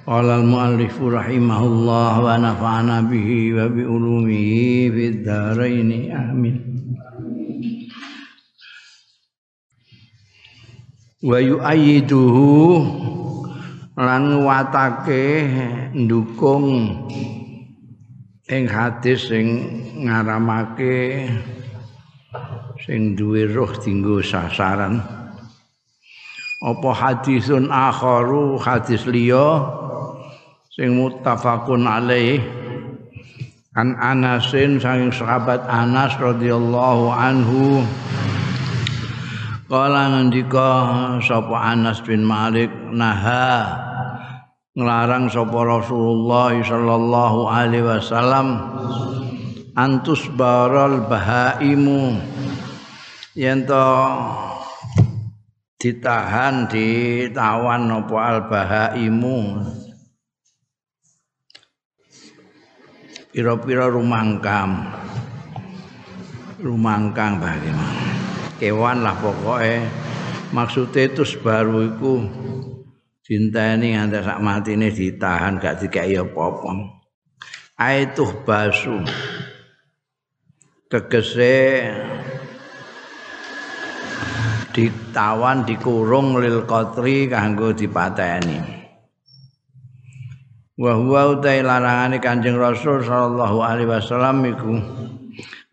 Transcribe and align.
Qala 0.00 0.40
al-muallif 0.40 0.96
rahimahullah 0.96 2.12
wa 2.24 2.32
nafa'ana 2.40 3.04
bihi 3.04 3.52
wa 3.52 3.68
bi 3.68 3.84
ulumihi 3.84 4.88
fid 4.88 5.28
dharain 5.28 5.92
amin. 6.08 6.56
Wa 11.20 11.36
yu'ayyiduhu 11.36 12.80
lan 14.00 14.40
watake 14.40 15.44
ndukung 15.92 16.96
ing 18.48 18.64
hadis 18.72 19.28
sing 19.28 19.46
ngaramake 20.00 21.28
sing 22.80 23.12
duwe 23.12 23.44
roh 23.52 23.68
dinggo 23.76 24.24
sasaran 24.24 25.04
apa 26.64 26.90
hadisun 26.92 27.68
akharu 27.68 28.56
hadis 28.56 29.04
liya 29.04 29.68
sing 30.70 30.94
muttafaqun 30.94 31.82
alaih. 31.82 32.38
An 33.74 33.94
Anasin 33.98 34.82
saking 34.82 35.14
sahabat 35.14 35.62
Anas 35.66 36.14
radhiyallahu 36.18 37.06
anhu. 37.10 37.86
Kala 39.70 40.10
ngendika 40.10 40.70
sapa 41.22 41.74
Anas 41.74 42.02
bin 42.02 42.26
Malik 42.26 42.70
naha? 42.90 43.78
Nglarang 44.74 45.30
sapa 45.30 45.58
Rasulullah 45.62 46.54
sallallahu 46.54 47.46
alaihi 47.46 47.86
wasallam 47.86 48.58
antus 49.78 50.26
baral 50.34 51.06
bahaimu. 51.06 52.18
Yen 53.38 53.62
to 53.70 53.86
ditahan 55.78 56.66
ditawan 56.66 57.86
apa 57.86 58.16
al 58.18 58.38
bahaimu 58.50 59.38
pira-pira 63.30 63.86
rumangkam. 63.86 64.90
Rumangkang 66.60 67.40
bagaimana 67.40 68.12
kewan 68.60 69.00
lah 69.00 69.16
pokoknya 69.16 69.88
maksudnya 70.52 71.08
itu 71.08 71.24
baru 71.40 71.88
iku 71.88 72.20
cinta 73.24 73.80
nganti 73.80 74.20
sak 74.20 74.44
mati 74.44 74.76
ini 74.76 74.92
ditahan 74.92 75.56
gak 75.56 75.80
dikai 75.80 76.20
apa-apa 76.20 77.00
aituh 77.80 78.44
basu. 78.44 79.00
Tegese 80.90 81.86
ditawan 84.74 85.64
dikurung 85.64 86.36
lil 86.42 86.66
qatri 86.68 87.30
kanggo 87.30 87.72
dipateni 87.72 88.79
wa 90.80 90.96
huwa 90.96 91.36
utai 91.36 91.60
larangane 91.60 92.24
Kanjeng 92.24 92.56
Rasul 92.56 93.04
sallallahu 93.04 93.60
alaihi 93.60 93.92
wasallam 93.92 94.48
iku 94.48 94.80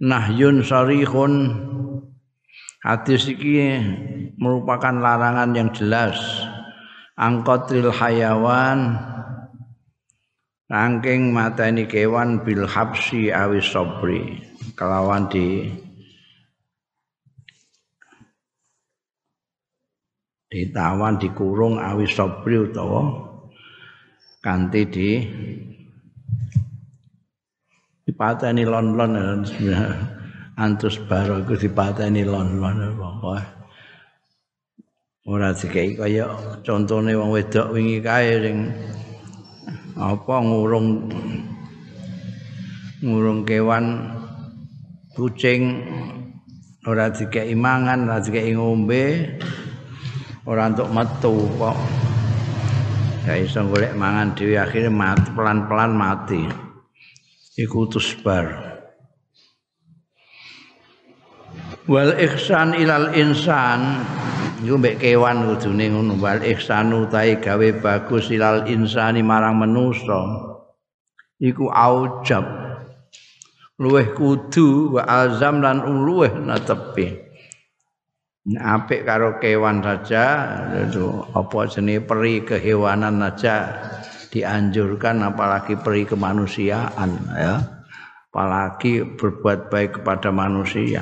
nahyun 0.04 0.60
sarihun. 0.68 1.64
Hadis 2.84 3.32
iki 3.32 3.80
merupakan 4.36 4.92
larangan 4.92 5.56
yang 5.56 5.72
jelas. 5.72 6.20
Angkotril 7.18 7.90
hayawan 7.90 9.00
rangking 10.68 11.32
mateni 11.32 11.88
kewan 11.88 12.44
bil 12.44 12.68
habsi 12.68 13.34
awis 13.34 13.66
sobri 13.66 14.44
kelawan 14.78 15.26
di 15.26 15.72
ditawan 20.52 21.18
dikurung 21.18 21.82
awis 21.82 22.14
sobri 22.14 22.70
utawa 22.70 23.27
kanthi 24.42 24.82
di 24.88 25.10
dipateni 28.08 28.64
lon-lon 28.64 29.44
antus 30.58 30.98
baro 31.06 31.44
iku 31.44 31.54
dipateni 31.60 32.24
lon-lon 32.24 32.98
pokoke 32.98 33.44
ora 35.28 35.52
dikai 35.52 36.00
kaya 36.00 36.26
contone 36.64 37.12
wong 37.12 37.36
wedok 37.36 37.76
wingi 37.76 38.00
kae 38.00 38.40
sing 38.40 38.58
apa 40.00 40.36
ngurung 40.40 41.12
ngurung 43.04 43.44
kewan 43.44 44.08
kucing 45.12 45.84
ora 46.88 47.12
dikai 47.12 47.52
mangan 47.60 48.08
ora 48.08 48.24
dikai 48.24 48.56
ngombe 48.56 49.36
ora 50.48 50.72
untuk 50.72 50.90
metu 50.96 51.36
kok 51.60 51.78
gak 53.28 53.44
iso 53.44 53.60
golek 53.68 53.92
mangan 53.92 54.32
dhewe 54.40 54.56
akhirnya 54.56 54.88
mati 54.88 55.28
pelan-pelan 55.36 55.92
mati. 55.92 56.48
Iku 57.60 57.92
tusbar 57.92 58.56
wal 61.92 62.16
ihsan 62.24 62.72
ilal 62.80 63.12
insan. 63.20 64.08
Iku 64.64 64.80
mbek 64.80 65.04
kewan 65.04 65.44
kudune 65.44 65.92
ngono 65.92 66.16
wal 66.24 66.40
ihsan 66.40 66.96
utahe 66.96 67.44
gawe 67.44 67.68
bagus 67.84 68.32
ilal 68.32 68.64
insani 68.72 69.20
marang 69.20 69.60
manusa. 69.60 70.24
Iku 71.44 71.68
aujab. 71.68 72.48
Luweh 73.78 74.16
kudu 74.16 74.98
wa 74.98 75.04
azam 75.06 75.60
lan 75.60 75.84
luweh 75.84 76.32
natepi 76.32 77.27
apik 78.56 79.04
karo 79.04 79.36
kewan 79.44 79.84
saja 79.84 80.24
itu 80.88 81.12
apa 81.36 81.68
jenis 81.68 82.08
peri 82.08 82.48
kehewanan 82.48 83.20
saja 83.20 83.76
dianjurkan 84.32 85.20
apalagi 85.28 85.76
peri 85.76 86.08
kemanusiaan 86.08 87.12
ya. 87.36 87.60
Apalagi 88.32 89.18
berbuat 89.18 89.74
baik 89.74 90.00
kepada 90.00 90.30
manusia. 90.30 91.02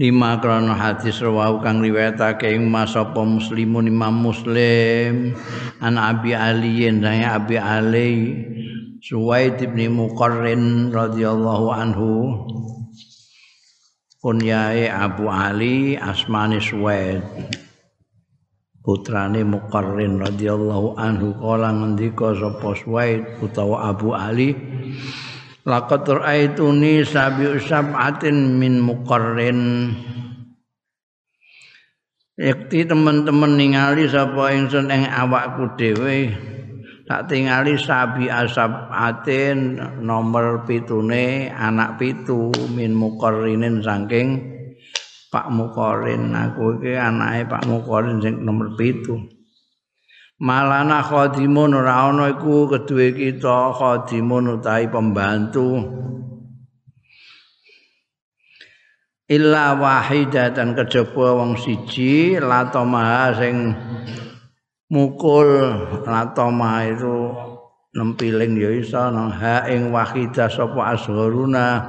Lima 0.00 0.40
krono 0.40 0.72
hadis 0.72 1.20
rawahu 1.20 1.60
kang 1.60 1.84
riwayatake 1.84 2.56
ing 2.56 2.72
masapa 2.72 3.20
muslimun 3.20 3.86
imam 3.92 4.32
muslim 4.32 5.36
an 5.84 6.00
abi 6.00 6.32
ali 6.32 6.88
saya 6.88 7.36
abi 7.36 7.60
ali 7.60 8.10
suwaid 9.04 9.60
bin 9.60 9.92
muqarrin 9.92 10.88
radhiyallahu 10.88 11.66
anhu 11.68 12.10
kunyae 14.22 14.86
Abu 14.86 15.26
Ali 15.26 15.98
asmane 15.98 16.62
Suwaid. 16.62 17.26
Putrane 18.82 19.42
Muqarrin 19.42 20.18
radhiyallahu 20.22 20.94
anhu 20.98 21.34
kala 21.38 21.74
ngendika 21.74 22.34
sapa 22.34 22.74
Suwaid 22.78 23.42
utawa 23.42 23.90
Abu 23.90 24.14
Ali 24.14 24.54
laqad 25.66 26.06
ra'aituni 26.06 27.02
sabi 27.02 27.50
sab'atin 27.62 28.58
min 28.58 28.78
Muqarrin. 28.78 29.90
Yakti 32.38 32.86
teman-teman 32.86 33.54
ningali 33.58 34.06
sapa 34.06 34.54
ingsun 34.54 34.90
ing 34.90 35.06
awakku 35.06 35.74
dhewe 35.78 36.30
tak 37.08 37.30
tingali 37.30 37.74
sabi 37.78 38.30
asab 38.30 38.90
atin 38.90 39.78
nomor 40.00 40.62
pitune 40.66 41.50
anak 41.50 41.98
pitu 41.98 42.54
min 42.70 42.94
mukorinin 42.94 43.82
saking 43.82 44.52
Pak 45.32 45.48
Mukorin 45.48 46.36
aku 46.36 46.76
iki 46.76 46.92
anake 46.92 47.48
Pak 47.48 47.64
Mukorin 47.64 48.20
sing 48.20 48.44
nomor 48.44 48.76
pitu. 48.76 49.16
Malana 50.44 51.00
khadimun 51.00 51.72
ora 51.72 52.12
ana 52.12 52.28
iku 52.28 52.68
kedue 52.68 53.16
kita 53.16 53.72
khadimun 53.72 54.60
utahi 54.60 54.92
pembantu. 54.92 55.80
Illa 59.32 59.72
wahidatan 59.80 60.76
kejaba 60.76 61.40
wong 61.40 61.56
siji 61.56 62.36
latamaha 62.36 63.32
sing 63.32 63.72
mukul 64.92 65.48
latoma 66.04 66.84
itu 66.84 67.32
nempiling 67.96 68.60
ya 68.60 68.70
iso 68.76 69.08
nang 69.08 69.32
ha 69.32 69.64
ing 69.64 69.88
wahidah 69.88 70.52
sapa 70.52 70.96
asgharuna 70.96 71.80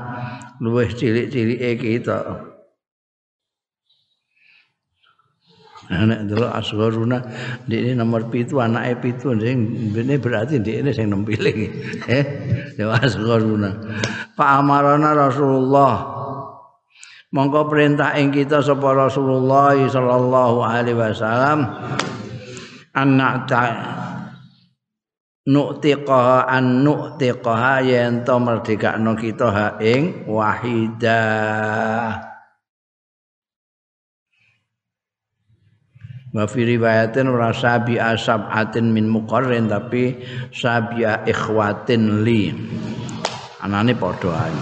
luweh 0.63 0.87
cilik-cilike 0.87 1.75
kita 1.79 2.47
nek 5.91 6.31
delok 6.31 6.51
asgharuna 6.55 7.19
ini 7.67 7.91
nomor 7.91 8.31
pitu 8.31 8.63
anake 8.63 9.03
pitu 9.03 9.35
ini 9.35 10.15
berarti 10.15 10.63
ini 10.63 10.89
sing 10.95 11.11
nempiling. 11.11 11.59
Eh 12.07 12.23
ya 12.79 12.87
asgharuna 12.87 13.83
Pak 14.33 14.49
amarana 14.63 15.11
Rasulullah 15.11 16.07
mongko 17.35 17.67
perintah 17.67 18.15
ing 18.15 18.31
kita 18.31 18.63
sapa 18.63 18.95
Rasulullah 18.95 19.75
sallallahu 19.75 20.63
alaihi 20.63 20.97
wasallam 20.97 21.59
anak 22.93 23.35
ta 23.49 23.63
nuktiqaha 25.49 26.47
an 26.47 26.85
nuktiqaha 26.85 27.83
yen 27.83 28.23
to 28.23 28.35
merdekakno 28.39 29.17
kita 29.17 29.47
ha 29.49 29.67
ing 29.81 30.23
wahidah 30.29 32.21
wa 36.33 36.45
fi 36.49 36.59
riwayatin 36.65 37.29
ora 37.29 37.51
sabi 37.53 37.99
asabatin 37.99 38.89
min 38.89 39.05
muqarrin 39.05 39.69
tapi 39.69 40.17
sabi 40.49 41.05
ikhwatin 41.05 42.25
li. 42.25 42.49
Anane 43.63 43.95
padha 43.95 44.49
ae. 44.49 44.55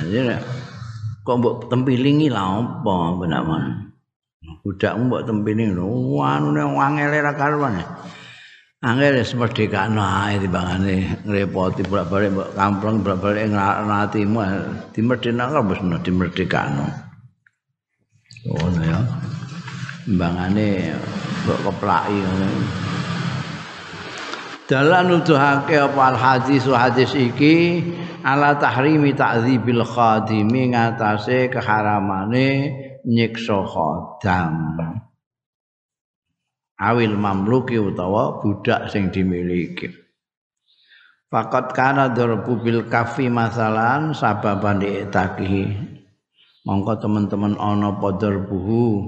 Jadi 0.00 0.38
kok 1.26 1.36
mbok 1.44 1.68
tempilingi 1.68 2.32
lah 2.32 2.62
apa 2.62 2.96
benaman 3.20 3.87
budakmu 4.64 5.02
mbok 5.08 5.22
tempilingi 5.26 5.74
lho. 5.76 6.20
Anune 6.22 6.62
angel 6.64 7.12
ra 7.22 7.32
karuan. 7.34 7.82
Angel 8.78 9.18
wis 9.18 9.34
merdekano 9.34 9.98
ae 9.98 10.38
timbangane 10.38 11.24
ngrepoti 11.26 11.82
bolak-balik 11.82 12.30
mbok 12.30 12.48
kampleng 12.54 12.96
bolak-balik 13.02 13.50
ngratimu 13.50 14.38
dimerdekano 14.94 15.60
wis 15.66 15.80
dimerdekano 16.06 16.86
ngono 18.46 18.80
ya. 18.86 19.00
Timbangane 20.06 20.66
mbok 21.42 21.58
keplaki 21.66 22.16
ngono 22.22 22.46
dalan 24.68 25.08
nuduhake 25.08 25.80
apa 25.80 26.02
al 26.12 26.16
hadis 26.20 26.68
hadis 26.68 27.16
iki? 27.16 27.80
Ala 28.20 28.60
tahrimi 28.60 29.16
ta'dzibil 29.16 29.80
khadimi 29.80 30.76
ngatasé 30.76 31.48
keharamane 31.48 32.48
nyiksa 33.08 33.64
khadam 33.64 34.54
awil 36.76 37.16
mamluki 37.18 37.80
utawa 37.80 38.38
budak 38.38 38.92
sing 38.92 39.08
dimiliki. 39.10 39.90
Fakat 41.28 41.76
kana 41.76 42.08
darbu 42.08 42.64
bil 42.64 42.88
kafi 42.88 43.28
masalan 43.28 44.16
sababan 44.16 44.80
diitakihi 44.80 45.76
mongko 46.64 47.04
teman-teman 47.04 47.52
ana 47.60 48.00
padha 48.00 48.32
buhu 48.32 49.04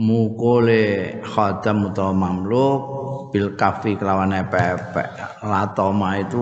mukule 0.00 1.20
khadam 1.20 1.92
utawa 1.92 2.16
mamluk 2.16 2.80
bil 3.36 3.52
kafi 3.52 4.00
kelawan 4.00 4.32
epek 4.32 4.80
latoma 5.44 6.16
itu 6.24 6.40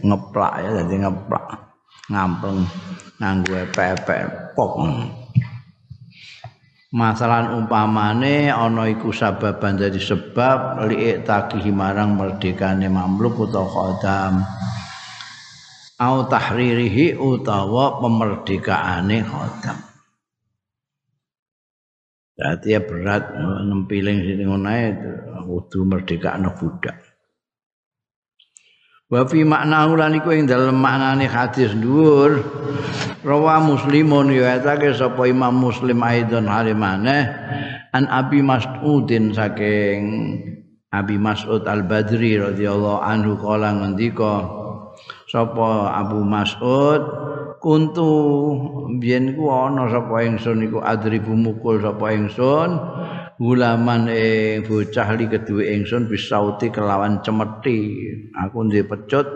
ngeplak 0.00 0.52
ya 0.64 0.70
jadi 0.80 0.94
ngeplak. 1.08 1.46
Ngampeng 2.08 2.64
nganggo 3.20 3.52
epek 3.68 4.00
pok 4.56 4.80
masalah 6.96 7.52
umpamane 7.52 8.48
ana 8.48 8.88
iku 8.88 9.12
sababan 9.12 9.76
dadi 9.76 10.00
sebab 10.00 10.88
liik 10.88 11.28
takihi 11.28 11.68
marang 11.68 12.16
merdekane 12.16 12.88
mamluk 12.88 13.36
utawa 13.36 13.68
khadam 13.68 14.34
au 16.00 16.24
tahririhi 16.24 17.20
utawa 17.20 18.00
pemerdekaane 18.00 19.18
khadam 19.28 19.78
ya 22.64 22.80
berat 22.80 23.32
nempiling 23.64 24.24
sini 24.24 24.44
ngono 24.44 24.72
kudu 25.46 25.88
merdekakno 25.88 26.52
budak. 26.52 27.05
Wa 29.06 29.22
fi 29.22 29.46
makna 29.46 29.86
ulan 29.86 30.18
iku 30.18 30.34
ing 30.34 30.50
dalem 30.50 30.82
maknane 30.82 31.30
hadis 31.30 31.70
dhuwur. 31.78 32.42
Rawa 33.22 33.62
muslimun 33.62 34.34
riwayatake 34.34 34.90
sapa 34.98 35.30
Imam 35.30 35.54
Muslim 35.54 36.02
aidon 36.02 36.50
halimane 36.50 37.30
an 37.94 38.10
Abi 38.10 38.42
Mas'udin 38.42 39.30
saking 39.30 40.02
Abi 40.90 41.18
Mas'ud 41.22 41.66
Al-Badri 41.70 42.34
radhiyallahu 42.38 43.02
anhu 43.02 43.38
kala 43.38 43.78
ngendika 43.78 44.42
sapa 45.30 45.94
Abu 45.94 46.26
Mas'ud 46.26 47.02
kuntu 47.62 48.10
biyen 48.98 49.38
ku 49.38 49.50
ana 49.50 49.86
sapa 49.86 50.22
ingsun 50.22 50.66
iku 50.66 50.82
adribu 50.82 51.34
mukul 51.34 51.78
sapa 51.82 52.10
ingsun 52.10 52.74
gulaman 53.36 54.08
ing 54.08 54.64
bocah 54.64 55.08
li 55.16 55.28
keduwe 55.28 55.68
ingsun 55.76 56.08
bisauti 56.08 56.72
kelawan 56.72 57.20
cemeti. 57.20 58.08
Aku 58.32 58.64
ndek 58.64 58.88
pecut 58.88 59.28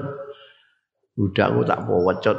budakku 1.16 1.60
tak 1.68 1.84
pecut 1.84 2.36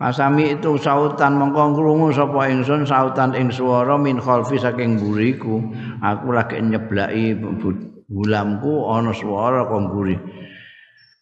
Pasami 0.00 0.56
itu 0.56 0.80
sautan 0.80 1.36
mongko 1.36 1.76
krungu 1.76 2.08
sapa 2.08 2.48
ingsun 2.48 2.88
sautan 2.88 3.36
ing 3.36 3.52
swara 3.52 4.00
min 4.00 4.16
khalfi 4.16 4.56
saking 4.56 4.96
buriku 4.96 5.60
aku 6.00 6.32
lagi 6.32 6.56
nyeblaki 6.56 7.36
gulamku 8.08 8.88
ana 8.88 9.12
swara 9.12 9.68
kok 9.68 9.80
mburi. 9.88 10.16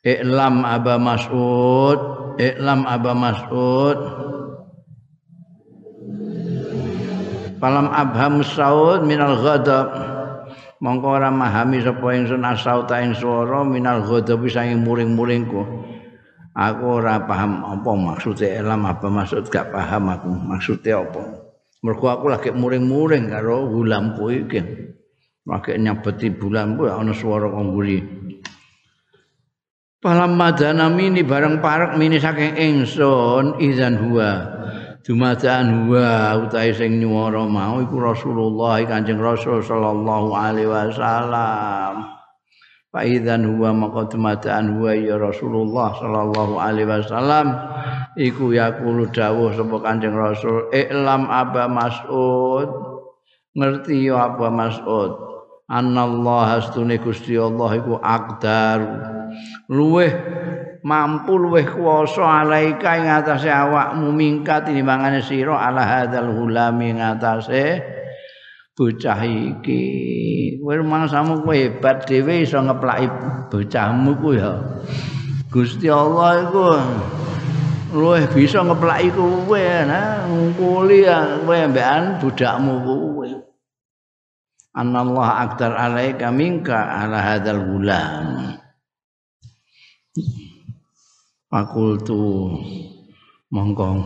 Iklam 0.06 0.62
Aba 0.62 0.94
Mas'ud, 0.94 1.98
Iklam 2.38 2.86
Aba 2.86 3.12
Mas'ud. 3.18 3.98
Falam 7.58 7.90
abham 7.90 8.40
saud 8.46 9.02
minal 9.02 9.38
ghadab. 9.42 9.88
Mongko 10.78 11.18
ora 11.18 11.26
mahami 11.34 11.82
sapa 11.82 12.14
ingsun 12.14 12.46
asauta 12.46 13.02
ing 13.02 13.18
swara 13.18 13.66
minal 13.66 14.06
ghadab 14.06 14.46
saking 14.46 14.86
muring-muringku. 14.86 15.62
Aku 16.54 17.02
ora 17.02 17.22
paham 17.22 17.62
apa 17.62 17.90
maksudnya 17.94 18.58
Iklam 18.58 18.82
Aba 18.86 19.06
Mas'ud 19.10 19.46
gak 19.46 19.70
paham 19.70 20.10
aku 20.10 20.30
maksudnya 20.30 21.02
apa. 21.02 21.22
Mergo 21.82 22.06
aku 22.10 22.26
lagi 22.30 22.50
muring-muring 22.50 23.30
karo 23.30 23.70
gulamku 23.70 24.26
iki. 24.30 24.60
Lagi 25.46 25.78
nyabeti 25.78 26.34
bulan 26.34 26.78
ku 26.78 26.86
ana 26.86 27.14
swara 27.14 27.46
kok 27.50 27.62
Palam 29.98 30.38
madana 30.38 30.86
mini 30.86 31.26
bareng 31.26 31.58
parek 31.58 31.98
mini 31.98 32.22
saking 32.22 32.54
ingsun 32.54 33.58
izan 33.58 33.98
huwa 33.98 34.46
dumadaan 35.08 35.88
huwa 35.88 36.36
utahe 36.36 36.76
sing 36.76 37.00
nyuwara 37.00 37.48
mau 37.48 37.80
iku 37.80 37.96
Rasulullah 37.96 38.76
Kanjeng 38.84 39.16
Rasul 39.16 39.64
sallallahu 39.64 40.36
alaihi 40.36 40.68
wasallam. 40.68 42.12
Fa 42.92 43.00
idzan 43.08 43.56
huwa 43.56 43.72
maka 43.72 44.12
dumadaan 44.12 44.76
huwa 44.76 44.92
ya 44.92 45.16
Rasulullah 45.16 45.96
sallallahu 45.96 46.60
alaihi 46.60 46.92
wasallam. 46.92 47.56
Iku 48.20 48.52
yaqulu 48.52 49.08
dawuh 49.08 49.56
sapa 49.56 49.80
Kanjeng 49.80 50.12
Rasul 50.12 50.68
iklam 50.76 51.24
Aba 51.32 51.72
Mas'ud. 51.72 52.68
Ngerti 53.56 54.12
ya 54.12 54.28
Aba 54.28 54.52
Mas'ud? 54.52 55.24
Anallaha 55.72 56.60
astune 56.60 57.00
Gusti 57.00 57.32
Allah 57.40 57.80
iku 57.80 57.96
aqdar 57.96 58.80
luweh 59.68 60.12
mampu 60.84 61.36
luweh 61.36 61.66
kuwasa 61.66 62.46
alaika 62.46 62.96
ing 62.98 63.08
atase 63.08 63.50
awakmu 63.50 64.12
mingkat 64.14 64.68
tinimbangane 64.68 65.20
sira 65.20 65.58
ala 65.58 65.82
hadzal 65.82 66.32
hulami 66.32 66.94
ing 66.94 67.00
atase 67.02 67.82
bocah 68.78 69.20
iki. 69.26 69.82
Kowe 70.62 70.78
mangsamu 70.86 71.42
kowe 71.42 71.56
hebat 71.56 72.06
dhewe 72.06 72.46
iso 72.46 72.62
ngeplaki 72.62 73.10
bocahmu 73.50 74.12
ku 74.22 74.30
ya. 74.38 74.54
Gusti 75.50 75.90
Allah 75.90 76.46
iku 76.46 76.68
luweh 77.96 78.28
bisa 78.30 78.60
ngeplaki 78.60 79.10
kowe 79.16 79.64
nah 79.88 80.28
nguli 80.28 81.08
kowe 81.42 81.56
ambekan 81.56 82.20
budakmu 82.20 82.74
kowe 82.84 83.28
anallah 84.76 85.48
aktar 85.48 85.72
alaika 85.72 86.28
minka 86.28 86.76
ala 86.76 87.18
hadzal 87.18 87.64
gulam 87.64 88.54
fakultu. 91.48 92.52
Mongko 93.48 94.04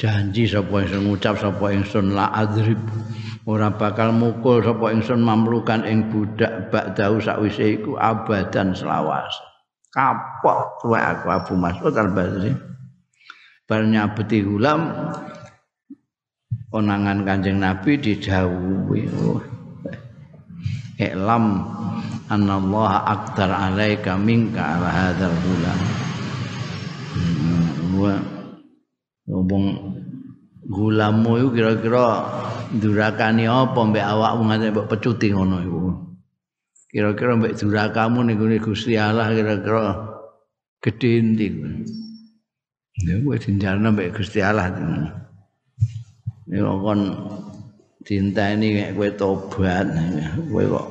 janji 0.00 0.48
sapa 0.48 0.88
ingsun 0.88 1.04
ngucap 1.04 1.36
sapa 1.36 1.66
ingsun 1.76 2.16
la 2.16 2.32
adrib. 2.32 2.80
Ora 3.44 3.68
bakal 3.72 4.16
mukul 4.16 4.64
sapa 4.64 4.92
ingsun 4.92 5.20
mamlukan 5.20 5.84
ing 5.84 6.08
budak 6.08 6.72
bak 6.72 6.96
dau 6.96 7.20
sakwise 7.20 7.76
iku 7.76 8.00
abadan 8.00 8.72
selawas. 8.72 9.32
Kapok 9.90 10.80
tuwe 10.80 10.96
aku 11.02 11.26
Abu 11.28 11.52
Mas'ud 11.58 11.92
al-Badri. 11.92 12.54
Bar 13.66 13.84
nyabeti 13.86 14.42
gulam 14.42 14.86
konangan 16.70 17.26
Kanjeng 17.26 17.58
Nabi 17.58 17.98
didhawuhi 17.98 19.10
Iklam 21.00 21.44
anallaha 22.28 23.08
aktar 23.08 23.48
alaika 23.48 24.20
minka 24.20 24.60
ala 24.60 24.88
hadzal 24.92 25.32
bulan 25.32 25.80
wa 27.96 28.14
Ngomong 29.30 29.66
gulamu 30.66 31.38
iku 31.38 31.48
kira-kira 31.54 32.06
durakani 32.74 33.46
apa 33.46 33.78
mbek 33.78 34.02
awakmu 34.02 34.42
ngene 34.50 34.66
mbok 34.74 34.88
pecuti 34.90 35.30
ngono 35.30 35.56
iku. 35.62 35.78
Kira-kira 36.90 37.38
mbek 37.38 37.54
durakamu 37.54 38.26
niku 38.26 38.50
Gusti 38.58 38.98
Allah 38.98 39.30
kira-kira 39.30 39.82
gedhe 40.82 41.10
endi. 41.22 41.46
Ya 43.06 43.22
kowe 43.22 43.38
dinjarno 43.38 43.94
mbek 43.94 44.18
Gusti 44.18 44.42
Allah. 44.42 44.74
Ya 46.50 46.66
kon 46.66 47.00
dinteni 48.06 48.68
nek 48.76 48.90
kowe 48.96 49.08
tobat 49.16 49.86
kowe 50.50 50.64
kok 50.64 50.88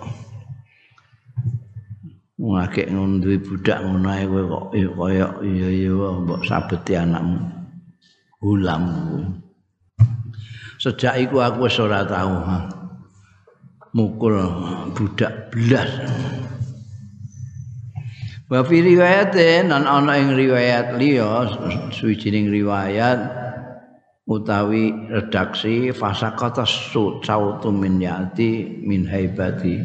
ngakek 2.39 2.87
ngono 2.89 3.19
duwe 3.19 3.37
budak 3.43 3.79
ngono 3.83 4.07
ae 4.09 4.25
kowe 4.29 4.43
kok 4.45 4.65
kaya 4.73 5.27
iya 5.43 5.67
iya 5.69 6.09
mbok 6.23 6.41
sabeti 6.47 6.93
anakmu 6.95 7.39
gulam 8.39 8.83
sejak 10.79 11.19
iku 11.19 11.43
aku 11.43 11.67
wis 11.67 11.75
ora 11.83 12.07
tau 12.07 12.39
mukul 13.93 14.37
budak 14.93 15.49
belas. 15.49 15.89
Wa 18.49 18.65
fi 18.65 18.81
riwayatin 18.81 19.69
nan 19.69 19.85
ana 19.85 20.17
ing 20.17 20.33
riwayat 20.33 20.97
liya 20.97 21.45
suwijining 21.93 22.49
riwayat 22.49 23.21
utawi 24.29 24.93
redaksi 25.09 25.89
fasakata 25.89 26.61
sautu 27.25 27.73
min 27.73 27.97
yati 27.97 28.79
min 28.85 29.09
haibati. 29.09 29.81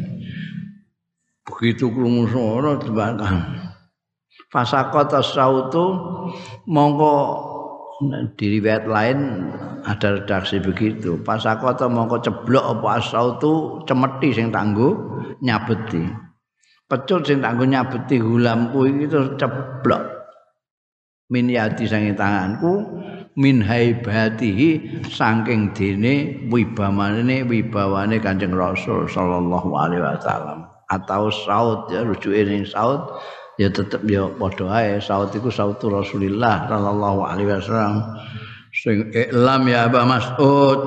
Begitu 1.45 1.89
krungu 1.89 2.29
suara 2.29 2.77
tebakan. 2.77 3.37
Fasakata 4.53 5.25
sautu 5.25 5.97
mongko 6.69 7.13
di 8.37 8.59
riwayat 8.59 8.85
lain 8.85 9.49
ada 9.81 10.21
redaksi 10.21 10.61
begitu. 10.61 11.17
Fasakata 11.25 11.89
mongko 11.89 12.21
ceblok 12.21 12.65
apa 12.77 13.01
sautu 13.01 13.81
cemeti 13.89 14.29
sing 14.29 14.53
tangguh 14.53 14.93
nyabeti. 15.41 16.05
Pecut 16.85 17.25
sing 17.25 17.41
tak 17.41 17.57
nyabeti 17.57 18.21
gulamku 18.21 18.85
terus 19.09 19.33
ceblok. 19.41 20.01
Min 21.33 21.49
yati 21.49 21.89
sange 21.89 22.13
tanganku 22.13 23.01
min 23.35 23.59
haibatihi 23.59 25.03
saking 25.11 25.75
dene 25.75 26.47
wibamane 26.47 27.43
wibawane 27.43 28.23
Kanjeng 28.23 28.55
Rasul 28.55 29.11
sallallahu 29.11 29.75
alaihi 29.75 30.03
wasallam. 30.03 30.71
Atau 30.87 31.33
saut 31.33 31.91
ya 31.91 32.07
rujuke 32.07 32.47
ning 32.47 32.63
saut 32.63 33.19
ya 33.59 33.67
tetep 33.67 34.07
ya 34.07 34.31
padha 34.31 34.71
ae. 34.71 35.03
Saut 35.03 35.35
iku 35.35 35.51
sautu 35.51 35.91
Rasulillah 35.91 36.71
sallallahu 36.71 37.19
alaihi 37.27 37.51
wasallam. 37.51 38.15
Sing 38.71 39.11
iklam 39.11 39.67
ya 39.67 39.87
Aba 39.91 40.07
Mas'ud. 40.07 40.81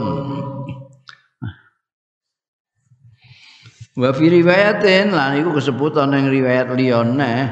Wa 3.99 4.15
fi 4.15 4.25
riwayatin 4.31 5.11
lan 5.11 5.37
iku 5.43 5.59
kesebutan 5.59 6.15
ning 6.15 6.31
riwayat 6.31 6.71
liyane 6.73 7.51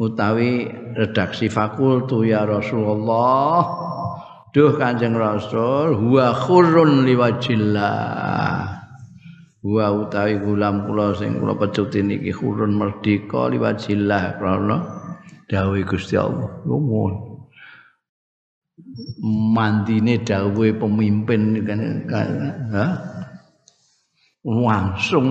utawi 0.00 0.70
redaksi 0.94 1.50
fakultu 1.50 2.22
ya 2.22 2.46
Rasulullah 2.46 3.89
duh 4.50 4.74
Kanjeng 4.74 5.14
Rasul 5.14 5.94
huwa 5.94 6.34
khurrun 6.34 7.06
liwajillah. 7.06 8.78
Wa 9.60 9.86
utawi 9.92 10.40
gulam 10.40 10.88
kula 10.88 11.12
sing 11.12 11.36
kula 11.36 11.52
pecut 11.54 11.92
niki 12.00 12.32
khurrun 12.32 12.74
merdeka 12.74 13.52
liwajillah 13.52 14.40
krana 14.40 14.76
dawuh 15.46 15.84
Gusti 15.84 16.16
Allah. 16.16 16.64
Ngomong 16.64 17.30
mandine 19.54 20.22
dawuh 20.24 20.74
pemimpin 20.78 21.62
kan 22.08 22.30
ha? 22.72 22.86
Langsung. 24.40 25.28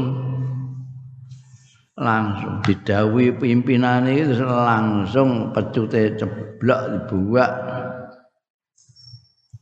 Langsung. 2.00 2.64
Didawi 2.64 3.36
pimpinan 3.36 4.08
itu 4.08 4.40
langsung 4.46 5.52
pecute 5.52 6.16
ceblok 6.16 6.82
dibuat 6.94 7.52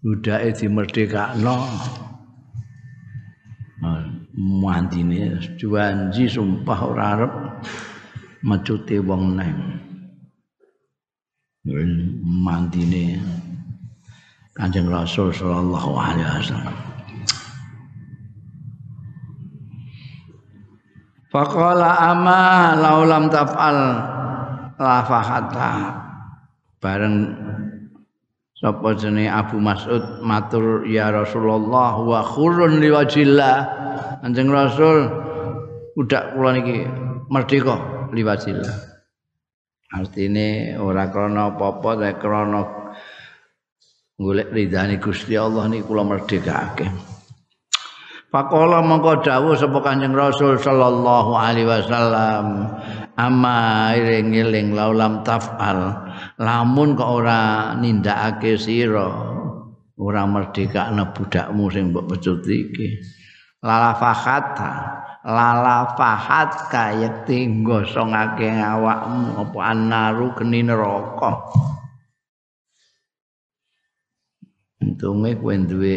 udah 0.07 0.39
itu 0.47 0.71
merdeka 0.71 1.35
no 1.43 1.67
mantine 4.37 5.35
juanji 5.59 6.31
sumpah 6.31 6.79
ora 6.87 7.05
arep 7.17 7.33
mecuti 8.47 9.03
wong 9.03 9.35
neng 9.35 9.57
mantine 12.23 13.19
kanjeng 14.55 14.87
rasul 14.87 15.29
sallallahu 15.35 15.91
alaihi 15.99 16.31
wasallam. 16.39 16.77
Faqala 21.27 22.15
ama 22.15 22.73
laulam 22.79 23.27
taf'al 23.27 23.77
lafahata 24.79 25.71
bareng 26.79 27.15
sapa 28.57 28.97
jenenge 28.97 29.29
Abu 29.29 29.61
Mas'ud? 29.61 30.25
Matur 30.25 30.89
ya 30.89 31.13
Rasulullah 31.13 31.97
wa 32.01 32.25
khurun 32.25 32.81
liwajillah 32.81 33.55
Kanjeng 34.25 34.49
Rasul 34.49 35.05
budak 35.93 36.33
kula 36.33 36.57
niki 36.57 36.85
merdeka 37.29 38.09
liwajillah 38.13 38.75
artine 39.93 40.75
ora 40.81 41.07
krana 41.07 41.53
apa-apa 41.55 41.89
nek 41.95 42.15
krana 42.19 42.61
golek 44.17 44.49
ridane 44.49 44.97
Gusti 44.97 45.37
Allah 45.37 45.69
niki 45.69 45.85
kula 45.85 46.03
merdekake. 46.03 46.89
Pakola 48.27 48.83
mongko 48.83 49.23
dawuh 49.23 49.55
sapa 49.55 49.79
Kanjeng 49.79 50.11
Rasul 50.11 50.59
sallallahu 50.59 51.31
alaihi 51.31 51.63
wasallam 51.63 52.75
amma 53.15 53.95
iring-iring 53.95 54.75
laulam 54.75 55.23
tafal 55.23 56.06
lamun 56.37 56.93
kok 56.93 57.09
ora 57.09 57.73
nindakake 57.73 58.57
sira 58.61 59.09
ora 59.97 60.21
merdeka 60.29 60.93
ana 60.93 61.09
budakmu 61.09 61.73
sing 61.73 61.89
mbok 61.89 62.13
pecut 62.13 62.45
iki. 62.45 63.01
Lalafahat 63.65 64.53
lalafahat 65.25 66.69
kayekti 66.69 67.49
nggosongake 67.49 68.53
awakmu 68.53 69.41
apa 69.41 69.59
anaru 69.73 70.31
geni 70.37 70.61
neraka. 70.61 71.31
Untunge 74.77 75.33
kowe 75.41 75.55
duwe 75.57 75.95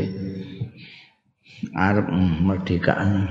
arep 1.76 2.08
merdekaan 2.40 3.28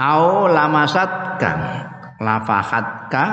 au 0.00 0.48
lamasatka 0.48 1.52
lafahatka 2.16 3.24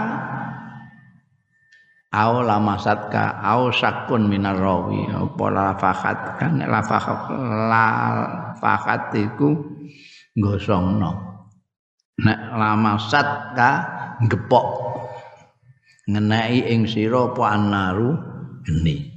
au 2.16 2.40
lamasatka 2.40 3.44
au 3.44 3.76
sakun 3.76 4.32
minar 4.32 4.56
rawi 4.56 5.12
apa 5.12 5.46
lafahatka 5.52 6.46
nek 6.56 6.72
lafahat 6.72 7.20
lafahat 7.68 9.12
iku 9.20 9.52
gosongno 10.40 11.12
nek 12.24 12.40
lamasatka 12.56 13.70
gepok. 14.32 14.68
Ngenai 16.06 16.70
ing 16.70 16.86
sira 16.86 17.34
apa 17.34 17.44
anaru 17.58 18.14
geni. 18.62 19.10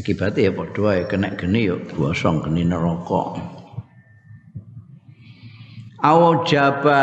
Akibatnya 0.00 0.48
ya 0.48 0.52
padha 0.52 1.04
kena 1.04 1.36
geni 1.36 1.68
ya 1.68 1.76
bosong 1.76 2.40
geni 2.44 2.64
neraka 2.64 3.57
aw 5.98 6.46
jaba 6.46 7.02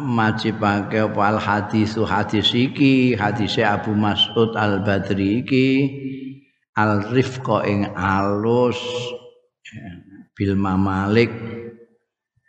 majibake 0.00 1.00
apa? 1.00 1.20
Al 1.20 1.38
hadisu 1.40 2.04
hadis 2.04 2.52
iki 2.52 3.16
hadise 3.16 3.64
Abu 3.64 3.96
Mas'ud 3.96 4.52
Al 4.56 4.84
Badri 4.84 5.40
iki. 5.44 5.68
Al 6.76 7.12
rifqa 7.12 7.66
ing 7.66 7.92
alus 7.92 8.78
bil 10.32 10.54
mamalik 10.56 11.28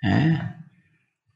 eh 0.06 0.40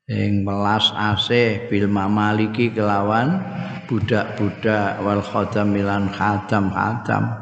ing 0.05 0.45
melas 0.45 0.93
asih 0.93 1.65
bil 1.67 1.89
mamaliki 1.89 2.69
kelawan 2.71 3.41
budak-budak 3.89 5.01
wal 5.01 5.21
khadamilan 5.21 6.13
khadam-khadam. 6.13 7.41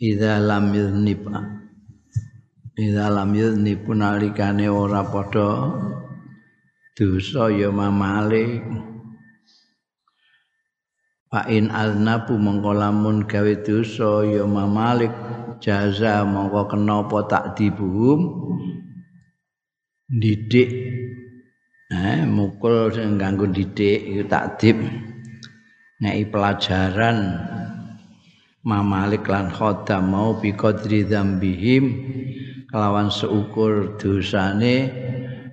Idza 0.00 0.40
lam 0.40 0.72
yuznib 0.72 1.24
idza 2.78 3.06
lam 3.10 3.30
yuznib 3.34 3.86
nalikane 3.88 4.66
ora 4.70 5.02
padha 5.06 5.74
dosa 6.94 7.48
ya 7.50 7.72
mamale 7.72 8.62
fa 11.30 11.46
in 11.50 11.70
aznabu 11.70 12.38
mongko 12.38 12.70
lamun 12.74 13.24
gawe 13.24 13.54
dosa 13.62 14.26
ya 14.26 14.44
mamalik. 14.44 15.14
Jaza 15.60 16.24
mongko 16.24 16.72
kena 16.72 17.04
apa 17.04 17.18
tak 17.28 17.44
dibuhum 17.52 18.20
didik 20.08 20.72
eh 21.92 22.24
mukul 22.24 22.88
sing 22.88 23.20
ganggu 23.20 23.44
didik 23.52 24.00
iku 24.08 24.24
takdib 24.24 24.80
ngei 26.00 26.24
pelajaran 26.32 27.44
mamalik 28.64 29.28
lan 29.28 29.52
khodam 29.52 30.16
mau 30.16 30.40
bi 30.40 30.56
qadri 30.56 31.04
dzambihim 31.04 31.84
kelawan 32.70 33.10
seukur 33.10 33.98
dosane 33.98 34.88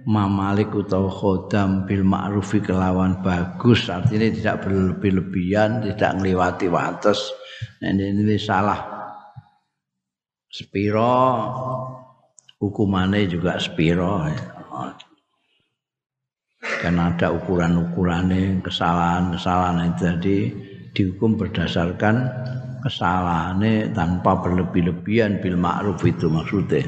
mamalik 0.08 0.72
utawa 0.72 1.12
khodam 1.12 1.84
bil 1.84 2.06
ma'rufi 2.08 2.64
kelawan 2.64 3.20
bagus. 3.20 3.92
Artinya 3.92 4.32
tidak 4.32 4.64
berlebih-lebihan 4.64 5.84
tidak 5.84 6.12
ngliwati 6.22 6.72
wates. 6.72 7.34
Ini, 7.84 8.14
ini 8.14 8.38
salah. 8.40 8.80
Spiro 10.48 11.20
hukumannya 12.58 13.30
juga 13.30 13.62
spiro 13.62 14.26
karena 16.82 17.14
ada 17.14 17.34
ukuran-ukurannya 17.34 18.62
kesalahan-kesalahan 18.66 19.94
itu 19.94 20.02
jadi 20.02 20.38
dihukum 20.94 21.38
berdasarkan 21.38 22.28
kesalahannya 22.82 23.94
tanpa 23.94 24.42
berlebih-lebihan 24.42 25.42
bil 25.42 25.58
ma'ruf 25.58 26.02
itu 26.06 26.30
maksudnya 26.30 26.86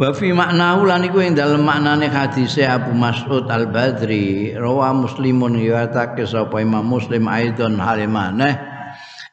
Wa 0.00 0.16
fi 0.16 0.32
maknahu 0.32 0.88
lan 0.88 1.04
iku 1.04 1.20
ing 1.20 1.36
dalem 1.36 1.60
maknane 1.60 2.08
hadis 2.08 2.56
Abu 2.64 2.96
Mas'ud 2.96 3.44
Al-Badri 3.52 4.56
rawa 4.56 4.96
Muslimun 4.96 5.60
riwayatake 5.60 6.24
sapa 6.24 6.64
Imam 6.64 6.88
Muslim 6.88 7.28
aidon 7.28 7.76
halimane 7.76 8.56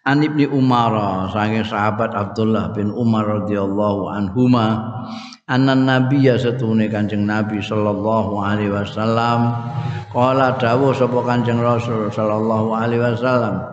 An 0.04 0.20
Ibni 0.20 0.44
Umar 0.44 0.92
saking 1.32 1.64
sahabat 1.64 2.12
Abdullah 2.12 2.76
bin 2.76 2.92
Umar 2.92 3.48
radhiyallahu 3.48 4.12
anhuma 4.12 4.92
anna 5.48 5.72
nabiyya 5.72 6.36
satune 6.36 6.92
Kanjeng 6.92 7.24
Nabi 7.24 7.64
sallallahu 7.64 8.36
alaihi 8.44 8.68
wasallam 8.68 9.56
qala 10.12 10.60
dawuh 10.60 10.92
sapa 10.92 11.24
Kanjeng 11.24 11.64
Rasul 11.64 12.12
sallallahu 12.12 12.76
alaihi 12.76 13.16
wasallam 13.16 13.64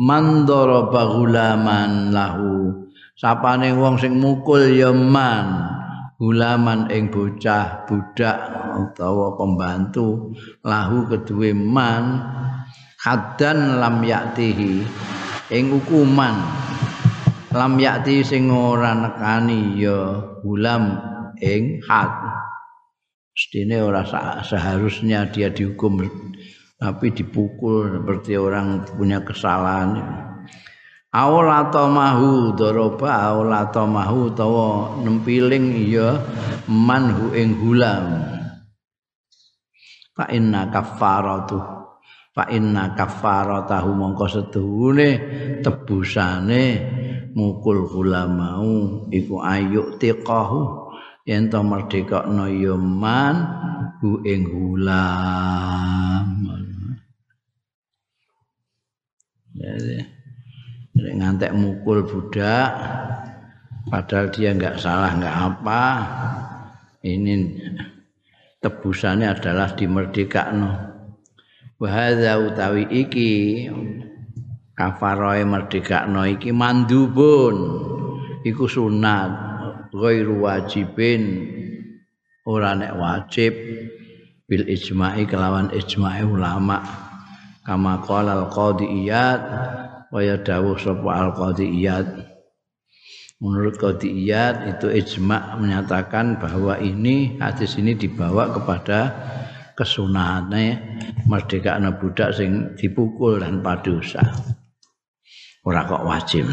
man 0.00 0.48
daraba 0.48 1.12
lahu. 2.08 2.88
Sapane 3.12 3.76
wong 3.76 4.00
sing 4.00 4.16
mukul 4.16 4.72
ya 4.72 4.88
man 4.90 5.71
gulaman 6.22 6.86
ing 6.94 7.10
bocah 7.10 7.82
budak 7.90 8.38
utawa 8.78 9.34
pembantu 9.34 10.30
lahu 10.62 11.10
kedue 11.10 11.50
man 11.50 12.22
haddan 13.02 13.82
lam 13.82 14.06
yaktihi 14.06 14.86
ing 15.50 15.64
hukuman. 15.74 16.38
Lam 17.50 17.74
yakti 17.74 18.22
sing 18.22 18.54
ora 18.54 18.94
nekani 18.94 19.82
ya 19.82 20.22
gulam 20.46 20.94
ing 21.42 21.82
had. 21.90 22.14
Mestine 23.34 23.82
ora 23.82 24.06
seharusnya 24.46 25.26
dia 25.26 25.50
dihukum 25.50 26.06
tapi 26.78 27.10
dipukul 27.10 27.98
seperti 27.98 28.38
orang 28.38 28.86
punya 28.94 29.26
kesalahan 29.26 29.98
awal 31.12 31.48
atau 31.52 31.92
mahu 31.92 32.56
doroba 32.56 33.08
awal 33.12 33.52
atau 33.52 33.84
mahu 33.84 34.32
tawa 34.32 34.96
nempiling 35.04 35.76
iya 35.76 36.16
manhu 36.64 37.36
ing 37.36 37.60
gulam 37.60 38.32
fa 40.16 40.24
inna 40.32 40.72
kafaratu 40.72 41.60
fa 42.32 42.48
inna 42.48 42.96
kafaratahu 42.96 43.92
mongko 43.92 44.24
setuhune 44.24 45.08
tebusane 45.60 46.64
mukul 47.36 47.84
mau 48.32 49.04
iku 49.12 49.36
ayuk 49.44 50.00
tiqahu 50.00 50.88
yen 51.28 51.52
to 51.52 51.60
merdekakno 51.60 52.48
ya 52.48 52.72
man 52.80 53.36
hu 54.00 54.24
ing 54.24 54.48
hulam 54.48 56.26
jadi 61.02 61.18
ngantek 61.18 61.50
mukul 61.58 62.06
budak 62.06 62.70
padahal 63.90 64.30
dia 64.30 64.54
enggak 64.54 64.78
salah 64.78 65.10
enggak 65.10 65.34
apa 65.34 65.82
ini 67.02 67.58
tebusannya 68.62 69.34
adalah 69.34 69.74
dimerdekakno. 69.74 70.70
Wahada 71.82 72.38
utawi 72.38 72.86
iki 72.86 73.66
kafaroe 74.78 75.42
merdekakno 75.42 76.22
iki 76.30 76.54
mandubun 76.54 77.58
iku 78.46 78.70
sunat 78.70 79.30
ghairu 79.90 80.46
wajibin 80.46 81.50
ora 82.46 82.78
nek 82.78 82.94
wajib 82.94 83.50
bil 84.46 84.62
ijma'i 84.70 85.26
kelawan 85.26 85.74
ijma'i 85.74 86.22
ulama. 86.22 86.78
Kama 87.66 87.98
qala 88.06 88.38
al 88.38 88.46
qadi 88.46 88.86
iyad 90.12 90.14
wa 90.14 90.20
ya 90.20 90.36
dawuh 90.36 90.76
sapa 90.76 91.08
al 91.08 91.30
qadi 91.32 91.66
iyad 91.80 92.08
menurut 93.40 93.80
qadi 93.80 94.12
iyad 94.12 94.76
itu 94.76 94.92
ijma' 94.92 95.56
menyatakan 95.56 96.36
bahwa 96.36 96.76
ini 96.76 97.40
hadis 97.40 97.80
ini 97.80 97.96
dibawa 97.96 98.52
kepada 98.52 99.00
kesunahane 99.72 100.78
merdekakno 101.26 101.96
budak 101.96 102.36
sing 102.36 102.76
dipukul 102.76 103.40
tanpa 103.40 103.80
dosa. 103.80 104.20
Ora 105.64 105.86
kok 105.88 106.04
wajib. 106.04 106.46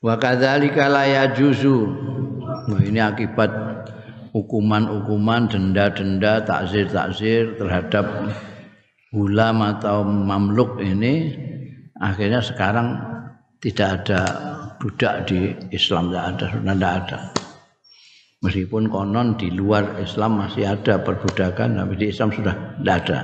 Wa 0.00 0.16
kadzalika 0.16 0.88
la 0.88 1.04
yajuzu. 1.04 1.78
Nah, 2.70 2.80
ini 2.80 3.02
akibat 3.02 3.50
hukuman-hukuman 4.30 5.50
denda-denda 5.50 6.46
takzir-takzir 6.46 7.58
terhadap 7.58 8.06
gulam 9.10 9.62
atau 9.62 10.06
mamluk 10.06 10.78
ini 10.78 11.34
akhirnya 11.98 12.40
sekarang 12.40 12.96
tidak 13.58 14.02
ada 14.02 14.20
budak 14.78 15.26
di 15.28 15.52
Islam 15.74 16.08
tidak 16.08 16.24
ada 16.24 16.46
sudah 16.54 16.74
tidak 16.74 16.94
ada 17.04 17.18
Meskipun 18.40 18.88
konon 18.88 19.36
di 19.36 19.52
luar 19.52 20.00
Islam 20.00 20.40
masih 20.40 20.64
ada 20.64 20.96
perbudakan, 21.04 21.76
tapi 21.76 21.92
di 22.00 22.06
Islam 22.08 22.32
sudah 22.32 22.80
tidak 22.80 22.96
ada. 23.04 23.18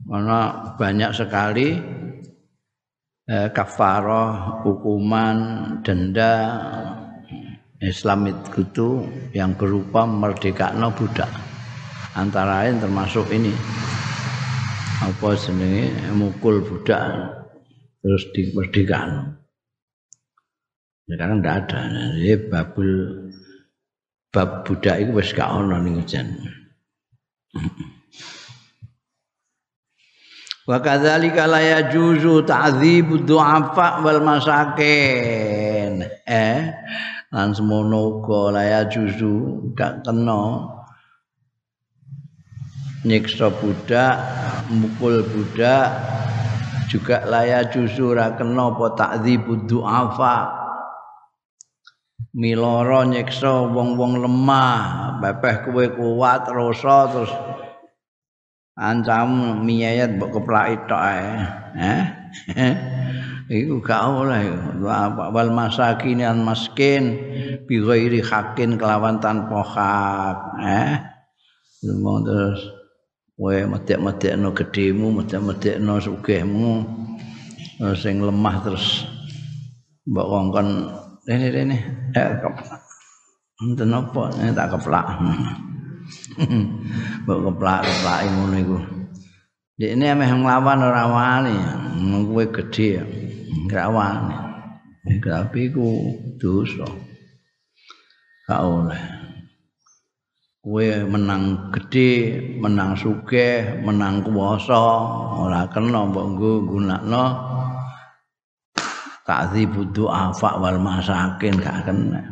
Karena 0.00 0.40
banyak 0.80 1.10
sekali 1.12 1.76
eh, 3.28 3.48
kafaroh, 3.52 4.64
hukuman, 4.64 5.36
denda 5.84 6.32
Islam 7.84 8.32
itu 8.32 9.04
yang 9.36 9.52
berupa 9.60 10.08
merdekakno 10.08 10.88
budak. 10.96 11.28
Antara 12.18 12.66
lain 12.66 12.82
termasuk 12.82 13.30
ini. 13.30 13.54
Apa 15.06 15.38
jenenge? 15.38 15.94
Mukul 16.18 16.66
budak. 16.66 17.38
Terus 18.02 18.26
dimerdekakno 18.34 19.38
sekarang 21.08 21.40
tidak 21.40 21.56
ada. 21.64 21.80
Jadi 22.20 22.36
babul 22.52 22.90
bab 24.28 24.68
budak 24.68 25.00
itu 25.00 25.10
wis 25.16 25.32
gak 25.32 25.48
ono 25.48 25.80
ning 25.80 26.04
jan 26.04 26.28
wa 30.68 30.76
kadzalika 30.84 31.48
la 31.48 31.64
yajuzu 31.64 32.44
ta'dzibu 32.44 33.24
du'afa 33.24 34.04
wal 34.04 34.20
masakin. 34.20 36.04
Eh 36.28 36.60
lan 37.32 37.56
semono 37.56 38.20
uga 38.20 38.52
la 38.52 38.62
yajuzu 38.76 39.72
gak 39.72 40.04
kena 40.04 40.76
nyiksa 43.08 43.48
budak 43.48 44.20
mukul 44.68 45.24
budak 45.24 45.88
juga 46.88 47.24
laya 47.28 47.68
juzu 47.68 48.16
ra 48.16 48.36
kena 48.36 48.72
apa 48.72 48.86
takdzibu 48.96 49.68
du'afa. 49.68 50.56
Miloro 52.38 53.08
nyekso 53.08 53.72
wong-wong 53.72 54.20
lemah 54.20 55.16
bebeh 55.20 55.56
kowe 55.64 55.84
kuat 55.96 56.44
rasa 56.48 56.96
terus 57.08 57.32
ancam 58.78 59.64
miyayat 59.64 60.16
mbok 60.16 60.36
keplaki 60.36 60.76
tok 60.86 61.02
ae. 61.02 61.28
Eh? 61.76 62.02
Iku 63.64 63.80
gak 63.80 64.04
oleh 64.04 64.44
wal 65.32 65.50
masakin 65.56 66.20
an 66.20 66.44
maskin 66.44 67.16
bi 67.64 67.80
ghairi 67.80 68.20
hakin 68.20 68.76
kelawan 68.76 69.24
tanpa 69.24 69.64
hak. 69.64 70.38
Eh? 70.68 70.94
Terus 71.80 72.77
kowe 73.38 73.54
medek-medekno 73.54 74.50
gedemu 74.50 75.06
medek-medekno 75.22 75.94
sugihmu 76.02 76.72
sing 77.94 78.18
lemah 78.18 78.56
terus 78.66 79.06
mbok 80.02 80.26
kongkon 80.26 80.68
rene 81.22 81.46
rene 81.54 81.76
eh 82.18 82.34
keplak 82.42 82.82
enten 83.62 83.94
apa 83.94 84.22
eh, 84.42 84.50
tak 84.50 84.74
keplak 84.74 85.06
mbok 87.22 87.38
keplak 87.46 87.80
keplak 87.86 88.18
ngono 88.26 88.56
iku 88.58 88.78
Dek 89.78 89.94
ini 89.94 90.10
ameh 90.10 90.26
nglawan 90.26 90.82
ora 90.82 91.06
wani, 91.06 91.54
kowe 92.26 92.44
gedhe 92.50 92.98
ora 93.70 93.86
wani. 93.86 94.34
Tapi 95.22 95.70
ku 95.70 96.18
dosa. 96.34 96.82
Gak 98.50 98.58
oleh. 98.58 99.17
Kowe 100.58 100.88
menang 101.06 101.70
gede, 101.70 102.42
menang 102.58 102.98
sugih, 102.98 103.78
menang 103.86 104.26
kuwasa, 104.26 104.82
ora 105.38 105.70
kena 105.70 106.10
mbok 106.10 106.26
nggo 106.34 106.52
gunakno 106.66 107.24
takdzibu 109.22 109.94
du'afa 109.94 110.58
wal 110.58 110.82
masakin 110.82 111.54
gak 111.62 111.86
kena. 111.86 112.22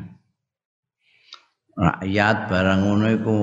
Rakyat 1.77 2.49
barang 2.49 2.81
ngono 2.83 3.07
iku 3.15 3.39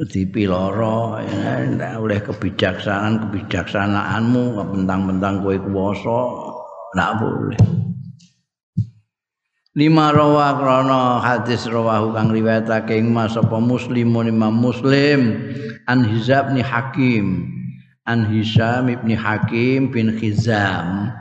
dipiloro 0.00 1.20
ya, 1.20 1.96
oleh 2.00 2.20
kebijaksanaan 2.24 3.26
kebijaksanaanmu 3.26 4.60
bentang-bentang 4.70 5.44
kowe 5.44 5.56
kuwasa 5.56 6.20
ndak 6.96 7.12
boleh 7.20 7.79
lima 9.76 10.10
rawa 10.10 10.58
krana 10.58 11.22
hadis 11.22 11.66
rawahu 11.70 12.14
kang 12.16 12.34
riwayatake 12.34 12.98
ing 12.98 13.14
mas 13.14 13.38
apa 13.38 13.58
muslimun 13.58 14.30
imam 14.30 14.54
muslim. 14.54 15.38
An 15.86 16.06
hizab 16.06 16.50
ni 16.54 16.62
hakim. 16.62 17.46
An 18.08 18.26
hisam 18.26 18.90
ibni 18.90 19.14
hakim 19.14 19.94
bin 19.94 20.18
khizam 20.18 21.14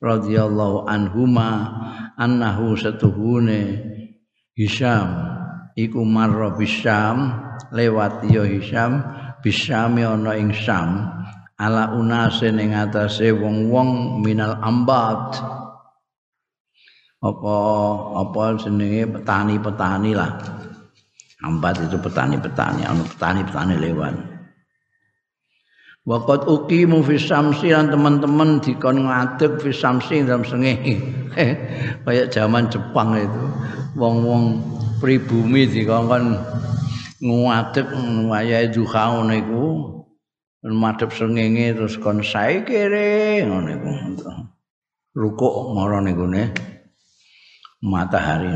radhiyallahu 0.00 0.88
anhuma 0.88 1.68
annahu 2.16 2.78
satuhune 2.80 3.76
hisam 4.56 5.08
iku 5.76 6.00
marra 6.00 6.56
bisyam 6.56 7.36
lewat 7.74 8.24
ya 8.32 8.48
hisam 8.48 9.04
bisyam 9.44 10.00
ana 10.00 10.32
ing 10.38 10.54
syam 10.56 11.12
ala 11.60 11.92
unase 11.92 12.48
ning 12.48 12.72
atase 12.72 13.36
wong-wong 13.36 14.24
minal 14.24 14.56
ambat 14.64 15.36
apa 17.20 17.56
apa 18.16 18.42
jenenge 18.56 19.04
petani-petani 19.20 20.12
lah. 20.16 20.40
Ambat 21.40 21.80
itu 21.80 21.96
petani-petani, 21.96 22.84
anu 22.84 23.04
petani-petani 23.04 23.76
lewat. 23.80 24.12
Waqat 26.04 26.48
uqimu 26.48 27.04
fi 27.04 27.20
samsi 27.20 27.76
lan 27.76 27.92
teman-teman 27.92 28.60
dikon 28.64 29.04
ngadeg 29.04 29.60
fi 29.60 29.70
samsi 29.72 30.24
dalam 30.24 30.44
sengih. 30.48 30.80
Kayak 32.04 32.32
zaman 32.32 32.72
Jepang 32.72 33.16
itu. 33.20 33.44
Wong-wong 34.00 34.64
pribumi 35.00 35.68
dikon 35.68 36.40
ngadeg 37.20 37.88
wayahe 38.32 38.72
duha 38.72 39.02
ngono 39.12 39.32
iku. 39.36 39.64
Madhep 40.60 41.08
sengenge 41.16 41.72
terus 41.72 41.96
kon 41.96 42.20
sae 42.20 42.64
kere 42.68 43.44
ngono 43.44 43.68
iku. 43.68 43.90
Rukuk 45.16 45.72
marane 45.72 46.12
niku 46.12 46.26
ne. 46.28 46.44
Matahari. 47.84 48.52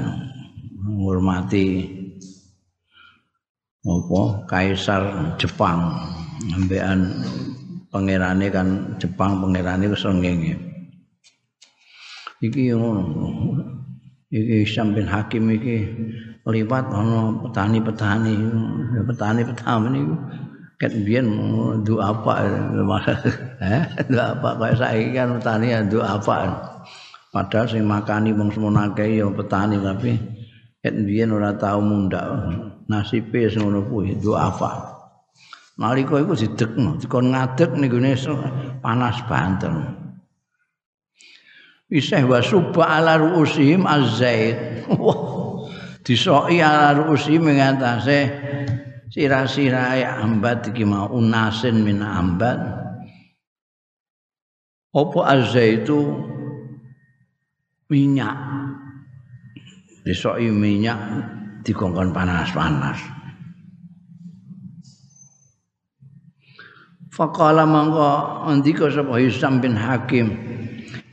Menghormati 0.84 1.88
apa 3.84 4.22
kaisar 4.48 5.02
Jepang. 5.40 5.96
Ambekan 6.52 7.08
pangerane 7.88 8.52
kan 8.52 8.98
Jepang 9.00 9.40
pangerane 9.40 9.88
wis 9.88 10.04
ngene. 10.04 10.56
Iki 12.44 12.76
ngono 12.76 13.24
iki 14.28 14.68
sampeyan 14.68 15.08
hakim 15.08 15.48
iki 15.56 15.88
liwat 16.44 16.92
ana 16.92 17.32
petani-petani 17.48 18.34
petani-petani 19.08 19.88
niku. 19.88 20.16
Ket 20.74 20.90
biyen 21.06 21.30
doa 21.86 22.12
apa 22.12 22.32
eh 23.62 23.84
doa 24.10 24.26
apa 24.34 24.48
kaya 24.58 24.74
saiki 24.74 25.14
kan 25.14 25.38
petani 25.38 25.70
doa 25.86 26.18
apa 26.18 26.34
Padahal 27.34 27.66
sing 27.66 27.82
makani 27.82 28.30
wong 28.30 28.54
semono 28.54 28.78
akeh 28.78 29.18
ya 29.18 29.26
petani 29.26 29.82
tapi 29.82 30.14
ket 30.78 30.94
biyen 30.94 31.34
ora 31.34 31.50
tau 31.58 31.82
mundak. 31.82 32.22
Nasibe 32.86 33.50
wis 33.50 33.58
ngono 33.58 33.82
kuwi 33.90 34.14
apa. 34.38 34.94
Nalika 35.74 36.22
iku 36.22 36.38
didekno, 36.38 37.02
dikon 37.02 37.34
ngadeg 37.34 37.74
gone 37.90 38.14
panas 38.78 39.18
banter. 39.26 39.74
Isih 41.90 42.22
wa 42.30 42.38
suba 42.38 43.02
ala 43.02 43.18
ruusihim 43.18 43.82
azzait. 43.82 44.86
Wah. 44.94 45.66
Disoki 46.06 46.62
ala 46.62 46.94
ruusihim 46.94 47.50
ing 47.50 47.58
atase 47.58 48.30
sira-sirae 49.10 50.06
ambat 50.06 50.70
iki 50.70 50.86
mau 50.86 51.10
unasin 51.10 51.82
min 51.82 51.98
ambat. 51.98 52.62
Apa 54.94 55.20
azzaitu 55.34 56.30
minyak. 57.88 58.36
Disoki 60.04 60.52
minyak 60.52 60.98
dikongkon 61.64 62.12
panas-panas. 62.12 63.00
Faqala 67.14 67.62
mangko 67.62 68.50
ndika 68.58 68.90
sapa 68.90 69.22
Hisam 69.22 69.62
bin 69.62 69.78
Hakim 69.78 70.34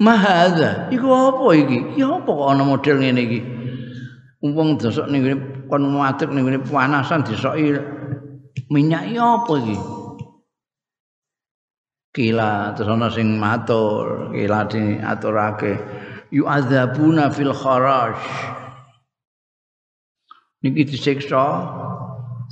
Mahadha 0.02 0.90
iku 0.90 1.14
apa 1.14 1.46
iki? 1.54 1.80
Ya 2.02 2.10
apa 2.10 2.26
kok 2.26 2.50
ana 2.50 2.66
model 2.66 3.06
ngene 3.06 3.22
iki? 3.22 3.40
Wong 4.42 4.82
dosok 4.82 5.14
ning 5.14 5.22
ngene 5.22 5.38
kon 5.70 5.86
muatek 5.86 6.34
ning 6.34 6.50
ngene 6.50 6.66
panasan 6.66 7.22
disoki 7.22 7.78
minyak 8.74 9.14
ya 9.14 9.38
apa 9.38 9.54
iki? 9.62 9.78
Kila 12.18 12.74
terus 12.74 12.90
ana 12.90 13.14
sing 13.14 13.38
matur 13.38 14.34
kila 14.34 14.66
diaturake 14.66 15.74
yu'adzabuna 16.32 17.28
fil 17.32 17.52
kharaj 17.52 18.16
niki 20.64 20.88
disiksa 20.88 21.44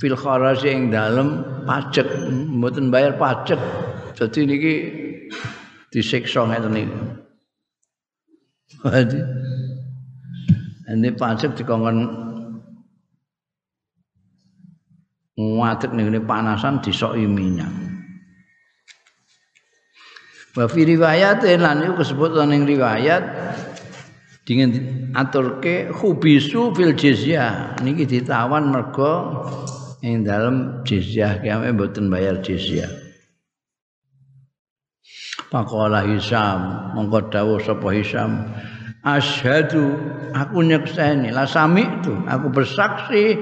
fil 0.00 0.16
kharaj 0.16 0.64
ing 0.64 0.90
dalem 0.92 1.44
pajak. 1.68 2.08
Mboten 2.28 2.88
bayar 2.92 3.16
pajak. 3.20 3.60
Dadi 4.16 4.40
niki 4.48 4.74
disiksa 5.92 6.44
ngeten 6.48 6.72
niki 6.74 6.98
Jadi, 8.80 9.18
ini 10.88 11.10
pajak 11.12 11.52
dikongkon 11.58 11.96
nih 15.36 16.22
panasan 16.24 16.80
disoki 16.80 17.28
minyak. 17.28 17.68
Wa 20.56 20.64
fi 20.70 20.82
riwayat 20.86 21.44
lan 21.60 21.82
iku 21.84 22.00
disebut 22.00 22.34
riwayat 22.66 23.22
dengan 24.50 24.70
aturke 25.14 25.94
khubisu 25.94 26.74
fil 26.74 26.98
jizyah. 26.98 27.78
Niki 27.86 28.02
ditawan 28.02 28.74
mergo 28.74 29.46
ing 30.02 30.26
dalam 30.26 30.82
jizyah. 30.82 31.38
Kami 31.38 31.70
mboten 31.70 32.10
bayar 32.10 32.42
jizyah. 32.42 32.90
Pakola 35.54 36.02
Hisam 36.02 36.90
mongko 36.98 37.30
dawuh 37.30 37.62
sapa 37.62 37.94
Hisam. 37.94 38.50
Asyhadu 39.06 39.94
aku 40.34 40.66
nyekseni. 40.66 41.30
La 41.30 41.46
sami 41.46 41.86
itu 41.86 42.12
aku 42.26 42.50
bersaksi. 42.50 43.38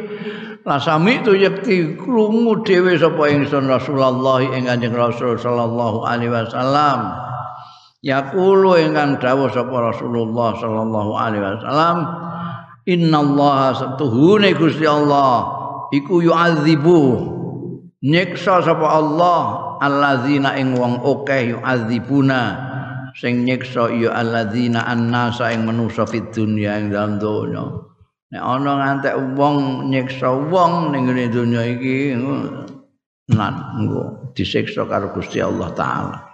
La 0.69 0.77
sami 0.77 1.25
itu 1.25 1.33
yakti 1.33 1.97
krungu 1.97 2.61
dhewe 2.69 3.01
sapa 3.01 3.33
ingsun 3.33 3.65
Rasulullah 3.65 4.45
ing 4.45 4.69
Kanjeng 4.69 4.93
Rasul 4.93 5.41
sallallahu 5.41 6.05
alaihi 6.05 6.29
wasallam 6.29 7.17
yaqulu 8.03 8.79
ingkang 8.79 9.19
dawuh 9.19 9.51
sapa 9.51 9.95
Rasulullah 9.95 10.55
sallallahu 10.59 11.13
alaihi 11.19 11.43
wasallam 11.43 11.99
innallaha 12.87 13.75
satuhune 13.75 14.55
Gusti 14.55 14.87
Allah 14.87 15.49
iku 15.93 16.23
yu'adzibu. 16.23 17.35
Nyiksa 17.99 18.63
sapa 18.63 18.87
Allah 18.87 19.43
alladzina 19.83 20.55
ing 20.55 20.79
wong 20.79 21.03
akeh 21.03 21.59
yu'adzibuna. 21.59 22.67
Sing 23.19 23.43
nyiksa 23.43 23.91
ya 23.99 24.15
alladzina 24.15 24.87
annasa 24.87 25.51
ing 25.51 25.67
manusa 25.67 26.07
fid 26.07 26.31
dunya 26.31 26.79
ing 26.79 26.95
dalam 26.95 27.19
donya. 27.19 27.67
Nek 28.31 28.43
ana 28.45 28.73
ngantek 28.79 29.17
wong 29.35 29.89
nyiksa 29.91 30.31
wong 30.31 30.95
ning 30.95 31.11
donya 31.35 31.67
iki 31.67 32.15
nan 33.29 33.55
disiksa 34.33 34.87
karo 34.87 35.11
Gusti 35.13 35.43
Allah 35.43 35.69
taala 35.75 36.28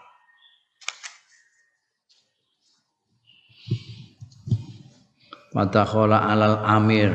Matakhola 5.55 6.27
alal 6.35 6.59
amir. 6.67 7.15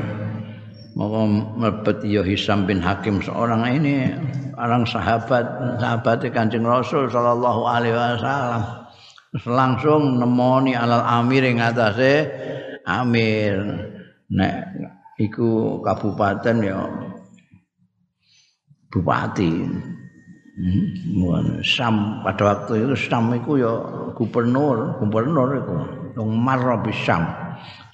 Maka 0.96 1.20
merbet 1.60 1.98
ya 2.08 2.24
Hisam 2.24 2.64
bin 2.64 2.80
Hakim 2.80 3.20
seorang 3.20 3.68
ini 3.68 4.12
orang 4.56 4.84
sahabat 4.84 5.46
sahabat 5.80 6.24
kancing 6.32 6.64
Rasul 6.64 7.08
Sallallahu 7.12 7.62
Alaihi 7.68 7.96
Wasallam. 7.96 8.64
Langsung 9.46 10.18
nemoni 10.18 10.74
alal 10.74 11.04
amir 11.04 11.46
yang 11.46 11.62
atasnya 11.62 12.32
amir 12.88 13.60
nek 14.32 14.56
iku 15.20 15.80
kabupaten 15.84 16.56
ya 16.64 16.80
bupati. 18.90 19.52
Hmm. 20.60 21.64
Sam 21.64 22.20
pada 22.20 22.44
waktu 22.44 22.84
itu 22.84 22.96
Sam 23.08 23.32
itu 23.32 23.64
ya 23.64 23.72
gubernur 24.12 25.00
gubernur 25.00 25.56
itu 25.56 25.76
yang 26.20 26.36
marah 26.36 26.84
Sam 26.92 27.49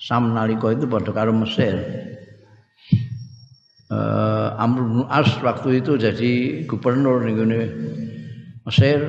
Sam 0.06 0.38
nalika 0.38 0.70
itu 0.70 0.86
pada 0.86 1.10
karo 1.10 1.34
Mesir. 1.34 1.82
uh, 3.89 4.54
Amr 4.62 4.86
bin 4.86 5.02
As 5.10 5.34
waktu 5.41 5.82
itu 5.82 5.98
jadi 5.98 6.62
gubernur 6.70 7.26
ning 7.26 7.41
Mesir, 8.70 9.02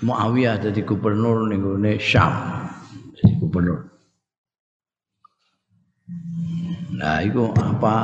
Muawiyah 0.00 0.56
jadi 0.64 0.80
gubernur 0.88 1.44
ning 1.52 1.60
Syam. 2.00 2.32
Jadi 3.20 3.32
gubernur. 3.44 3.92
Nah, 6.96 7.20
itu 7.20 7.52
apa 7.52 7.94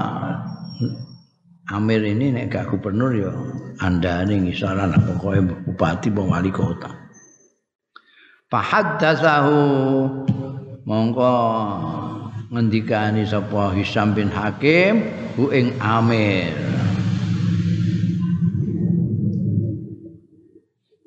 Amir 1.72 2.04
ini 2.04 2.28
nek 2.28 2.52
gak 2.52 2.68
gubernur 2.76 3.16
ya 3.16 3.32
andane 3.80 4.36
ngisaran 4.44 4.92
pokoke 5.08 5.40
bupati 5.64 6.12
apa 6.12 6.20
wali 6.20 6.52
kota. 6.52 6.92
Fahaddatsahu 8.52 9.56
mongko 10.82 11.34
ngendikani 12.50 13.22
sapa 13.22 13.72
Hisam 13.72 14.12
bin 14.12 14.28
Hakim 14.28 15.06
hu 15.38 15.48
ing 15.54 15.78
Amir. 15.78 16.52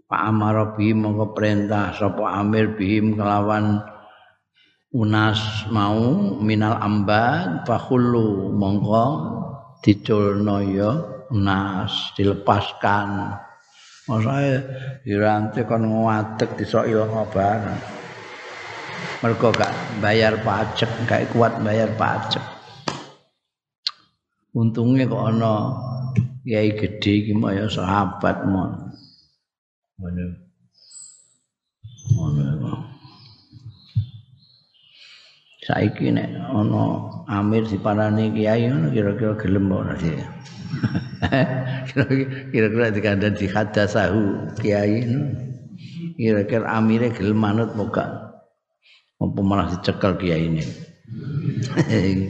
Pak 0.06 0.22
Amar 0.22 0.78
bihim 0.80 1.04
mongko 1.04 1.36
perintah 1.36 1.92
sapa 1.92 2.40
Amir 2.40 2.74
bihim 2.80 3.20
kelawan 3.20 3.84
unas 4.96 5.68
mau 5.68 6.34
minal 6.40 6.80
amban 6.80 7.68
fakhullu 7.68 8.56
mongko 8.56 9.06
diculno 9.84 10.64
ya 10.64 10.92
unas 11.36 12.16
dilepaskan. 12.16 13.44
Masae 14.06 14.62
dirantik 15.02 15.66
kon 15.66 15.90
ngadeg 15.90 16.62
iso 16.62 16.86
ilang 16.86 17.26
barang. 17.34 18.05
Mergo 19.24 19.50
gak 19.56 19.74
bayar 20.00 20.40
pajak 20.46 20.92
gak 21.10 21.30
kuat 21.34 21.58
bayar 21.62 21.90
pajak. 21.98 22.44
Untungnya 24.56 25.10
kok 25.10 25.24
ana 25.36 25.54
kiai 26.46 26.78
gede 26.78 27.12
iki 27.26 27.34
ya 27.34 27.66
sahabat 27.66 28.46
mon 28.46 28.94
saiki 35.66 36.14
nek 36.14 36.30
ana 36.54 37.10
amir 37.26 37.66
diparani 37.66 38.30
kiai 38.30 38.70
ngono 38.70 38.94
kira-kira 38.94 39.34
gelem 39.42 39.74
ora 39.74 39.98
sih 39.98 40.14
kira-kira 42.54 42.94
dikandani 42.94 43.34
dihadasahu 43.34 44.54
kiai 44.62 45.02
kira-kira 46.14 46.70
amire 46.70 47.10
gelem 47.10 47.42
manut 47.42 47.74
moga 47.74 48.35
apa 49.16 49.40
malah 49.40 49.68
dicekel 49.72 50.20
kiai 50.20 50.52
ini 50.52 50.66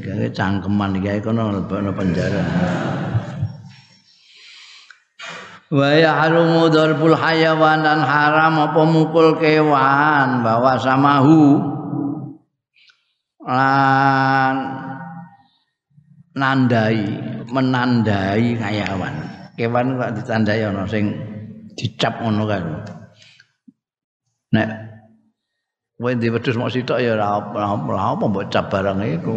kayak 0.03 0.35
cangkeman 0.35 0.99
kiai 0.99 1.19
kono 1.23 1.49
lebokno 1.49 1.91
penjara. 1.95 2.43
Wa 5.65 5.89
ya'lumu 5.97 6.69
darbul 6.69 7.17
hayawan 7.17 7.81
dan 7.81 8.05
haram 8.05 8.69
apa 8.69 8.81
mukul 8.85 9.33
kewan 9.41 10.45
bawa 10.45 10.77
samahu. 10.77 11.57
Lan 13.45 14.55
nandai 16.37 17.01
menandai 17.49 18.59
hayawan. 18.61 19.15
Kewan 19.57 19.97
kok 19.97 20.11
ditandai 20.21 20.67
ana 20.67 20.85
sing 20.85 21.15
dicap 21.75 22.19
ngono 22.21 22.43
kan 22.47 22.63
nek 24.55 24.94
Kowe 25.95 26.11
di 26.11 26.27
wedhus 26.27 26.59
mok 26.59 26.75
sitok 26.75 26.99
ya 26.99 27.15
ora 27.15 27.39
apa 27.39 28.23
mbok 28.27 28.51
cap 28.51 28.67
barang 28.67 28.99
iku. 29.15 29.31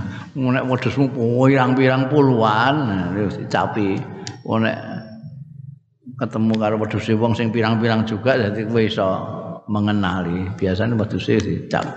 Nek 0.36 0.64
wedhusmu 0.68 1.08
pirang-pirang 1.08 2.12
puluhan 2.12 2.76
wis 3.16 3.40
dicapi. 3.40 3.96
Nek 4.44 4.76
ketemu 6.20 6.52
karo 6.60 6.76
wedhus 6.76 7.08
wong 7.16 7.32
sing 7.32 7.48
pirang-pirang 7.48 8.04
juga 8.04 8.36
dadi 8.36 8.68
kowe 8.68 8.84
iso 8.84 9.08
mengenali. 9.72 10.52
Biasane 10.52 10.92
wedhus 11.00 11.32
dicap. 11.32 11.88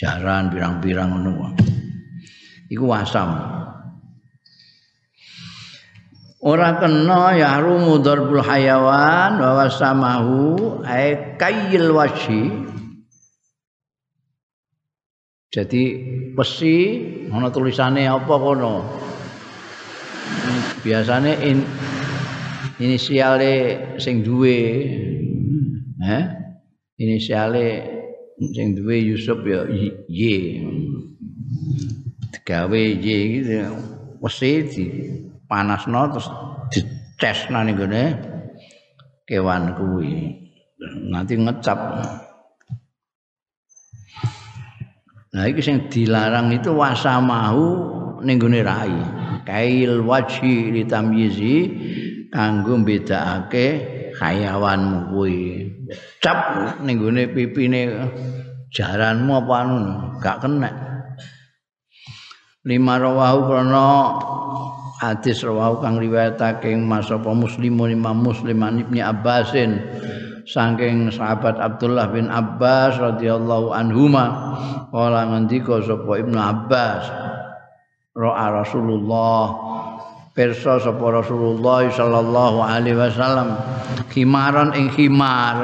Jaran 0.00 0.48
pirang-pirang 0.48 1.12
ngono. 1.12 1.52
Iku 2.72 2.88
wasam. 2.88 3.60
Ora 6.40 6.80
kena 6.80 7.36
ya 7.36 7.60
rumu 7.60 8.00
darbul 8.00 8.40
hayawan 8.40 9.36
wa 9.44 9.60
wasamahu 9.60 10.80
ay 10.88 11.36
kayil 11.36 11.92
washi 11.92 12.48
Jadi 15.50 15.82
besi 16.32 16.76
ana 17.28 17.50
tulisane 17.50 18.06
apa 18.06 18.34
kono. 18.38 18.86
Biasane 20.80 21.42
in, 21.42 21.66
inisiale 22.78 23.98
sing 23.98 24.22
duwe 24.22 24.58
eh 25.98 26.24
inisiale 27.02 27.66
sing 28.54 28.78
duwe 28.78 28.96
Yusuf 29.02 29.42
ya 29.42 29.66
Y. 30.06 30.62
Digawe 32.30 32.80
Y 32.96 33.42
gitu. 33.42 33.74
Besi 34.22 34.52
di 34.70 34.86
panasno 35.50 36.06
terus 36.14 36.30
dicesno 36.70 37.66
ning 37.66 37.74
gone 37.74 38.04
kewan 39.26 39.74
kuwi. 39.74 40.38
Nanti 41.10 41.34
ngecap 41.34 41.78
Nah 45.30 45.46
iki 45.46 45.62
sing 45.62 45.86
dilarang 45.86 46.50
itu 46.50 46.74
wasamahu 46.74 47.66
ning 48.26 48.38
gone 48.38 48.62
rai. 48.62 48.94
Kail 49.46 50.02
wajhi 50.02 50.74
litamyizi 50.74 51.54
kanggo 52.34 52.78
bedakake 52.82 53.66
hayawanmu 54.18 55.14
kuwi. 55.14 55.70
Cap 56.18 56.38
ning 56.82 56.98
gone 56.98 57.30
pipine 57.30 58.10
jaranmu 58.74 59.32
apa 59.38 59.54
anu 59.62 59.78
gak 60.18 60.42
kena. 60.42 60.70
Lima 62.66 62.98
rawahu 62.98 63.40
krana 63.46 63.86
hadis 65.00 65.40
rawahu 65.40 65.80
kang 65.80 65.96
riwayatake 65.96 66.76
Mas 66.76 67.08
apa 67.08 67.32
Muslimun 67.32 67.96
Imam 67.96 68.20
Muslim 68.20 68.60
Ibnu 68.60 69.00
Abbasin? 69.00 69.80
Saking 70.44 71.08
sahabat 71.14 71.56
Abdullah 71.56 72.12
bin 72.12 72.28
Abbas 72.28 73.00
radhiyallahu 73.00 73.72
anhuma 73.72 74.56
kala 74.92 75.30
ngendika 75.32 75.80
sapa 75.80 76.20
Ibnu 76.20 76.36
Abbas 76.36 77.06
ro'a 78.18 78.46
Rasulullah 78.58 79.44
pirsa 80.34 80.82
sapa 80.82 81.06
Rasulullah 81.22 81.86
sallallahu 81.86 82.66
alaihi 82.66 82.98
wasallam 82.98 83.54
khimaran 84.10 84.74
ing 84.74 84.90
khimar 84.90 85.56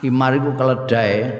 khimar 0.00 0.32
iku 0.40 0.56
keledai 0.56 1.36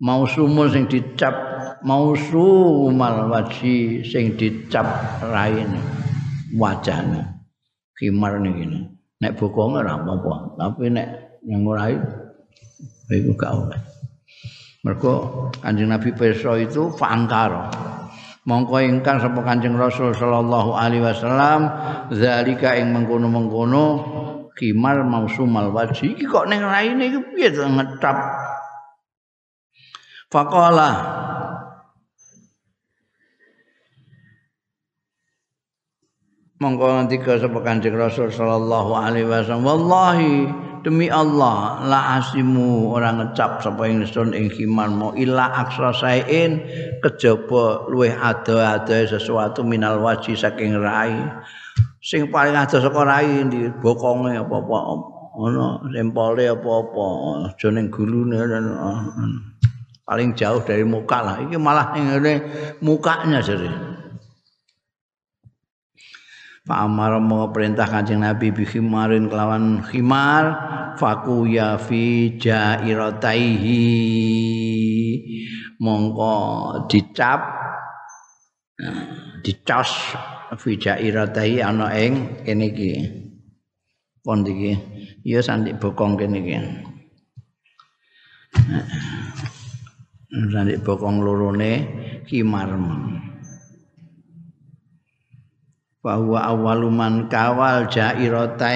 mausumun 0.00 0.72
sing 0.72 0.88
dicap 0.88 1.36
mausumal 1.84 3.28
waji 3.28 4.00
sing 4.00 4.32
dicap 4.40 4.86
raine 5.28 5.99
wajane 6.56 7.22
khimar 7.98 8.40
niki 8.40 8.64
nek 9.20 9.32
bokonge 9.36 9.84
ora 9.84 10.00
apa-apa 10.00 10.56
tapi 10.56 10.88
nek 10.88 11.08
yang 11.44 11.64
ora 11.68 11.92
itu 13.10 13.32
gak 13.34 13.52
oleh. 13.52 13.80
Mergo 14.80 15.48
Kanjeng 15.60 15.92
Nabi 15.92 16.14
Peso 16.16 16.56
itu 16.56 16.88
fangkar. 16.96 17.68
Mongko 18.48 18.80
ingkang 18.80 19.20
sapa 19.20 19.44
Kanjeng 19.44 19.76
Rasul 19.76 20.16
sallallahu 20.16 20.72
alaihi 20.72 21.04
wasallam 21.04 21.68
zalika 22.16 22.72
ing 22.72 22.96
mengkono-mengkono 22.96 23.84
kimar 24.56 25.04
mausumal 25.04 25.68
wajhi 25.76 26.16
iki 26.16 26.24
kok 26.24 26.48
ning 26.48 26.64
raine 26.64 27.12
iki 27.12 27.20
piye 27.36 27.52
ngetap. 27.52 28.16
Faqala 30.32 30.90
Mongko 36.60 36.92
ngendika 36.92 37.40
sapa 37.40 37.56
Kanjeng 37.64 37.96
Rasul 37.96 38.28
sallallahu 38.28 38.92
alaihi 38.92 39.24
wasallam. 39.24 39.64
Wallahi 39.64 40.44
demi 40.84 41.08
Allah 41.08 41.80
la 41.88 42.20
asimu 42.20 42.92
ora 42.92 43.16
ngecap 43.16 43.64
sapa 43.64 43.88
ingsun 43.88 44.36
ing 44.36 44.52
khiman 44.52 44.92
mo 44.92 45.08
illa 45.16 45.48
aksra 45.56 45.88
sain 45.96 46.60
kejaba 47.00 47.88
luweh 47.88 48.12
ada-ada 48.12 49.08
sesuatu 49.08 49.64
minal 49.64 50.04
waji 50.04 50.36
saking 50.36 50.76
rai. 50.76 51.16
Sing 52.04 52.28
paling 52.28 52.52
ada 52.52 52.76
saka 52.76 53.08
rai 53.08 53.40
di 53.48 53.64
bokonge 53.80 54.36
apa-apa 54.36 54.78
ana 55.40 55.80
sempole 55.88 56.44
apa-apa. 56.44 57.08
Aja 57.56 57.72
ning 57.72 57.88
gulune 57.88 58.36
paling 60.04 60.36
jauh 60.36 60.60
dari 60.60 60.84
muka 60.84 61.24
lah. 61.24 61.36
Iki 61.40 61.56
malah 61.56 61.96
ning 61.96 62.44
mukanya 62.84 63.40
jare 63.40 63.96
Pak 66.60 66.76
Amar 66.76 67.16
mau 67.24 67.48
perintah 67.48 67.88
kancing 67.88 68.20
Nabi 68.20 68.52
bihimarin 68.52 69.32
kelawan 69.32 69.80
khimar 69.80 70.44
faku 71.00 71.48
ya 71.48 71.80
fi 71.80 72.36
jairataihi 72.36 73.80
mongko 75.80 76.36
dicap 76.92 77.40
dicos 79.40 80.12
fi 80.60 80.76
jairatai 80.76 81.64
ana 81.64 81.96
ing 81.96 82.44
kene 82.44 82.68
iki. 82.68 82.92
Pon 84.20 84.44
iki? 84.44 84.76
Ya 85.24 85.40
sandik 85.40 85.80
bokong 85.80 86.20
kene 86.20 86.44
iki. 86.44 86.60
Sandik 90.52 90.84
bokong 90.84 91.24
lorone 91.24 91.72
kimar 92.28 92.76
bahwa 96.00 96.40
awaluman 96.40 97.28
kawal 97.28 97.84
jairatain 97.92 98.72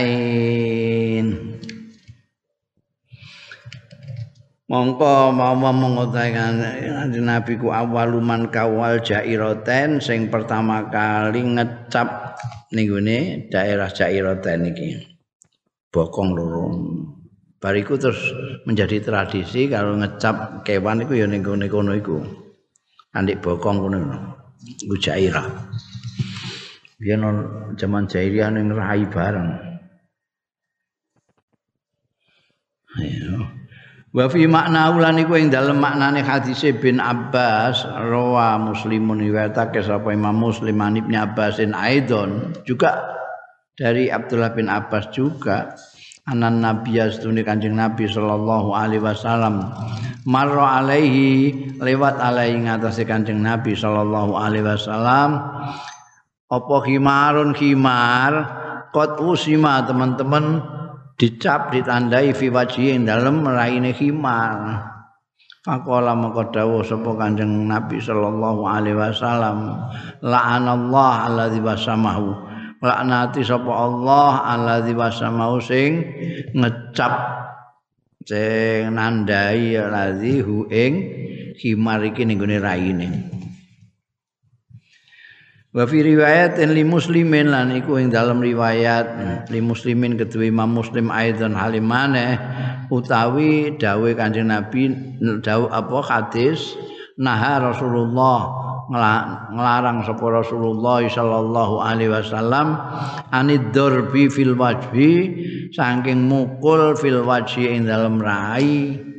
mongko 4.68 5.32
mau 5.32 5.56
mengotakan 5.56 6.60
Nabi 7.08 7.56
ku 7.56 7.72
awaluman 7.72 8.52
kawal 8.52 9.00
jairatain 9.00 10.04
sing 10.04 10.28
pertama 10.28 10.84
kali 10.92 11.40
ngecap 11.48 12.36
ning 12.76 12.92
daerah 13.48 13.88
jairatain 13.88 14.68
iki. 14.68 14.88
Bokong 15.88 16.34
loro. 16.34 16.74
Bariku 17.62 17.96
terus 17.96 18.20
menjadi 18.68 19.00
tradisi 19.00 19.70
kalau 19.72 19.96
ngecap 19.96 20.66
kewan 20.66 21.06
itu 21.06 21.22
ya 21.22 21.26
ning 21.30 21.40
kono 21.40 21.94
iku. 21.96 22.20
Andik 23.16 23.40
bokong 23.40 23.78
kono 23.80 23.96
iku 24.84 24.96
jairah 25.00 25.48
biyen 27.04 27.20
zaman 27.76 28.08
jahiliyah 28.08 28.48
ning 28.48 28.72
rai 28.72 29.04
bareng. 29.04 29.52
Ayo 32.96 33.44
Wa 34.14 34.30
fi 34.30 34.46
makna 34.46 34.94
ulan 34.94 35.18
iku 35.18 35.34
ing 35.34 35.50
dalem 35.50 35.82
maknane 35.82 36.22
hadis 36.22 36.62
bin 36.78 37.02
Abbas 37.02 37.82
rawa 37.82 38.62
muslimun 38.62 39.18
riwayatake 39.18 39.82
sapa 39.82 40.14
Imam 40.14 40.38
Muslim 40.38 40.78
an 40.78 40.94
Ibnu 40.94 41.18
Abbasin 41.18 41.74
aidon. 41.74 42.54
Juga 42.62 43.18
dari 43.74 44.06
Abdullah 44.14 44.54
bin 44.54 44.70
Abbas 44.70 45.10
juga 45.10 45.74
anan 46.30 46.62
nabi 46.62 46.94
astune 47.02 47.42
kanjeng 47.42 47.74
nabi 47.74 48.06
sallallahu 48.06 48.70
alaihi 48.72 49.02
wasallam 49.02 49.74
marra 50.24 50.78
alaihi 50.80 51.52
lewat 51.82 52.16
alaihi 52.16 52.64
ngatasé 52.64 53.04
kanjeng 53.04 53.42
nabi 53.42 53.74
sallallahu 53.74 54.38
alaihi 54.38 54.62
wasallam 54.62 55.42
apa 56.54 56.76
khimarun 56.86 57.50
khimar 57.54 58.32
qad 58.94 59.18
usima 59.18 59.82
teman-teman. 59.82 60.62
Dicap 61.14 61.70
ditandai 61.70 62.34
fi 62.34 62.50
wajhi 62.50 62.98
dalem 63.06 63.46
raine 63.46 63.94
khimar 63.94 64.90
Faqala 65.64 66.12
maka 66.12 66.52
dawuh 66.52 66.84
sapa 66.84 67.16
Kanjeng 67.16 67.64
Nabi 67.64 67.96
sallallahu 67.96 68.68
alaihi 68.68 69.00
wasallam. 69.00 69.88
La'anallah 70.20 71.24
alladzi 71.24 71.64
wasamahu 71.64 72.36
laknati 72.84 73.40
sapa 73.40 73.72
Allah 73.72 74.44
alladzi 74.44 74.92
wasamahu 74.92 75.56
sing 75.64 76.04
ngecap 76.52 77.14
sing 78.28 78.92
nandai 78.92 79.72
alladzi 79.80 80.44
hu 80.44 80.68
ing 80.68 80.92
khimar 81.56 82.04
iki 82.04 82.28
ning 82.28 82.36
gone 82.36 82.60
raine 82.60 83.08
Wa 85.74 85.90
fi 85.90 86.06
riwayatin 86.06 86.70
li 86.70 86.86
muslimin 86.86 87.50
lan 87.50 87.74
iku 87.74 87.98
ing 87.98 88.14
dalam 88.14 88.38
riwayat. 88.38 89.06
Li 89.50 89.58
muslimin 89.58 90.14
kedua 90.14 90.46
Imam 90.46 90.70
Muslim 90.70 91.10
aidan 91.10 91.58
halimane 91.58 92.38
utawi 92.94 93.74
dawe 93.74 94.10
Kanjeng 94.14 94.54
Nabi 94.54 94.94
dawu 95.42 95.66
apa 95.74 95.98
hadis? 96.06 96.78
Naha 97.18 97.74
Rasulullah 97.74 98.38
ngelarang 99.54 100.06
sapa 100.06 100.26
Rasulullah 100.30 101.02
sallallahu 101.06 101.82
alaihi 101.82 102.10
wasallam 102.12 102.78
anid 103.32 103.72
darbi 103.72 104.28
fil 104.28 104.54
wajhi 104.54 105.14
saking 105.72 106.28
mukul 106.28 106.92
fil 106.98 107.24
wajhi 107.24 107.70
ing 107.70 107.88
dalam 107.88 108.20
rai 108.20 109.13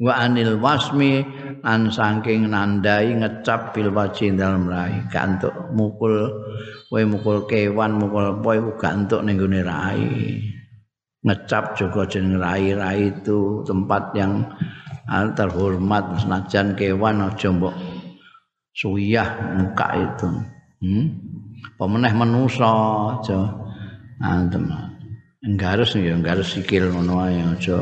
wa 0.00 0.12
anil 0.16 0.56
wasmi 0.56 1.20
an 1.60 1.92
saking 1.92 2.48
nandai 2.48 3.12
ngecap 3.12 3.76
bil 3.76 3.92
wajhi 3.92 4.32
dalam 4.32 4.64
rai. 4.66 5.04
Gantuk 5.12 5.52
mukul 5.76 6.26
kowe 6.88 7.02
mukul 7.04 7.44
kewan 7.44 8.00
mukul 8.00 8.40
apa 8.40 8.50
iku 8.56 8.70
gantuk 8.80 9.20
ning 9.22 9.36
gone 9.36 9.60
rai. 9.60 10.04
Ngecap 11.20 11.76
juga 11.76 12.08
jeneng 12.08 12.40
rai-rai 12.40 13.12
itu 13.12 13.60
tempat 13.68 14.16
yang 14.16 14.40
terhormat. 15.36 16.16
Senajan 16.16 16.72
kewan 16.72 17.20
aja 17.20 17.52
mbok 17.52 17.76
suyah 18.72 19.28
muka 19.60 19.88
itu. 20.00 20.28
Hmm? 20.80 21.06
pemeneh 21.76 22.12
manusa 22.12 22.72
aja. 23.16 23.40
Antem 24.20 24.68
garis 25.56 25.96
ya 25.96 26.12
garis 26.20 26.52
sikil 26.52 26.92
ngono 26.92 27.24
ae 27.24 27.40
aja 27.40 27.80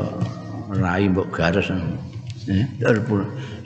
rai 0.69 1.09
mbok 1.09 1.33
garis 1.33 1.73
eh 2.49 2.65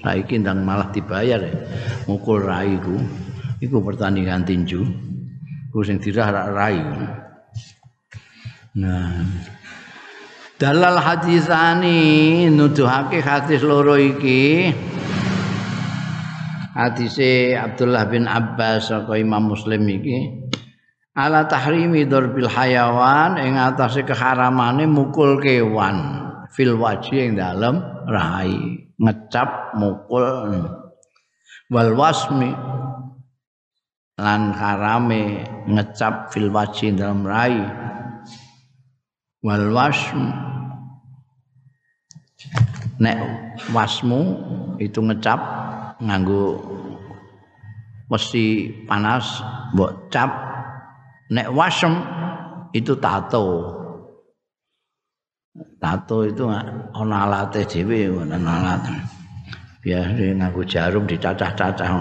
saiki 0.03 0.35
ndang 0.43 0.67
malah 0.67 0.91
dibayar 0.91 1.39
ya. 1.39 1.55
mukul 2.11 2.43
rai 2.43 2.75
ku 2.83 2.99
iku 3.63 3.79
pertandingan 3.79 4.43
tinju. 4.43 4.83
Ku 5.71 5.81
sing 5.81 5.97
dirah 6.03 6.51
rai. 6.51 6.77
Nah. 8.77 9.23
Dalal 10.59 11.01
hadisani 11.01 12.45
nuduhake 12.51 13.23
hadis 13.23 13.63
loro 13.65 13.97
iki. 13.97 14.69
Hadise 16.77 17.57
Abdullah 17.57 18.05
bin 18.05 18.29
Abbas 18.29 18.91
saka 18.91 19.17
Imam 19.17 19.49
Muslim 19.49 19.81
iki. 19.89 20.45
Ala 21.13 21.45
tahrimi 21.45 22.05
darbil 22.09 22.49
hayawan 22.49 23.37
ing 23.37 23.57
atase 23.57 24.01
keharamane 24.01 24.89
mukul 24.89 25.37
kewan 25.37 26.22
fil 26.53 26.77
wajhi 26.77 27.27
ing 27.27 27.31
dalem 27.35 27.81
rai 28.05 28.53
ngecap 29.01 29.73
mukul 29.75 30.23
wal 31.73 31.91
wasmi 31.97 32.53
lan 34.17 34.53
harame 34.53 35.41
ngecap 35.65 36.29
fil 36.29 36.53
wajhi 36.53 36.93
dalam 36.93 37.25
rai. 37.25 37.57
Wal 39.43 39.75
wasm 39.75 40.31
nek 42.95 43.17
wasmu 43.75 44.21
itu 44.79 45.03
ngecap 45.03 45.39
nganggo 45.99 46.63
mesti 48.07 48.71
panas 48.87 49.43
mbok 49.75 50.07
cap. 50.07 50.31
Nek 51.33 51.51
wasm 51.51 51.91
itu 52.71 52.95
tato 53.01 53.82
tato 55.83 56.23
itu 56.23 56.47
ana 56.47 57.17
alate 57.27 57.67
dhewe 57.67 58.07
ana 58.23 58.39
alat 58.39 58.83
biasa 59.83 60.31
nganggo 60.39 60.63
jarum 60.63 61.03
dicacah-cacah 61.03 61.91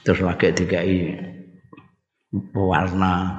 terus 0.00 0.24
lagi 0.24 0.48
dikai 0.56 1.12
warna 2.56 3.36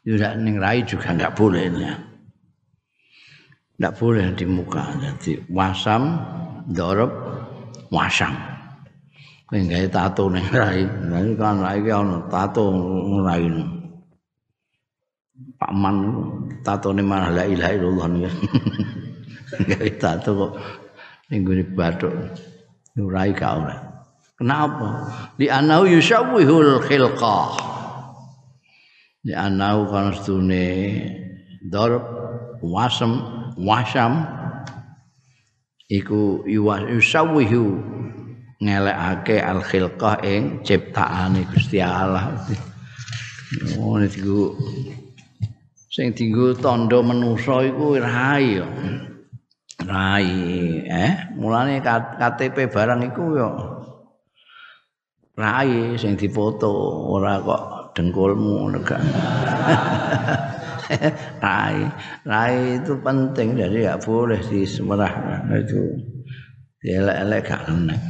juga 0.00 0.32
ning 0.40 0.56
rai 0.56 0.80
juga 0.88 1.12
nggak 1.12 1.36
boleh 1.36 1.68
ya 1.68 1.92
nggak 3.82 3.98
boleh 3.98 4.30
di 4.38 4.46
muka. 4.46 4.94
Jadi 5.02 5.42
wasam 5.50 6.22
dorob 6.70 7.10
wasam. 7.90 8.30
Kayak 9.50 9.90
tato 9.90 10.30
ning 10.30 10.46
rai. 10.54 10.86
Nah 10.86 11.18
kan 11.34 11.58
rai 11.58 11.82
kan 11.82 12.30
tato 12.30 12.70
rai 13.26 13.50
Pak 15.62 15.70
Man 15.78 15.96
tato 16.66 16.90
ini 16.90 17.06
malah 17.06 17.30
la 17.30 17.46
ilaha 17.46 17.70
illallah. 17.70 18.06
Gawe 19.70 19.90
tato 19.94 20.30
kok 20.34 20.52
ning 21.30 21.46
gone 21.46 21.62
bathuk. 21.70 22.10
Nurai 22.98 23.30
kau 23.30 23.62
Kenapa? 24.34 25.06
Di 25.38 25.46
anau 25.46 25.86
yusawwihul 25.86 26.82
khilqah. 26.82 27.54
Di 29.22 29.38
anau 29.38 29.86
kan 29.86 30.10
stune 30.18 30.66
darb 31.62 32.02
wasam 32.58 33.22
wasam 33.54 34.26
iku 35.86 36.42
yusawwihu 36.42 37.78
ngelekake 38.58 39.38
al 39.38 39.62
khilqah 39.62 40.26
ing 40.26 40.66
ciptaane 40.66 41.46
Gusti 41.54 41.78
Allah. 41.78 42.34
Oh 43.76 44.00
niku 44.00 44.56
sing 45.92 46.16
dienggo 46.16 46.56
tandha 46.56 47.04
manusa 47.04 47.68
iku 47.68 48.00
rai 48.00 48.56
ya. 48.56 48.66
Rai, 49.82 50.30
eh 50.88 51.12
mulane 51.36 51.84
KTP 51.84 52.72
barang 52.72 53.12
iku 53.12 53.24
ya 53.36 53.50
rai 55.36 56.00
sing 56.00 56.16
difoto 56.16 56.72
ora 57.12 57.36
kok 57.44 57.92
dengkulmu 57.92 58.72
lega. 58.72 58.96
rai, 61.44 61.76
rai 62.24 62.56
itu 62.80 62.96
penting 63.00 63.60
jadi 63.60 63.92
gak 63.92 64.08
boleh 64.08 64.40
disemerah 64.48 65.12
itu 65.56 65.80
elek-elek 66.84 67.48
gak 67.48 67.64
enak. 67.68 68.00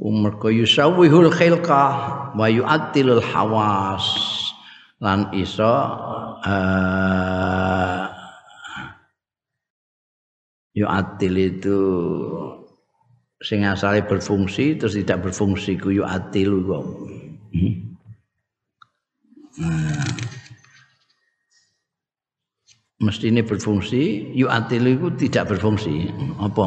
mergo 0.00 0.48
yusawwihul 0.48 1.34
khilqa 1.34 1.84
wa 2.32 2.46
yu'attilul 2.46 3.20
hawas 3.20 4.29
lan 5.00 5.32
iso 5.32 5.72
uh, 6.44 8.04
yu'attil 10.76 11.34
itu 11.36 11.78
sing 13.40 13.64
asale 13.64 14.04
berfungsi 14.04 14.76
terus 14.76 14.94
tidak 15.00 15.28
berfungsi 15.28 15.80
ku 15.80 15.88
yu'attil 15.88 16.52
kok 16.68 16.84
hmm. 17.56 17.74
nah. 19.64 20.04
mesti 23.00 23.32
ini 23.32 23.40
berfungsi 23.40 24.36
yu'attil 24.36 24.84
itu 24.84 25.08
tidak 25.16 25.56
berfungsi 25.56 26.12
apa 26.36 26.64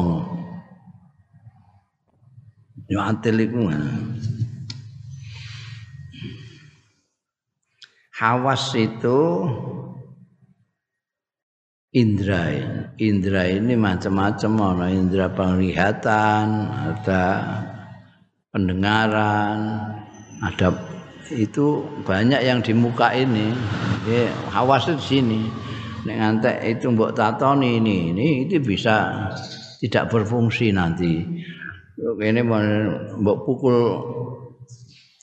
Yo 2.84 3.00
atil 3.00 3.40
iku. 3.40 3.72
Hawas 8.14 8.78
itu 8.78 9.18
indra. 11.90 12.46
Indra 12.94 13.42
ini 13.50 13.74
macam-macam 13.74 14.52
ada 14.70 14.86
indra 14.94 15.26
penglihatan, 15.34 16.46
ada 16.70 17.22
pendengaran, 18.54 19.58
ada 20.38 20.68
itu 21.34 21.82
banyak 22.06 22.38
yang 22.46 22.62
di 22.62 22.70
muka 22.70 23.10
ini. 23.10 23.50
Ya, 24.06 24.30
hawas 24.54 24.86
di 24.86 25.02
sini. 25.02 25.42
Nek 26.06 26.16
ngantek 26.20 26.56
itu 26.78 26.92
mbok 26.92 27.16
tatoni 27.16 27.80
ini, 27.80 28.12
ini 28.12 28.28
itu 28.44 28.60
bisa 28.60 29.26
tidak 29.80 30.12
berfungsi 30.12 30.68
nanti 30.70 31.24
ini 32.00 32.40
mbok 32.44 33.38
pukul 33.46 33.78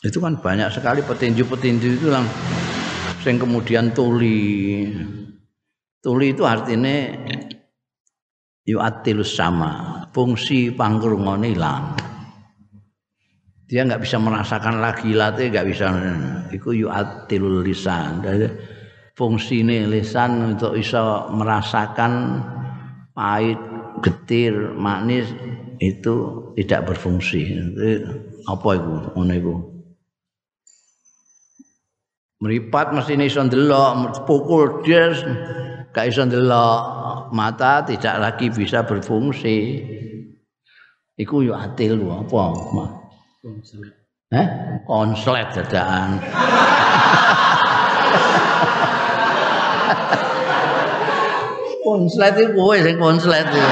itu 0.01 0.17
kan 0.17 0.33
banyak 0.41 0.73
sekali 0.73 1.05
petinju-petinju 1.05 1.87
itu 2.01 2.07
yang 2.09 2.25
sing 3.22 3.38
kemudian 3.38 3.93
tuli. 3.93 4.89
Tuli 6.01 6.34
itu 6.34 6.41
artinya 6.41 7.13
yu'atilus 8.65 9.38
sama, 9.38 10.03
fungsi 10.09 10.74
pangkrungone 10.74 11.53
hilang. 11.53 11.93
Dia 13.69 13.88
nggak 13.88 14.03
bisa 14.03 14.17
merasakan 14.19 14.82
lagi 14.82 15.13
latih 15.13 15.53
nggak 15.53 15.67
bisa. 15.69 15.93
Iku 16.51 16.74
yu'atilul 16.74 17.61
lisan. 17.63 18.26
Fungsi 19.13 19.61
ini 19.61 19.86
lisan 19.86 20.57
untuk 20.57 20.74
bisa 20.74 21.30
merasakan 21.30 22.41
pahit, 23.13 23.61
getir, 24.01 24.74
manis 24.74 25.30
itu 25.78 26.49
tidak 26.57 26.91
berfungsi. 26.91 27.53
Apa 28.49 28.69
itu? 28.76 28.93
Ngono 29.13 29.34
iku. 29.38 29.70
Meripat 32.41 32.89
mesti 32.89 33.13
iso 33.21 33.45
ndelok, 33.45 34.25
pukul 34.25 34.81
dia 34.81 35.13
gak 35.93 36.09
iso 36.09 36.25
ndelok. 36.25 37.29
Mata 37.37 37.85
tidak 37.85 38.17
lagi 38.17 38.49
bisa 38.49 38.81
berfungsi. 38.81 39.77
Iku 41.21 41.45
yo 41.45 41.53
atil 41.53 42.01
apa? 42.01 42.43
Konslet. 43.45 43.93
Eh? 44.33 44.47
Konslet 44.89 45.53
dadakan. 45.53 46.17
konslet 51.85 52.33
itu 52.41 52.57
kowe 52.57 52.73
sing 52.81 52.97
konslet 52.97 53.45
itu. 53.45 53.61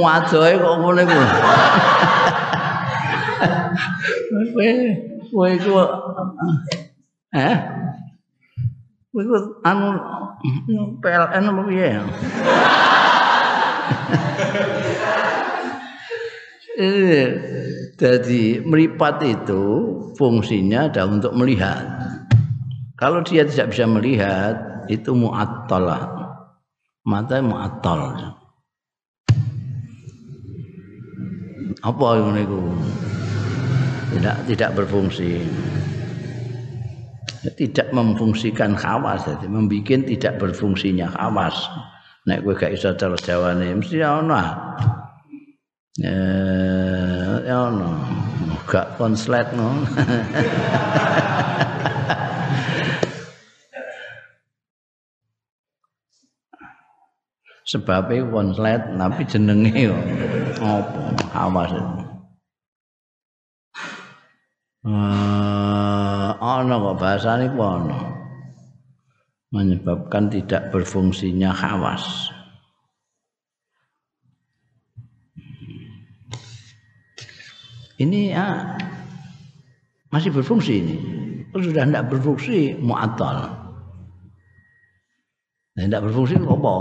Wadohe 0.00 0.56
kok 0.56 0.74
ngene 0.80 1.04
ku. 1.04 1.20
Kowe 4.54 4.70
kowe 5.30 5.48
iku 5.54 5.72
eh 7.34 7.56
kowe 9.10 9.24
anu 9.66 9.88
PLN 11.02 11.44
apa 11.50 11.62
piye? 11.66 11.90
Jadi 17.94 18.58
meripat 18.66 19.22
itu 19.22 19.62
fungsinya 20.18 20.90
adalah 20.90 21.22
untuk 21.22 21.32
melihat. 21.38 21.86
Kalau 22.98 23.22
dia 23.22 23.46
tidak 23.46 23.74
bisa 23.74 23.86
melihat, 23.86 24.86
itu 24.90 25.14
mu'attalah. 25.14 26.10
Mata 27.06 27.38
mu'attal. 27.42 28.34
Apa 31.84 32.06
yang 32.16 32.32
tidak 34.14 34.36
tidak 34.46 34.70
berfungsi. 34.78 35.42
Tidak 37.44 37.92
memfungsikan 37.92 38.72
khawas 38.72 39.28
jadi 39.28 39.46
membuat 39.50 40.08
tidak 40.08 40.40
berfungsinya 40.40 41.12
khawas. 41.12 41.68
Nek 42.24 42.40
kowe 42.40 42.56
gak 42.56 42.72
iso 42.72 42.96
cara 42.96 43.20
jawane 43.20 43.68
mesti 43.76 44.00
ono. 44.00 44.40
Eh 46.00 47.44
ya 47.44 47.68
ono. 47.68 47.90
Gak 48.64 48.96
konslet 48.96 49.52
no. 49.52 49.76
Sebabnya 57.64 58.24
konslet 58.30 58.80
tapi 58.94 59.22
jenenge 59.28 59.90
apa? 60.62 61.02
Awas 61.34 61.72
uh, 61.74 62.13
ana 64.84 66.74
kok 66.76 66.96
bahasane 67.00 67.48
ku 67.56 67.60
ana 67.64 68.12
menyebabkan 69.54 70.28
tidak 70.28 70.68
berfungsinya 70.74 71.54
hawas. 71.54 72.28
Ini 77.94 78.34
ya 78.34 78.74
masih 80.10 80.34
berfungsi 80.34 80.72
ini. 80.82 80.96
Sudah 81.54 81.86
tidak 81.86 82.10
berfungsi 82.10 82.74
mu'attal 82.82 83.46
nah, 85.78 85.84
tidak 85.86 86.02
berfungsi 86.10 86.34
apa 86.42 86.74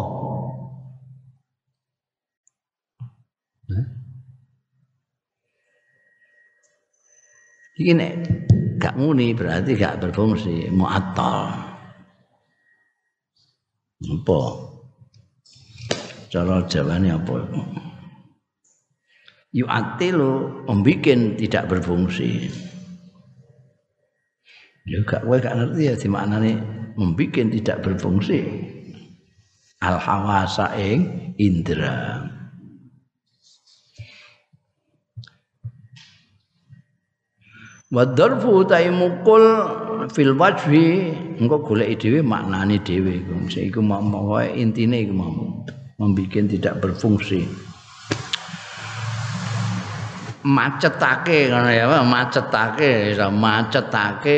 Nek 7.92 8.14
gak 8.80 8.96
muni 8.96 9.36
berarti 9.36 9.76
gak 9.76 10.00
berfungsi, 10.00 10.72
mu'attal. 10.72 11.52
Apa? 14.04 14.42
Cara 16.32 16.64
jawane 16.66 17.10
apa? 17.12 17.36
Yu'atilu 19.54 20.66
membikin 20.66 21.38
tidak 21.38 21.70
berfungsi. 21.70 22.50
Ya 24.84 25.00
gak 25.06 25.24
kowe 25.24 25.38
gak 25.40 25.56
ngerti 25.56 25.82
ya 25.88 25.96
maknane 26.10 26.52
membikin 27.00 27.54
tidak 27.54 27.86
berfungsi. 27.86 28.44
Al 29.84 30.00
hawasa 30.00 30.74
ing 30.76 31.32
indra. 31.38 32.33
Wa 37.94 38.04
darfu 38.10 38.66
ta 38.66 38.82
mukul 38.90 39.46
fil 40.10 40.34
wajhi 40.34 41.14
engko 41.38 41.62
golek 41.62 42.02
dhewe 42.02 42.26
maknane 42.26 42.82
dhewe. 42.82 43.22
Iku 43.54 43.86
mau 43.86 44.42
intine 44.50 45.06
iku 45.06 45.14
mau 45.14 45.62
membikin 46.02 46.50
tidak 46.50 46.82
berfungsi. 46.82 47.46
Macetake 50.44 51.54
ngono 51.54 51.70
ya 51.72 51.88
macetake 52.04 53.14
iso 53.14 53.30
macetake 53.30 54.38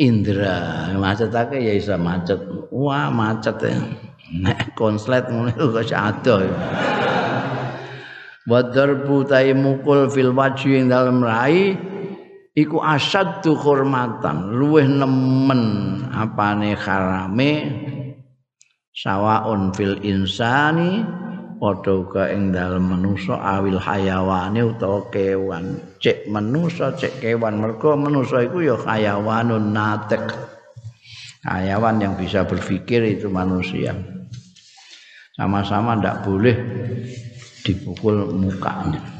indra. 0.00 0.90
Macetake 0.96 1.60
ya 1.60 1.72
iso 1.76 1.94
macet. 2.00 2.40
Wah 2.72 3.12
macet 3.12 3.60
ya. 3.60 3.76
Nek 4.28 4.72
konslet 4.72 5.28
ngono 5.28 5.52
kok 5.52 5.92
adoh 5.92 6.48
wa 8.48 8.64
darbu 8.64 9.28
fil 10.08 10.32
wajhi 10.32 10.80
ing 10.80 10.88
dalem 10.88 11.20
rai 11.20 11.76
iku 12.58 12.82
asaddu 12.82 13.54
hormatan 13.54 14.58
luweh 14.58 14.86
nemen 14.90 15.62
apane 16.10 16.74
harame. 16.74 17.52
Sawaun 18.98 19.70
fil 19.78 20.02
insani 20.02 21.06
padha 21.62 21.92
uga 21.94 22.34
ing 22.34 22.50
dalem 22.50 22.82
manusa 22.82 23.38
awil 23.38 23.78
hayawane 23.78 24.58
utawa 24.58 25.06
kewan. 25.14 25.94
Cek 26.02 26.26
manusa 26.26 26.90
cek 26.98 27.22
kewan. 27.22 27.62
Mergo 27.62 27.94
manusa 27.94 28.42
iku 28.42 28.58
ya 28.58 28.74
hayawanun 28.74 29.70
natek 29.70 30.26
hayawan 31.46 32.02
yang 32.02 32.18
bisa 32.18 32.42
berpikir 32.42 33.06
itu 33.06 33.30
manusia. 33.30 33.94
Sama-sama 35.38 35.94
ndak 35.94 36.26
boleh 36.26 36.58
dipukul 37.62 38.34
mukanya 38.34 39.17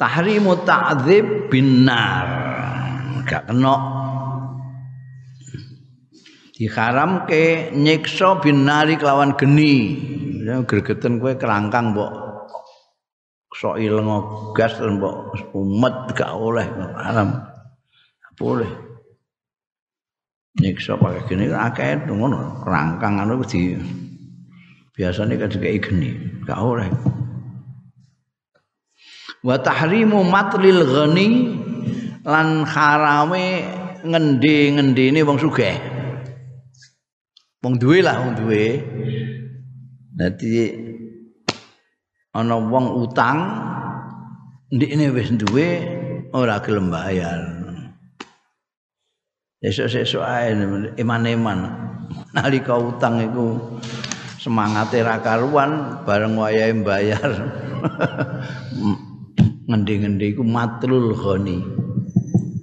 tahrimu 0.00 0.64
ta'dzib 0.64 1.52
binar 1.52 2.26
gak 3.28 3.52
kena. 3.52 3.76
Diharam 6.56 7.24
ke 7.28 7.72
nyiksa 7.72 8.40
binari 8.40 8.96
kelawan 8.96 9.36
geni. 9.36 9.96
Gregeten 10.64 11.20
kowe 11.20 11.36
kerangkang 11.36 11.92
mbok. 11.92 12.12
Sok 13.52 13.76
ileng 13.80 14.08
gas 14.56 14.76
mbok. 14.80 15.36
Umet 15.52 16.16
gak 16.16 16.32
oleh 16.36 16.64
haram. 16.96 17.44
Boleh. 18.36 18.68
Nyiksa 20.60 21.00
pakai 21.00 21.24
gini 21.28 21.48
akeh 21.48 22.08
ngono. 22.08 22.60
Rangkang 22.64 23.24
anu 23.24 23.40
di 23.44 23.76
biasane 24.92 25.40
kan 25.40 25.48
geni. 25.48 26.44
Gak 26.44 26.60
oleh 26.60 26.88
wa 29.40 29.56
tahrimu 29.56 30.20
matlil 30.28 30.84
ghani 30.84 31.28
lan 32.24 32.68
harame 32.68 33.64
ngendi-ngendine 34.04 35.20
wong 35.24 35.40
sugih 35.40 35.76
wong 37.64 37.80
duwe 37.80 38.04
lah 38.04 38.20
wong 38.20 38.36
duwe 38.36 38.84
dadi 40.12 40.68
ana 42.36 42.56
wong 42.60 42.86
utang 43.00 43.38
ndikne 44.68 45.08
wis 45.12 45.32
duwe 45.36 45.68
ora 46.36 46.60
gelem 46.60 46.92
bayar 46.92 47.60
Esuk-esuk 49.60 50.24
ae 50.24 50.56
iman-iman. 50.96 51.68
Nalika 52.32 52.80
utang 52.80 53.20
iku 53.20 53.76
semangate 54.40 55.04
ra 55.04 55.20
karuan 55.20 56.00
bareng 56.08 56.32
wayahe 56.40 56.72
bayar. 56.80 57.28
Ngendi-ngendi 59.70 60.34
iku 60.34 60.42
matrul 60.42 61.14
ghani. 61.14 61.62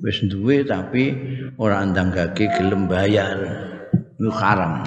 Wis 0.03 0.27
duwe 0.27 0.67
tapi 0.67 1.15
ora 1.55 1.87
ndanggake 1.87 2.51
gelem 2.51 2.91
bayar. 2.91 3.39
Iku 4.19 4.31
haram. 4.35 4.83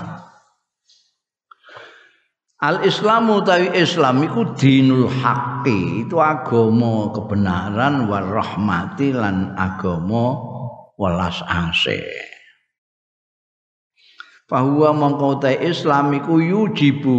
Al 2.60 2.84
Islamu 2.84 3.40
tawi 3.40 3.72
Islam 3.72 4.20
iku 4.20 4.52
dinul 4.52 5.08
haqqi, 5.08 6.04
itu 6.04 6.20
agama 6.20 7.08
kebenaran 7.16 8.04
warahmati 8.04 9.16
lan 9.16 9.56
agama 9.56 10.36
welas 11.00 11.40
asih 11.48 12.04
bahwa 14.50 14.90
mongko 14.90 15.46
Islam 15.62 16.10
iku 16.18 16.42
yujibu 16.42 17.18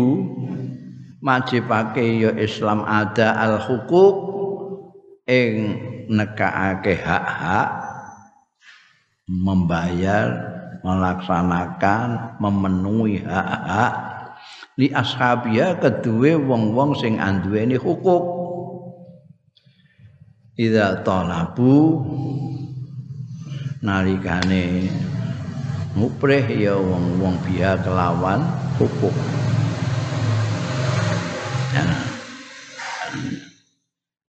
majibake 1.23 2.19
ya 2.19 2.35
Islam 2.35 2.83
ada 2.83 3.39
al 3.39 3.55
hukuk 3.55 4.30
ing 5.29 5.55
nekaake 6.09 6.97
hak-hak 6.97 7.69
membayar 9.29 10.27
melaksanakan 10.81 12.37
memenuhi 12.41 13.21
hak-hak. 13.21 13.93
Li 14.81 14.89
ashabia 14.89 15.77
kedue 15.77 16.33
wong-wong 16.35 16.97
sing 16.97 17.21
anduweni 17.21 17.77
hukuk. 17.77 18.41
Idza 20.57 21.05
talabu 21.05 22.01
nalikane 23.81 24.89
muprih 25.95 26.45
ya 26.49 26.75
wong-wong 26.77 27.39
biya 27.45 27.77
kelawan 27.81 28.41
hukum 28.77 29.13
ya. 31.73 32.10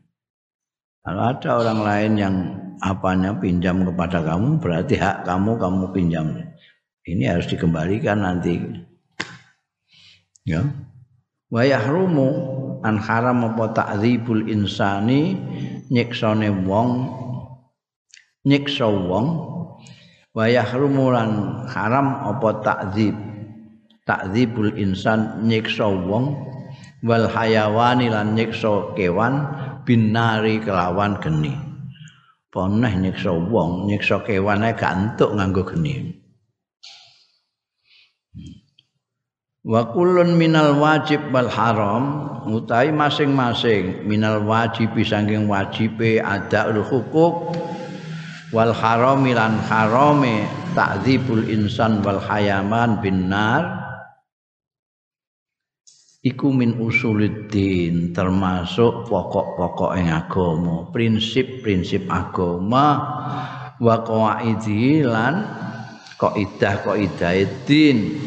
kalau 1.06 1.22
ada 1.30 1.50
orang 1.62 1.80
lain 1.86 2.12
yang 2.18 2.36
apanya 2.82 3.30
pinjam 3.38 3.86
kepada 3.86 4.20
kamu 4.26 4.58
berarti 4.58 4.98
hak 4.98 5.22
kamu 5.22 5.54
kamu 5.56 5.84
pinjam. 5.94 6.26
Ini 7.06 7.24
harus 7.30 7.46
dikembalikan 7.46 8.26
nanti. 8.26 8.58
Ya. 10.42 10.66
Wa 11.46 11.62
yahrumu 11.62 12.26
an 12.82 12.98
haram 12.98 13.46
apa 13.46 13.70
ta'dzibul 13.70 14.50
insani 14.50 15.38
nyiksane 15.86 16.50
wong 16.66 17.06
nyiksa 18.42 18.90
wong. 18.90 19.26
Wa 20.34 20.50
yahrumu 20.50 21.14
haram 21.70 22.06
apa 22.34 22.48
ta'dzib 22.66 23.35
ta'dzibul 24.06 24.78
insan 24.78 25.42
nyiksa 25.50 25.90
wong 25.90 26.38
wal 27.02 27.26
hayawani 27.26 28.06
lan 28.06 28.38
nyiksa 28.38 28.94
kewan 28.94 29.42
binari 29.82 30.62
kelawan 30.62 31.18
geni. 31.18 31.52
Poneh 32.54 32.94
nyiksa 32.94 33.34
wong 33.34 33.90
nyiksa 33.90 34.22
kewan 34.22 34.62
ae 34.62 34.78
gak 34.78 35.18
nganggo 35.18 35.66
geni. 35.66 36.22
Wa 39.66 39.90
kullun 39.90 40.38
minal 40.38 40.78
wajib 40.78 41.34
wal 41.34 41.50
haram 41.50 42.04
utawi 42.46 42.94
masing-masing 42.94 44.06
minal 44.06 44.46
wajib 44.46 44.94
saking 44.94 45.50
wajibe 45.50 46.22
adaul 46.22 46.86
hukuk 46.86 47.50
wal 48.54 48.70
haram 48.70 49.26
lan 49.26 49.58
harame 49.66 50.46
ta'dzibul 50.78 51.50
insan 51.50 51.98
wal 52.06 52.22
hayaman 52.22 53.02
bin 53.02 53.26
nar 53.26 53.85
iku 56.26 56.50
min 56.50 56.82
usuluddin 56.82 58.10
termasuk 58.10 59.06
pokok-pokok 59.06 59.92
yang 59.94 60.26
agama. 60.26 60.90
Prinsip-prinsip 60.90 62.10
agama 62.10 62.86
wa 63.78 63.96
qawaidi 64.02 65.06
lan 65.06 65.46
kaidah 66.18 66.82
kaidah 66.82 67.46
din. 67.62 68.18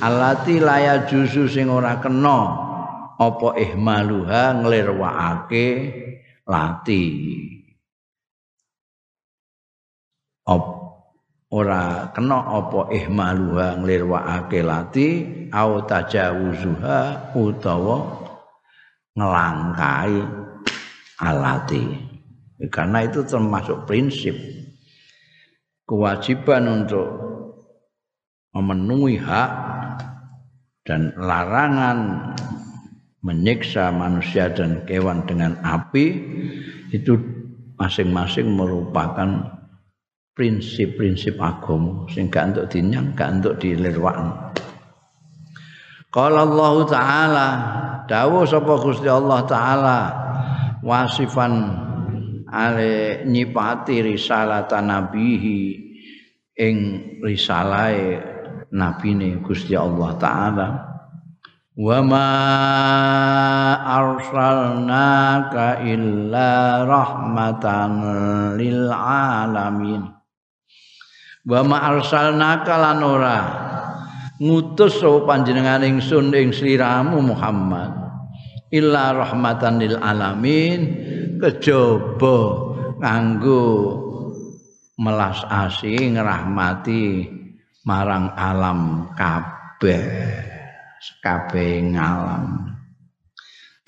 Alati 0.00 0.56
laya 0.56 1.04
jusu 1.04 1.44
sing 1.44 1.68
ora 1.68 2.00
kena 2.00 2.40
apa 3.20 3.48
ihmaluha 3.60 4.64
nglirwakake 4.64 5.68
lati. 6.48 7.04
Op 10.48 10.64
ora 11.52 12.08
kena 12.16 12.38
apa 12.48 12.88
ihmaluha 12.88 13.76
nglirwakake 13.76 14.60
lati 14.64 15.08
au 15.50 15.82
tajawuzuha 15.84 17.34
utawa 17.34 17.98
ngelangkai 19.14 20.22
alati. 21.20 21.84
Karena 22.68 23.08
itu 23.08 23.24
termasuk 23.24 23.88
prinsip 23.88 24.36
kewajiban 25.88 26.84
untuk 26.84 27.08
memenuhi 28.52 29.16
hak 29.16 29.50
dan 30.84 31.14
larangan 31.16 32.30
menyiksa 33.24 33.92
manusia 33.92 34.52
dan 34.52 34.84
kewan 34.84 35.24
dengan 35.24 35.56
api 35.64 36.06
itu 36.92 37.16
masing-masing 37.80 38.48
merupakan 38.52 39.56
prinsip-prinsip 40.36 41.40
agama. 41.40 42.04
Sing 42.12 42.28
gak 42.28 42.52
untuk 42.56 42.66
dinyang 42.76 43.16
gak 43.16 43.40
untuk 43.40 43.54
dilirwakno 43.60 44.49
Qala 46.10 46.42
Allah 46.42 46.74
taala. 46.90 47.48
Dawuh 48.10 48.42
sapa 48.42 48.74
Gusti 48.82 49.06
Allah 49.06 49.46
taala. 49.46 49.98
Wasifan 50.82 51.70
ale 52.50 53.22
nyipati 53.30 54.02
risalatan 54.02 54.90
nabihi. 54.90 55.78
Ing 56.58 56.76
risalahe 57.22 58.18
nabine 58.74 59.38
Gusti 59.38 59.78
Allah 59.78 60.10
taala. 60.18 60.68
Wa 61.78 62.02
ma 62.02 62.30
arsalnaka 64.02 65.86
illa 65.86 66.82
rahmatan 66.82 67.92
lil 68.58 68.90
alamin. 68.90 70.02
Wa 71.46 71.62
ma 71.62 71.94
arsalnaka 71.94 72.74
lan 72.74 72.98
ngutus 74.40 74.98
sapa 74.98 75.28
panjenengan 75.28 75.84
ingsun 75.84 76.32
ing 76.32 76.50
sliramu 76.50 77.20
Muhammad. 77.20 77.92
Illa 78.72 79.12
rahmatan 79.12 79.78
lil 79.78 80.00
alamin. 80.00 80.80
Kejaba 81.40 82.38
nganggo 83.00 83.64
melas 85.00 85.40
asih 85.48 86.12
ngrahmati 86.12 87.24
marang 87.88 88.36
alam 88.36 89.08
kabeh 89.16 90.44
kabeh 91.24 91.80
ngalam 91.88 92.76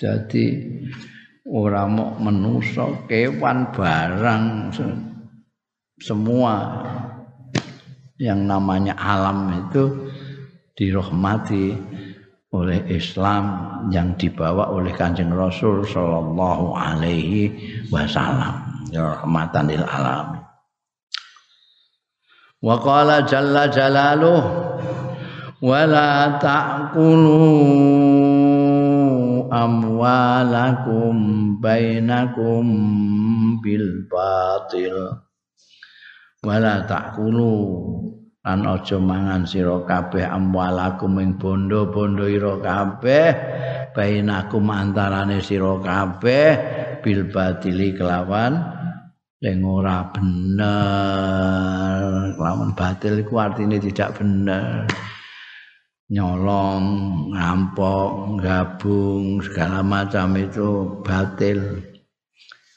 jadi 0.01 0.47
ora 1.45 1.85
mok 1.85 2.17
menusa 2.17 2.89
kewan 3.05 3.69
barang 3.77 4.73
semua 6.01 6.55
yang 8.17 8.49
namanya 8.49 8.97
alam 8.97 9.53
itu 9.69 10.02
dirahmati 10.77 11.77
oleh 12.53 12.85
Islam 12.93 13.45
yang 13.89 14.13
dibawa 14.21 14.69
oleh 14.69 14.93
Kanjeng 14.93 15.33
Rasul 15.33 15.89
sallallahu 15.89 16.77
alaihi 16.77 17.53
wasallam. 17.89 18.61
Ya 18.93 19.17
rahmatan 19.17 19.73
lil 19.73 19.85
alamin. 19.89 20.45
Wa 22.61 22.77
qala 22.79 23.25
jalla 23.25 23.73
jalaluh 23.73 24.45
wala 25.65 26.37
ta'kulu 26.37 27.41
amwalakum 29.49 31.17
bainakum 31.57 32.65
bil 33.65 34.05
batil. 34.13 34.97
Wala 36.45 36.85
ta'kulu 36.85 37.55
lan 38.43 38.67
aja 38.67 38.99
mangan 38.99 39.47
sira 39.47 39.87
kabeh 39.87 40.27
amwalakum 40.27 41.23
ing 41.23 41.39
bondo-bondo 41.39 42.27
ira 42.27 42.59
kabeh 42.59 43.29
bainakum 43.95 44.67
antarane 44.67 45.39
sira 45.39 45.79
kabeh 45.79 46.49
bil 47.07 47.31
batili 47.31 47.95
kelawan 47.95 48.83
yang 49.43 49.67
ora 49.67 50.07
bener. 50.15 50.71
Kelawan 52.39 52.79
batil 52.79 53.27
iku 53.27 53.43
artine 53.43 53.83
tidak 53.83 54.15
bener. 54.15 54.87
Nyolong 56.07 56.85
ngampok 57.35 58.39
gabung 58.39 59.43
segala 59.43 59.83
macam 59.83 60.39
itu 60.39 61.03
batil. 61.03 61.83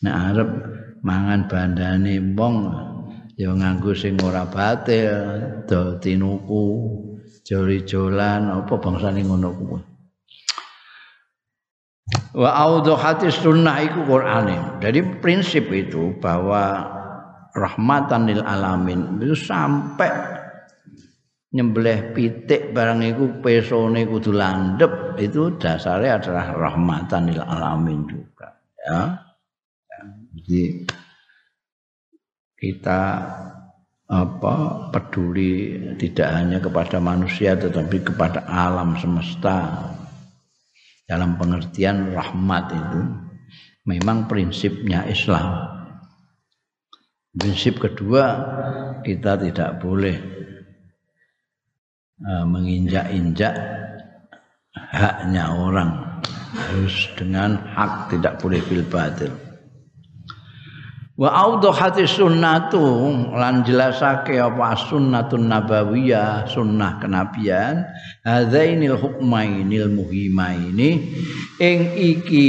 Nek 0.01 0.15
arep 0.33 0.49
mangan 1.05 1.45
bandane 1.45 2.17
wong 2.33 2.55
ya 3.35 3.51
nganggo 3.51 3.91
sing 3.91 4.15
ora 4.23 4.47
batil 4.47 5.63
do 5.67 5.99
tinuku 5.99 6.65
joli-jolan 7.45 8.49
apa 8.49 8.73
bangsane 8.79 9.21
ngono 9.21 9.49
kuwi? 9.53 9.81
Wa 12.35 12.51
audhati 12.51 13.31
sunnah 13.31 13.81
iku 13.81 14.05
Qur'ane. 14.05 14.83
Jadi 14.83 14.99
prinsip 15.23 15.71
itu 15.71 16.13
bahwa 16.19 16.85
rahmatan 17.55 18.27
lil 18.27 18.43
alamin 18.43 19.23
itu 19.23 19.33
sampai 19.33 20.11
nyembelih 21.55 22.11
pitik 22.11 22.75
barang 22.75 22.99
iku 23.15 23.39
pesone 23.39 24.03
kudu 24.03 24.35
itu 25.15 25.55
dasarnya 25.55 26.19
adalah 26.19 26.51
rahmatan 26.51 27.31
lil 27.31 27.39
alamin 27.39 28.03
juga. 28.11 28.59
Ya, 28.85 28.99
ya. 29.87 29.99
jadi 30.35 30.61
kita 32.55 33.01
apa 34.05 34.55
peduli 34.93 35.81
tidak 35.97 36.29
hanya 36.29 36.61
kepada 36.61 37.01
manusia 37.01 37.57
tetapi 37.57 38.05
kepada 38.05 38.45
alam 38.45 38.93
semesta. 39.01 39.91
Dalam 41.05 41.37
pengertian 41.37 42.17
rahmat 42.17 42.65
itu 42.73 43.01
memang 43.85 44.25
prinsipnya 44.25 45.05
Islam. 45.05 45.69
Prinsip 47.35 47.77
kedua 47.77 48.25
kita 49.05 49.37
tidak 49.37 49.77
boleh 49.83 50.17
uh, 52.25 52.45
menginjak-injak 52.49 53.53
haknya 54.73 55.53
orang. 55.53 55.91
Harus 56.55 57.11
dengan 57.19 57.59
hak 57.75 58.15
tidak 58.15 58.39
boleh 58.39 58.63
bil 58.65 58.81
wa 61.15 61.31
audhati 61.31 62.03
sunnatu 62.03 62.83
lan 63.31 63.63
jelasake 63.63 64.35
apa 64.35 64.75
sunnatun 64.75 65.47
nabawiyah 65.47 66.43
sunnah 66.43 66.99
kenabian 66.99 67.87
hadzainil 68.27 68.99
hukmainil 68.99 69.87
muhimaini 69.95 71.15
ing 71.59 71.79
iki 71.95 72.47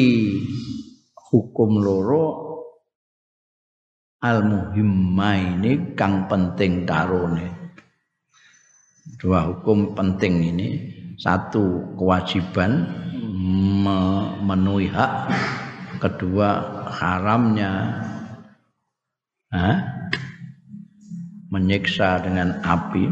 hukum 1.30 1.78
loro 1.78 2.46
al 4.26 4.42
muhimmaini 4.42 5.94
kang 5.94 6.26
penting 6.26 6.82
karone. 6.82 7.46
Dua 9.16 9.46
hukum 9.52 9.94
penting 9.94 10.34
ini. 10.42 10.68
Satu 11.16 11.96
kewajiban 11.96 12.84
memenuhi 13.86 14.92
hak. 14.92 15.12
Kedua 15.96 16.84
haramnya 16.92 18.04
ha? 19.52 19.70
menyiksa 21.50 22.22
dengan 22.26 22.58
api 22.66 23.06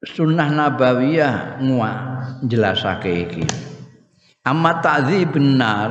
sunnah 0.00 0.48
nabawiyah 0.48 1.60
ngwa 1.60 1.90
jelasake 2.48 3.12
iki 3.28 3.44
amma 4.48 4.80
ta'dzi 4.80 5.28
benar 5.28 5.88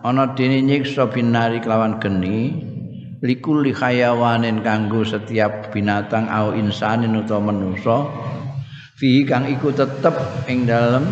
ana 0.00 0.32
dene 0.32 0.64
nyiksa 0.64 1.12
binari 1.12 1.60
kelawan 1.60 2.00
geni 2.00 2.56
likulli 3.20 3.76
hayawanin 3.76 4.64
kanggo 4.64 5.04
setiap 5.04 5.68
binatang 5.68 6.24
au 6.32 6.56
insanin 6.56 7.20
utawa 7.20 7.52
manusa 7.52 8.08
fi 8.96 9.28
kang 9.28 9.44
iku 9.44 9.68
tetep 9.76 10.16
ing 10.48 10.64
dalem 10.64 11.04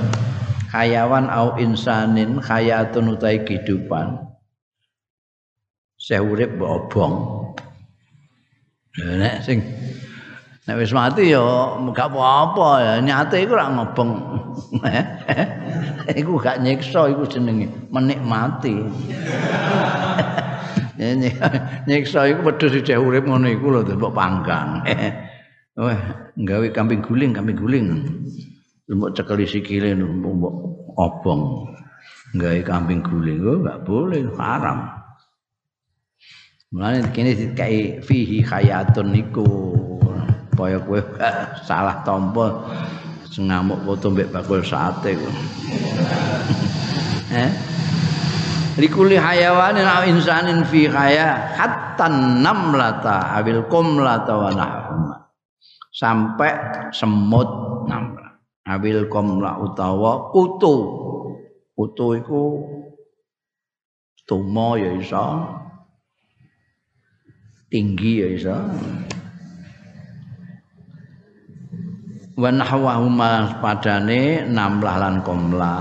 hayawan 0.68 1.32
au 1.32 1.56
insanin 1.56 2.40
hayatun 2.40 3.16
utai 3.16 3.42
kehidupan. 3.44 4.20
Saya 5.98 6.22
urip 6.22 6.56
obong. 6.60 7.14
Nek 8.98 9.44
sing 9.46 9.62
nek 10.66 10.76
wis 10.78 10.92
mati 10.94 11.32
ya 11.32 11.42
gak 11.92 12.08
apa-apa 12.12 12.68
ya. 12.80 12.94
Nyate 13.02 13.44
iku 13.44 13.56
ora 13.56 13.72
ngobong. 13.72 14.10
Iku 16.08 16.40
gak 16.40 16.64
nyiksa 16.64 17.12
iku 17.12 17.28
jenenge 17.28 17.68
menikmati. 17.92 18.80
Nyiksa 21.88 22.32
iku 22.32 22.48
wedhus 22.48 22.72
dicek 22.74 22.96
urip 22.96 23.28
ngono 23.28 23.44
iku 23.52 23.70
lho 23.70 23.84
mbok 23.84 24.16
panggang. 24.16 24.82
Wah 25.78 26.00
gawe 26.34 26.66
kambing 26.74 27.04
guling 27.04 27.36
kambing 27.36 27.54
guling 27.54 27.86
mbok 28.88 29.12
cekeli 29.16 29.44
sikile 29.44 29.92
mbok 29.94 30.54
obong 30.96 31.68
gawe 32.36 32.60
kambing 32.64 33.00
guling 33.04 33.40
kok 33.40 33.56
enggak 33.60 33.78
boleh 33.84 34.22
haram 34.36 34.98
Mulane 36.68 37.00
kene 37.16 37.32
dikai 37.32 38.04
fihi 38.04 38.44
hayatun 38.44 39.08
niku 39.16 39.48
kaya 40.52 40.76
kowe 40.84 41.00
salah 41.68 42.04
tompo 42.04 42.68
ngamuk 43.38 43.86
foto 43.86 44.10
mbek 44.10 44.34
bakul 44.34 44.60
sate 44.60 45.14
kok. 45.14 45.34
eh? 47.40 47.50
Likuli 48.76 49.14
hayawanin 49.14 49.86
aw 49.86 50.02
insanin 50.10 50.66
fi 50.66 50.90
haya 50.90 51.54
hatta 51.54 52.10
namlata 52.42 53.32
abil 53.38 53.62
kumlata 53.70 54.34
wa 54.34 54.50
nahuma. 54.50 55.16
Sampai 55.94 56.50
semut 56.90 57.67
awil 58.68 59.08
komla 59.08 59.56
utawa 59.64 60.28
kutu. 60.28 60.76
Kutu 61.78 62.06
iku 62.18 62.42
tumo 64.28 64.76
ya 64.76 64.92
iso 64.98 65.46
tinggi 67.72 68.12
ya 68.20 68.28
iso 68.34 68.58
wa 72.38 72.50
nahwahuma 72.52 73.62
padane 73.64 74.44
namlah 74.46 74.94
lan 75.00 75.16
komla 75.24 75.76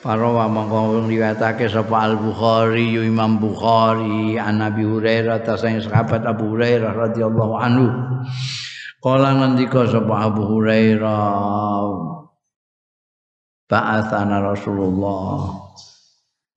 Para 0.00 0.32
wa 0.32 0.48
mongko 0.48 1.12
riwayatake 1.12 1.68
sapa 1.68 2.08
Al 2.08 2.16
Bukhari 2.16 2.96
Imam 2.96 3.36
Bukhari 3.36 4.40
an 4.40 4.64
Nabi 4.64 4.80
Hurairah 4.88 5.44
ta 5.44 5.60
sahabat 5.60 6.24
Abu 6.24 6.56
Hurairah 6.56 6.96
radhiyallahu 6.96 7.54
anhu 7.60 7.86
Kala 9.00 9.32
ngendika 9.32 9.88
sapa 9.88 10.28
Abu 10.28 10.44
Hurairah 10.44 11.88
Ba'athana 13.64 14.44
Rasulullah 14.44 15.56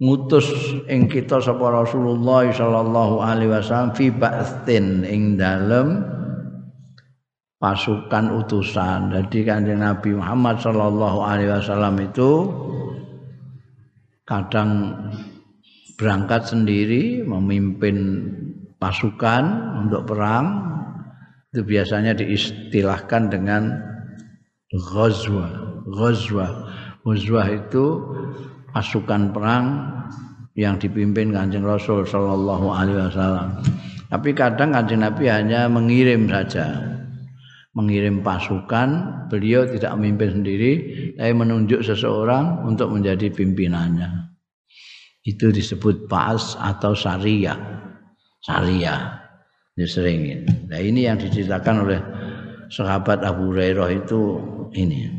ngutus 0.03 0.51
ing 0.91 1.07
kita 1.07 1.39
sapa 1.39 1.71
Rasulullah 1.71 2.43
sallallahu 2.51 3.23
alaihi 3.23 3.47
wasallam 3.55 3.95
fi 3.95 4.11
ba'thin 4.11 5.07
ing 5.07 5.39
dalem 5.39 6.03
pasukan 7.63 8.43
utusan. 8.43 9.15
Jadi 9.15 9.47
kanjeng 9.47 9.79
Nabi 9.79 10.11
Muhammad 10.19 10.59
sallallahu 10.59 11.23
alaihi 11.23 11.55
wasallam 11.55 11.95
itu 12.03 12.51
kadang 14.27 14.91
berangkat 15.95 16.43
sendiri 16.51 17.23
memimpin 17.23 17.95
pasukan 18.83 19.43
untuk 19.87 20.03
perang 20.11 20.73
itu 21.53 21.61
biasanya 21.61 22.17
diistilahkan 22.17 23.29
dengan 23.29 23.77
ghazwa 24.73 25.53
ghazwa 25.85 26.49
ghazwa 27.05 27.43
itu 27.53 27.85
pasukan 28.73 29.29
perang 29.29 29.65
yang 30.57 30.81
dipimpin 30.81 31.29
Kanjeng 31.29 31.61
Rasul 31.61 32.09
sallallahu 32.09 32.73
alaihi 32.73 33.05
wasallam. 33.05 33.61
Tapi 34.09 34.33
kadang 34.33 34.73
Kanjeng 34.73 35.05
Nabi 35.05 35.29
hanya 35.29 35.69
mengirim 35.69 36.25
saja. 36.25 36.89
Mengirim 37.73 38.21
pasukan, 38.21 38.89
beliau 39.33 39.65
tidak 39.65 39.97
memimpin 39.97 40.41
sendiri, 40.41 40.73
tapi 41.17 41.33
menunjuk 41.33 41.81
seseorang 41.81 42.65
untuk 42.69 42.93
menjadi 42.93 43.33
pimpinannya. 43.33 44.29
Itu 45.25 45.49
disebut 45.49 46.05
pas 46.05 46.53
atau 46.61 46.93
syariah. 46.93 47.57
Syariah 48.45 49.22
diseringin. 49.73 50.69
Nah 50.69 50.79
ini 50.79 51.09
yang 51.09 51.17
diceritakan 51.17 51.75
oleh 51.85 51.99
sahabat 52.69 53.25
Abu 53.25 53.53
Hurairah 53.53 53.89
itu 53.93 54.21
ini. 54.73 55.09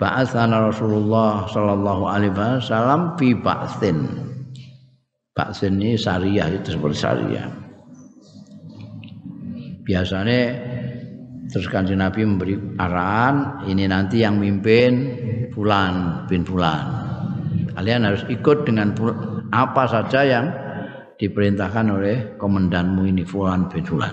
Ba'atsana 0.00 0.72
Rasulullah 0.72 1.46
sallallahu 1.46 2.04
alaihi 2.10 2.34
wasallam 2.34 3.14
fi 3.14 3.38
ba'tsin. 3.38 3.98
Ba'tsin 5.32 5.78
ini 5.78 5.94
syariah 5.94 6.50
itu 6.58 6.74
seperti 6.74 6.96
syariah. 6.98 7.48
Biasanya 9.82 10.40
terus 11.50 11.68
kanjeng 11.70 12.02
Nabi 12.02 12.26
memberi 12.26 12.54
arahan 12.80 13.66
ini 13.68 13.86
nanti 13.86 14.24
yang 14.24 14.42
mimpin 14.42 14.92
fulan 15.54 16.26
bin 16.26 16.42
fulan. 16.42 16.82
Kalian 17.72 18.04
harus 18.04 18.24
ikut 18.28 18.66
dengan 18.68 18.92
apa 19.52 19.84
saja 19.88 20.24
yang 20.26 20.46
diperintahkan 21.16 21.86
oleh 21.92 22.16
komandanmu 22.36 23.08
ini 23.08 23.22
Fulan 23.24 23.70
bin 23.70 23.84
Fulan. 23.86 24.12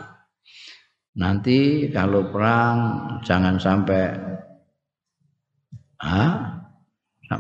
Nanti 1.20 1.90
kalau 1.92 2.32
perang 2.32 2.78
jangan 3.28 3.60
sampai 3.60 4.04
ah, 6.00 6.32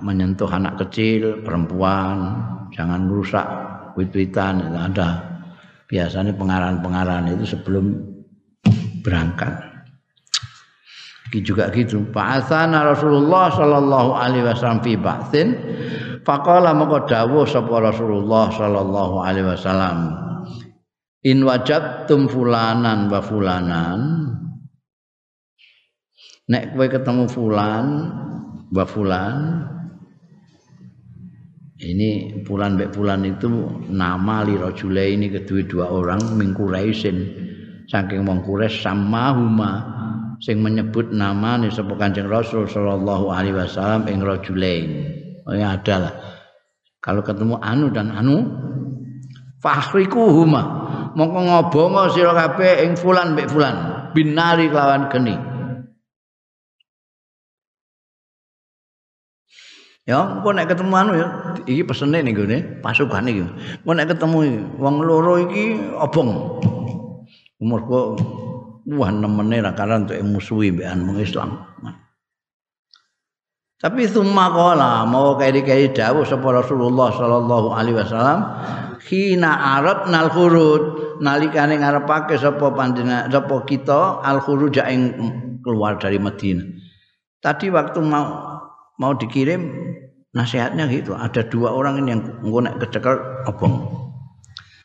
menyentuh 0.04 0.50
anak 0.52 0.82
kecil, 0.86 1.42
perempuan, 1.42 2.36
jangan 2.76 3.08
rusak 3.08 3.48
wit-witan 3.96 4.62
ada. 4.74 5.42
Biasanya 5.90 6.38
pengarahan-pengarahan 6.38 7.34
itu 7.34 7.58
sebelum 7.58 7.98
berangkat. 9.02 9.69
Juga 11.38 11.70
gitu. 11.70 12.10
Fa'athana 12.10 12.90
Rasulullah 12.90 13.54
sallallahu 13.54 14.12
alaihi 14.18 14.46
wasallam 14.50 14.82
fi 14.82 14.98
ba'thin 14.98 15.48
Faqala 16.26 16.74
maka 16.74 17.06
dawuh 17.06 17.46
sapa 17.46 17.80
Rasulullah 17.80 18.50
sallallahu 18.50 19.16
alaihi 19.22 19.48
wasallam 19.48 19.98
In 21.22 21.46
wajadtum 21.46 22.26
fulanan 22.26 23.08
wa 23.14 23.22
fulanan 23.22 24.02
Nek 26.50 26.74
kowe 26.74 26.88
ketemu 26.90 27.30
fulan 27.30 27.86
wa 28.74 28.86
fulan 28.86 29.38
ini 31.80 32.44
fulan 32.44 32.76
mbek 32.76 32.92
fulan 32.92 33.24
itu 33.24 33.48
nama 33.88 34.44
li 34.44 34.60
rajule 34.60 35.16
ini 35.16 35.32
kedua 35.32 35.64
dua 35.64 35.86
orang 35.88 36.22
mingkuraisin 36.36 37.18
saking 37.88 38.28
wong 38.28 38.44
sama 38.68 39.32
huma 39.32 39.99
sing 40.40 40.64
menyebut 40.64 41.12
nama 41.12 41.60
nih 41.60 41.72
sapa 41.72 42.00
Kanjeng 42.00 42.32
Rasul 42.32 42.66
sallallahu 42.66 43.28
alaihi 43.32 43.56
wasallam 43.56 44.08
ing 44.08 44.24
rajulain. 44.24 44.88
Oh 45.44 45.56
ya 45.56 45.76
lah. 45.76 46.14
Kalau 47.00 47.24
ketemu 47.24 47.60
anu 47.60 47.92
dan 47.92 48.12
anu 48.12 48.48
huma 49.60 50.64
mongko 51.16 51.40
ngobongo 51.44 52.04
sira 52.16 52.32
kabeh 52.32 52.88
ing 52.88 52.96
fulan 52.96 53.36
mbek 53.36 53.52
fulan. 53.52 53.76
Binari 54.16 54.72
kelawan 54.72 55.12
geni. 55.12 55.36
Ya, 60.10 60.26
engko 60.26 60.50
nek 60.58 60.66
ketemu 60.74 60.94
anu 60.98 61.12
ya, 61.14 61.28
iki 61.70 61.86
pesene 61.86 62.26
ning 62.26 62.34
gone 62.34 62.82
pasukan 62.82 63.30
iki. 63.30 63.46
Engko 63.86 63.94
nek 63.94 64.10
ketemu 64.10 64.40
wong 64.82 64.96
loro 65.06 65.38
iki 65.38 65.78
obong. 66.02 66.58
Umur 67.62 67.80
kok 67.86 68.08
wah 68.88 69.12
nemene 69.12 69.60
ra 69.60 69.76
karan 69.76 70.08
untuk 70.08 70.22
musuhi 70.24 70.72
mbek 70.72 70.88
anu 70.88 71.20
Islam. 71.20 71.66
Tapi 73.80 74.12
summa 74.12 74.52
qala 74.52 75.08
mau 75.08 75.40
kaya-kaya 75.40 75.96
dawuh 75.96 76.28
sapa 76.28 76.52
Rasulullah 76.52 77.16
sallallahu 77.16 77.72
alaihi 77.72 77.96
wasallam 77.96 78.40
khina 79.00 79.80
aradnal 79.80 80.28
khurud 80.36 80.84
nalikane 81.24 81.80
ngarepake 81.80 82.36
sapa 82.36 82.76
panjenengan 82.76 83.32
sapa 83.32 83.64
kita 83.64 84.20
al 84.20 84.44
khuruj 84.44 84.76
ing 84.84 85.16
keluar 85.64 85.96
dari 85.96 86.20
Madinah. 86.20 86.68
Tadi 87.40 87.72
waktu 87.72 88.04
mau 88.04 88.28
mau 89.00 89.16
dikirim 89.16 89.64
nasihatnya 90.36 90.84
gitu, 90.92 91.16
ada 91.16 91.42
dua 91.48 91.72
orang 91.72 92.04
ini 92.04 92.20
yang 92.20 92.22
engko 92.44 92.60
nek 92.60 92.84
kecekel 92.84 93.16
obong. 93.48 93.96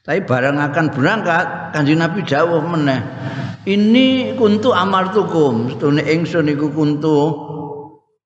Tapi 0.05 0.21
barang 0.23 0.61
akan 0.61 0.87
berangkat, 0.93 1.47
kanjeng 1.73 1.99
Nabi 1.99 2.21
dawuh 2.23 2.61
meneh. 2.61 3.01
Ini 3.65 4.37
kuntu 4.37 4.77
amartukum, 4.77 5.73
setune 5.73 6.05
ingsun 6.05 6.53
iku 6.53 6.69
kuntu. 6.69 7.17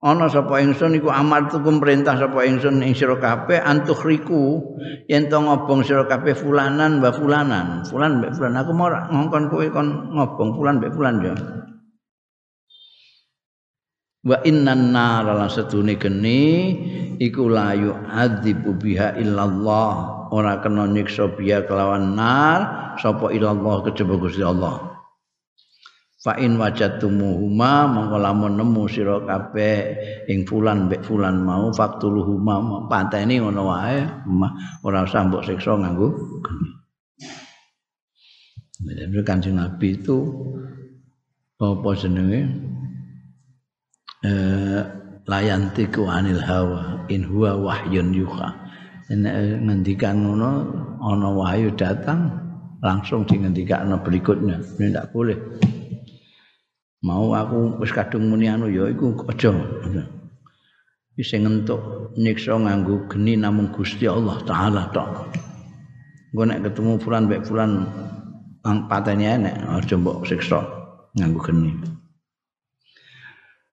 Ana 0.03 0.27
sapa 0.27 0.59
ingsun 0.59 0.99
iku 0.99 1.15
amartukum 1.15 1.79
perintah 1.79 2.19
sapa 2.19 2.43
ingsun 2.43 2.83
ing 2.83 2.99
sira 2.99 3.19
kabeh 3.23 3.63
antukhriku. 3.63 4.59
Yen 5.07 5.31
to 5.31 5.39
ngobong 5.39 5.87
sira 5.87 6.11
kabeh 6.11 6.35
fulanan 6.35 6.99
wa 6.99 7.15
fulanan. 7.15 7.87
Fulan 7.87 8.19
mbek 8.19 8.35
fulan. 8.35 8.59
Aku 8.59 8.75
mau 8.75 8.91
ngongkon 8.91 9.47
kowe 9.47 9.67
kon 9.71 10.11
ngobong 10.11 10.59
fulan 10.59 10.83
mbek 10.83 10.95
fulan 10.95 11.15
yo 11.23 11.35
wa 14.29 14.37
innan 14.45 14.91
nar 14.91 15.25
lan 15.25 15.49
setune 15.49 15.95
geni 15.97 16.75
iku 17.23 17.47
layu 17.47 17.95
adzibu 18.11 18.75
biha 18.75 19.15
illallah. 19.23 20.19
Ora 20.35 20.61
kena 20.61 20.91
nyiksa 20.91 21.31
biya 21.39 21.65
kelawan 21.65 22.19
nar 22.19 22.95
sapa 22.99 23.31
illallah 23.31 23.87
kejaba 23.87 24.19
Gusti 24.21 24.43
Allah 24.43 24.88
fa 26.19 26.35
in 26.43 26.59
wajadtumuhuma 26.59 27.87
mongko 27.87 28.17
lamun 28.19 28.59
nemu 28.59 28.83
sira 28.91 29.23
kabeh 29.23 29.79
ing 30.27 30.43
fulan 30.43 30.91
mbek 30.91 31.07
fulan 31.07 31.47
mau 31.47 31.71
faktuluhuma 31.71 32.91
pateni 32.91 33.39
ngono 33.39 33.71
wae 33.71 34.03
ora 34.83 35.07
usah 35.07 35.31
mbok 35.31 35.47
siksa 35.47 35.79
nganggo 35.79 36.11
Jadi 38.79 39.21
kanjeng 39.27 39.59
Nabi 39.59 39.99
itu 39.99 40.17
apa 41.59 41.91
jenenge? 41.99 42.47
Eh 44.23 44.81
layantiku 45.27 46.07
anil 46.07 46.39
hawa 46.39 47.03
in 47.11 47.27
huwa 47.27 47.59
wahyun 47.59 48.15
yuha. 48.15 48.49
Eh, 49.11 49.19
ngendikan 49.67 50.23
ngono 50.23 50.51
ana 51.03 51.29
wahyu 51.35 51.75
datang 51.75 52.31
langsung 52.79 53.27
dingendikane 53.27 53.99
berikutnya. 53.99 54.63
Ini 54.79 54.95
tidak 54.95 55.11
boleh 55.11 55.37
mau 57.03 57.31
aku 57.35 57.79
wis 57.79 57.95
kadung 57.95 58.27
muni 58.27 58.51
anu 58.51 58.67
ya 58.67 58.91
iku 58.91 59.23
aja. 59.31 59.55
Wis 61.19 61.35
ngentuk 61.35 62.15
nyiksa 62.15 62.55
nganggo 62.55 63.11
geni 63.11 63.35
namung 63.35 63.75
Gusti 63.75 64.07
Allah 64.07 64.39
taala 64.47 64.91
tok. 64.95 65.35
Engko 66.31 66.43
nek 66.47 66.61
ketemu 66.67 66.93
fulan 67.03 67.27
mbek 67.27 67.43
fulan 67.47 67.73
ang 68.63 68.79
pateni 68.87 69.27
enek 69.27 69.55
aja 69.67 69.95
mbok 69.99 70.27
siksa 70.27 70.61
nganggo 71.19 71.41
geni. 71.43 71.73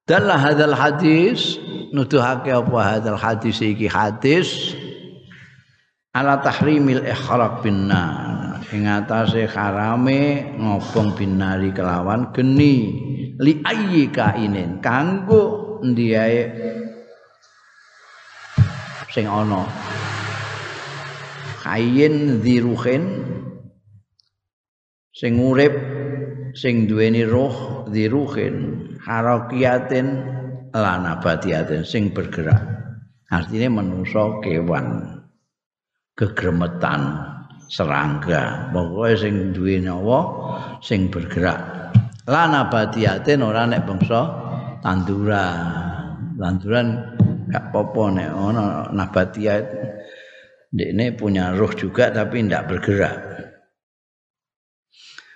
Dalah 0.06 0.38
hadal 0.38 0.78
hadis 0.78 1.58
nuduhake 1.90 2.54
apa 2.54 2.78
hadal 2.82 3.18
hadis 3.18 3.58
iki? 3.62 3.90
Hadis 3.90 4.78
ala 6.14 6.40
tahrimil 6.40 7.02
ikhraq 7.02 7.66
bin 7.66 7.90
nar 7.90 8.55
ing 8.76 8.92
atase 8.92 9.48
harame 9.48 10.52
ngobong 10.60 11.16
binari 11.16 11.72
kelawan 11.72 12.36
geni. 12.36 12.76
Li 13.40 13.64
ayyi 13.64 14.12
kainin 14.12 14.84
kanggo 14.84 15.80
ndiae 15.80 16.44
sing 19.16 19.32
ana. 19.32 19.64
Kain 21.64 22.44
diruhin 22.44 23.04
sing 25.16 25.40
urip 25.40 25.74
sing 26.54 26.86
duweni 26.86 27.24
roh 27.24 27.88
diruhin 27.88 28.86
harakiatin 29.02 30.08
lana 30.76 31.24
batiatin 31.24 31.88
sing 31.88 32.12
bergerak. 32.12 32.60
Artinya 33.32 33.82
manusa 33.82 34.38
kewan 34.46 35.18
kegremetan 36.14 37.35
serangga. 37.70 38.70
Pokoknya 38.74 39.16
sing 39.18 39.34
duwe 39.54 39.82
nyawa 39.82 40.20
sing 40.82 41.10
bergerak. 41.10 41.60
Lana 42.26 42.70
badiatin 42.70 43.46
ora 43.46 43.70
nek 43.70 43.86
bangsa 43.86 44.22
tanduran. 44.82 45.58
Tanduran 46.36 46.88
gak 47.50 47.72
popo 47.72 48.10
nek 48.12 48.30
ana 48.34 48.90
nabatiat 48.92 49.64
ini 50.76 51.16
punya 51.16 51.56
roh 51.56 51.72
juga 51.72 52.12
tapi 52.12 52.44
tidak 52.44 52.68
bergerak. 52.68 53.18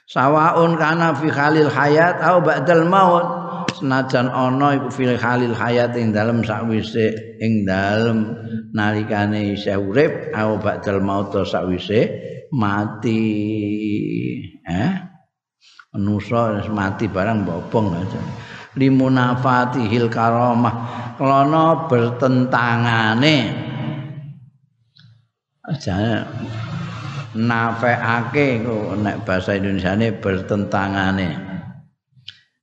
Sawaun 0.09 0.75
kana 0.75 1.13
fi 1.15 1.30
khalil 1.30 1.69
hayat 1.69 2.17
au 2.25 2.41
ba'dal 2.41 2.84
maut 2.89 3.38
senajan 3.80 4.27
ana 4.27 4.75
iku 4.75 4.91
fil 4.91 5.15
halil 5.15 5.55
hayat 5.55 5.95
ing 5.95 6.11
dalem 6.11 6.43
sakwise 6.43 7.39
ing 7.39 7.63
dalem 7.63 8.36
nalikane 8.75 9.55
isih 9.55 9.80
urip 9.80 10.36
au 10.36 10.59
ba'dal 10.59 10.99
maut 10.99 11.32
sakwise 11.47 12.11
mati. 12.53 13.23
Eh? 14.67 14.91
Manusa 15.95 16.61
mati 16.69 17.09
barang 17.09 17.47
bobong 17.47 17.97
aja. 17.97 18.21
Limunafatihil 18.77 20.11
karamah. 20.13 20.75
Kelana 21.17 21.89
bertentangane. 21.89 23.38
Aja 25.65 26.25
nafeake 27.30 28.65
nek 28.97 29.21
bahasa 29.21 29.53
Indonesia 29.53 29.93
ini 29.93 30.09
bertentangane 30.17 31.49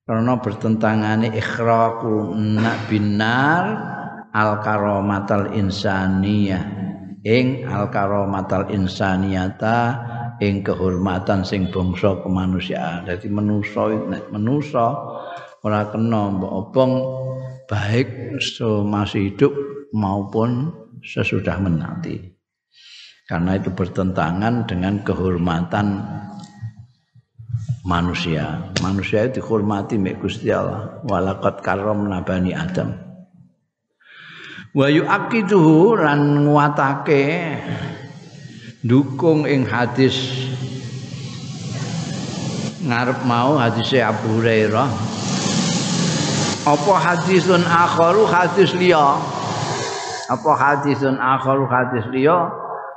karena 0.06 0.38
bertentangane 0.38 1.34
ikhraqu 1.34 2.30
binar 2.86 3.64
al 4.30 4.62
karamatal 4.62 5.50
insaniyah 5.50 6.62
ing 7.26 7.66
al 7.66 7.90
karamatal 7.90 8.70
insaniyata 8.70 9.78
ing 10.38 10.62
kehormatan 10.62 11.42
sing 11.42 11.66
bangsa 11.74 12.22
kemanusiaan. 12.22 13.10
Dadi 13.10 13.26
manusa 13.26 13.90
nek 13.90 14.30
manusa 14.30 14.86
ora 15.66 15.90
kena 15.90 16.30
mbok 16.38 16.52
obong 16.54 16.92
baik 17.66 18.38
masih 18.86 19.34
hidup 19.34 19.52
maupun 19.90 20.70
sesudah 21.02 21.58
menanti. 21.58 22.36
Karena 23.26 23.58
itu 23.58 23.74
bertentangan 23.74 24.70
dengan 24.70 25.02
kehormatan 25.02 25.98
manusia. 27.86 28.74
Manusia 28.82 29.28
itu 29.28 29.38
dihormati 29.38 29.96
mek 29.96 30.18
Gusti 30.18 30.50
Allah. 30.50 31.00
Walaqad 31.06 31.62
karramna 31.62 32.20
bani 32.26 32.50
Adam. 32.52 32.92
Wa 34.76 34.92
yu'aqiduhu 34.92 35.96
lan 35.96 36.44
nguatake 36.44 37.24
dukung 38.84 39.48
ing 39.48 39.64
hadis 39.64 40.46
ngarep 42.86 43.24
mau 43.26 43.56
hadis 43.58 43.90
Abu 43.98 44.38
Hurairah 44.38 45.16
apa 46.66 46.94
hadisun 46.98 47.62
akharu 47.62 48.26
hadis 48.26 48.74
liya 48.74 49.18
apa 50.26 50.50
hadisun 50.58 51.14
akharu 51.14 51.66
hadis 51.70 52.02
liya 52.10 52.50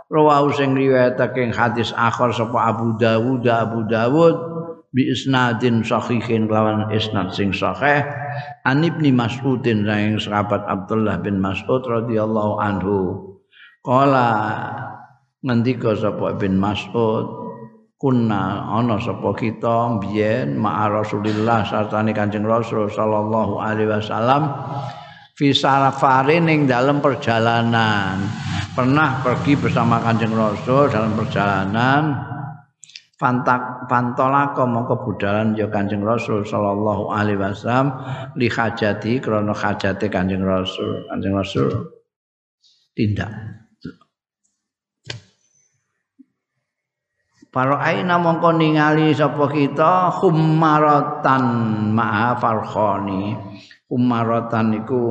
rawahu 0.09 0.49
sing 0.57 0.73
riwayatake 0.73 1.53
hadis 1.53 1.93
akhar 1.93 2.33
sapa 2.33 2.73
Abu 2.73 2.97
Dawud 2.97 3.45
Abu 3.45 3.85
Dawud 3.85 4.48
bi 4.89 5.13
isnadin 5.13 5.85
sahihin 5.85 6.49
lawan 6.49 6.89
isnad 6.93 7.29
sing 7.33 7.53
sahih. 7.53 8.05
An 8.65 8.81
ibni 8.81 9.13
Mas'udin 9.13 9.85
sang 9.85 10.17
sahabat 10.17 10.65
Abdullah 10.65 11.21
bin 11.21 11.37
Mas'ud 11.37 11.85
radhiyallahu 11.85 12.57
anhu. 12.57 12.97
Qala 13.85 14.27
ngendika 15.45 15.95
sapa 15.95 16.35
bin 16.35 16.59
Mas'ud 16.59 17.25
kunna 17.99 18.63
ana 18.79 18.95
sapa 18.99 19.35
kita 19.35 19.99
biyen 19.99 20.55
ma'a 20.55 20.87
Rasulillah 20.87 21.67
sartane 21.67 22.15
Kanjeng 22.15 22.47
Rasul 22.47 22.87
sallallahu 22.87 23.59
alaihi 23.59 23.91
wasallam 23.91 24.55
fi 25.35 25.51
sarafarin 25.51 26.47
ning 26.47 26.67
dalam 26.67 27.03
perjalanan. 27.03 28.23
Pernah 28.71 29.19
pergi 29.19 29.59
bersama 29.59 29.99
Kanjeng 29.99 30.31
Rasul 30.31 30.87
dalam 30.87 31.11
perjalanan 31.15 32.38
pantak 33.19 33.91
pantolaka 33.91 34.63
mongko 34.63 35.03
budalan 35.03 35.51
ya 35.51 35.67
Kanjeng 35.67 36.07
Rasul 36.07 36.47
sallallahu 36.47 37.11
alaihi 37.11 37.35
wasallam 37.35 37.99
li 38.39 38.47
hajati 38.47 39.19
krana 39.19 39.51
hajate 39.51 40.07
Kanjeng 40.07 40.41
Rasul 40.41 41.03
Kanjeng 41.11 41.35
Rasul 41.35 41.67
tindak 42.95 43.59
Para 47.49 47.81
aina 47.81 48.21
mongko 48.21 48.61
ningali 48.61 49.09
sapa 49.09 49.49
kita 49.49 50.13
khumaratan 50.21 51.43
ma'a 51.97 52.37
farkhani. 52.37 53.33
Khumaratan 53.89 54.85
iku 54.85 55.01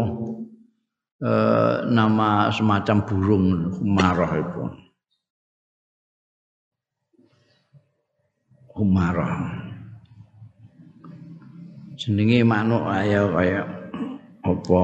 eh, 1.18 1.82
nama 1.82 2.46
semacam 2.54 2.96
burung 3.02 3.46
khumarah 3.74 4.32
itu. 4.38 4.87
Khumarah. 8.78 9.58
Jenenge 11.98 12.46
manuk 12.46 12.86
kaya 12.86 13.26
kaya 13.26 13.62
apa 14.46 14.82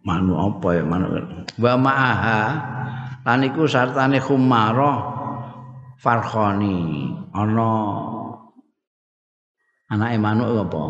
manuk 0.00 0.38
apa 0.40 0.68
ya 0.72 0.82
manuk. 0.88 1.12
Wa 1.60 1.76
ma'aha 1.76 2.40
lan 3.28 3.44
iku 3.44 3.68
sartane 3.68 4.16
khumarah 4.16 5.12
Farkhani 6.00 7.12
ana 7.36 7.70
anake 9.92 10.16
manuk 10.16 10.48
apa? 10.66 10.84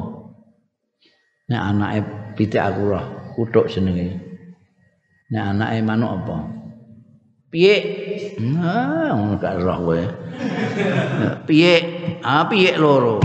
Nek 1.53 1.63
anake 1.69 1.99
pitik 2.39 2.63
aku 2.63 2.97
roh, 2.97 3.05
kuthuk 3.35 3.67
jenenge. 3.67 4.15
Nek 5.35 5.45
anake 5.53 5.85
manuk 5.85 6.23
apa? 6.23 6.37
Piye? 7.53 7.77
Nah, 8.41 9.13
ngono 9.13 9.37
gak 9.37 9.61
roh 9.61 9.79
kowe. 9.85 10.01
Piye? 11.45 11.82
Ah, 12.23 12.47
piye 12.47 12.79
loro. 12.79 13.19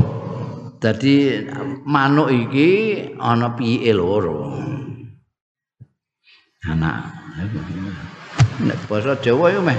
Dadi 0.81 1.45
manuk 1.85 2.33
iki 2.33 2.69
ana 3.21 3.53
piye 3.53 3.93
loro. 3.93 4.57
Anak. 6.65 7.13
Nek 8.57 8.89
basa 8.89 9.13
Jawa 9.21 9.53
yo 9.53 9.61
meh 9.61 9.77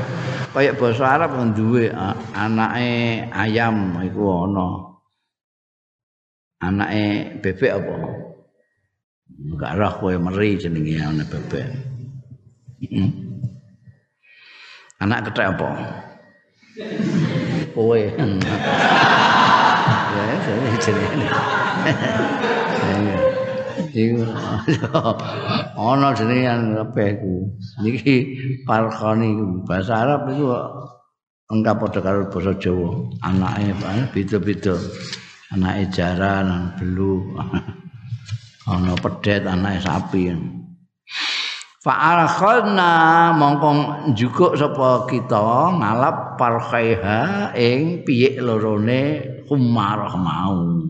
kaya 0.54 0.70
basa 0.70 1.18
Arab 1.18 1.34
duwe 1.50 1.90
anake 2.30 3.26
ayam 3.34 3.98
iku 4.06 4.46
ana. 4.46 4.66
Anake 6.62 7.38
bebek 7.42 7.74
apa? 7.74 7.94
Enggak 9.38 9.74
roh 9.78 9.92
kowe 9.98 10.14
meri 10.14 10.58
jenenge 10.62 10.94
ana 11.02 11.26
bebek. 11.26 11.66
Anak 15.02 15.30
kethek 15.30 15.58
apa? 15.58 15.68
Kowe. 17.78 18.02
Ya, 20.18 20.34
jenenge. 20.82 21.30
iku 23.94 24.26
ana 25.78 26.08
jenengan 26.14 26.60
kabeh 26.82 27.08
iku 27.18 27.34
niki 27.82 28.16
parkhani 28.66 29.38
bahasa 29.64 30.04
Arab 30.04 30.28
enggak 31.48 31.74
padha 31.80 32.00
karo 32.04 32.28
basa 32.28 32.52
Jawa 32.60 33.08
anake 33.24 33.72
beda-beda 34.12 34.76
anake 35.54 35.88
jaran 35.94 36.76
belu 36.76 37.32
ana 38.68 38.92
pedet 39.00 39.48
anake 39.48 39.80
sapi 39.80 40.34
Fa'al 41.88 42.28
khalna 42.28 42.92
mongkong 43.32 44.12
jukuk 44.12 44.52
sapa 44.60 45.08
kita 45.08 45.72
ngalap 45.72 46.36
parkhaiha 46.36 47.56
ing 47.56 48.04
piyik 48.04 48.44
lorone 48.44 49.24
kumarah 49.48 50.12
mau. 50.20 50.84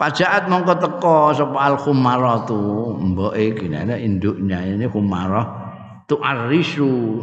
Pajaat 0.00 0.48
mongko 0.48 0.80
teko 0.80 1.36
sapa 1.36 1.60
al 1.60 1.76
khumaratu 1.76 2.96
mboke 2.96 3.52
gini 3.52 3.84
induknya 4.00 4.64
ini 4.64 4.88
khumarah 4.88 5.44
tu 6.08 6.16
arisu 6.16 7.20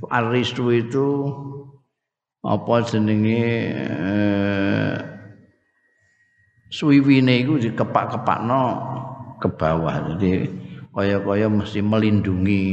tu 0.00 0.04
arisu 0.08 0.64
itu 0.72 1.08
apa 2.48 2.74
jenenge 2.80 3.44
eh, 3.76 4.96
suwiwine 6.72 7.44
iku 7.44 7.60
dikepak-kepakno 7.60 8.64
ke 9.38 9.48
bawah. 9.50 10.14
Jadi 10.14 10.50
kaya-kaya 10.90 11.46
mesti 11.50 11.80
melindungi. 11.82 12.64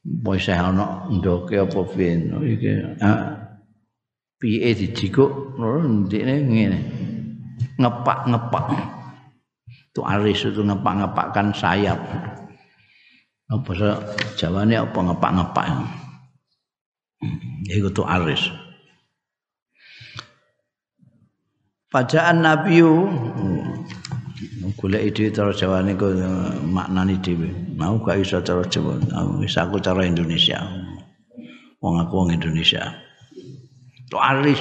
Wis 0.00 0.48
ana 0.48 1.04
ndoke 1.12 1.60
apa 1.60 1.80
piye? 1.92 2.24
Iki 2.24 2.72
piye 4.40 4.70
dijikuk? 4.72 5.60
Ndekne 5.60 6.34
ngene. 6.48 6.78
Ngepak-ngepak. 7.76 8.66
Itu 9.92 10.00
aris 10.06 10.48
itu 10.48 10.64
ngepak-ngepakkan 10.64 11.52
sayap. 11.52 12.00
Apa 13.50 13.70
jawane 14.38 14.78
apa 14.78 14.98
ngepak-ngepak? 15.04 15.66
Ya 17.68 17.74
itu 17.76 18.02
aris. 18.06 18.48
Pajaan 21.90 22.46
Nabi 22.46 22.80
golek 24.80 25.12
ide 25.12 25.28
cara 25.28 25.52
Jawane 25.52 25.92
ku 25.92 26.08
maknani 26.64 27.20
dhewe. 27.20 27.76
Mau 27.76 28.00
gak 28.00 28.24
iso 28.24 28.40
cara 28.40 28.64
Jawa. 28.64 28.96
Wis 29.36 29.52
aku 29.60 29.76
cara 29.76 30.08
Indonesia. 30.08 30.56
Wong 31.84 32.00
aku 32.00 32.24
wong 32.24 32.30
Indonesia. 32.32 32.88
Tuaris 34.08 34.56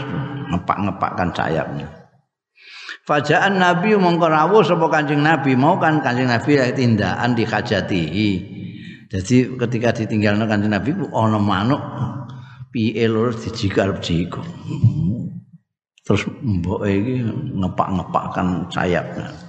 ngepak-ngepakkan 0.51 1.32
sayapnya. 1.32 1.88
Fajaan 3.07 3.57
Nabi 3.57 3.97
mongko 3.97 4.30
rawuh 4.30 4.61
sapa 4.61 4.86
Kanjeng 4.91 5.24
Nabi 5.24 5.57
mau 5.57 5.80
kan 5.82 6.03
Kanjeng 6.03 6.30
Nabi 6.30 6.59
tindakan 6.76 7.34
di 7.34 7.47
hajatihi. 7.47 8.30
Jadi 9.09 9.57
ketika 9.57 9.89
ditinggalno 9.95 10.45
Kanjeng 10.45 10.76
Nabi 10.76 10.93
ku 10.93 11.09
ana 11.15 11.39
manuk 11.41 11.82
piye 12.70 13.07
lur 13.09 13.34
dijikar 13.34 13.97
jiko. 14.03 14.43
Terus 16.05 16.28
mbok 16.30 16.86
iki 16.86 17.26
ngepak-ngepakkan 17.57 18.70
sayapnya. 18.70 19.49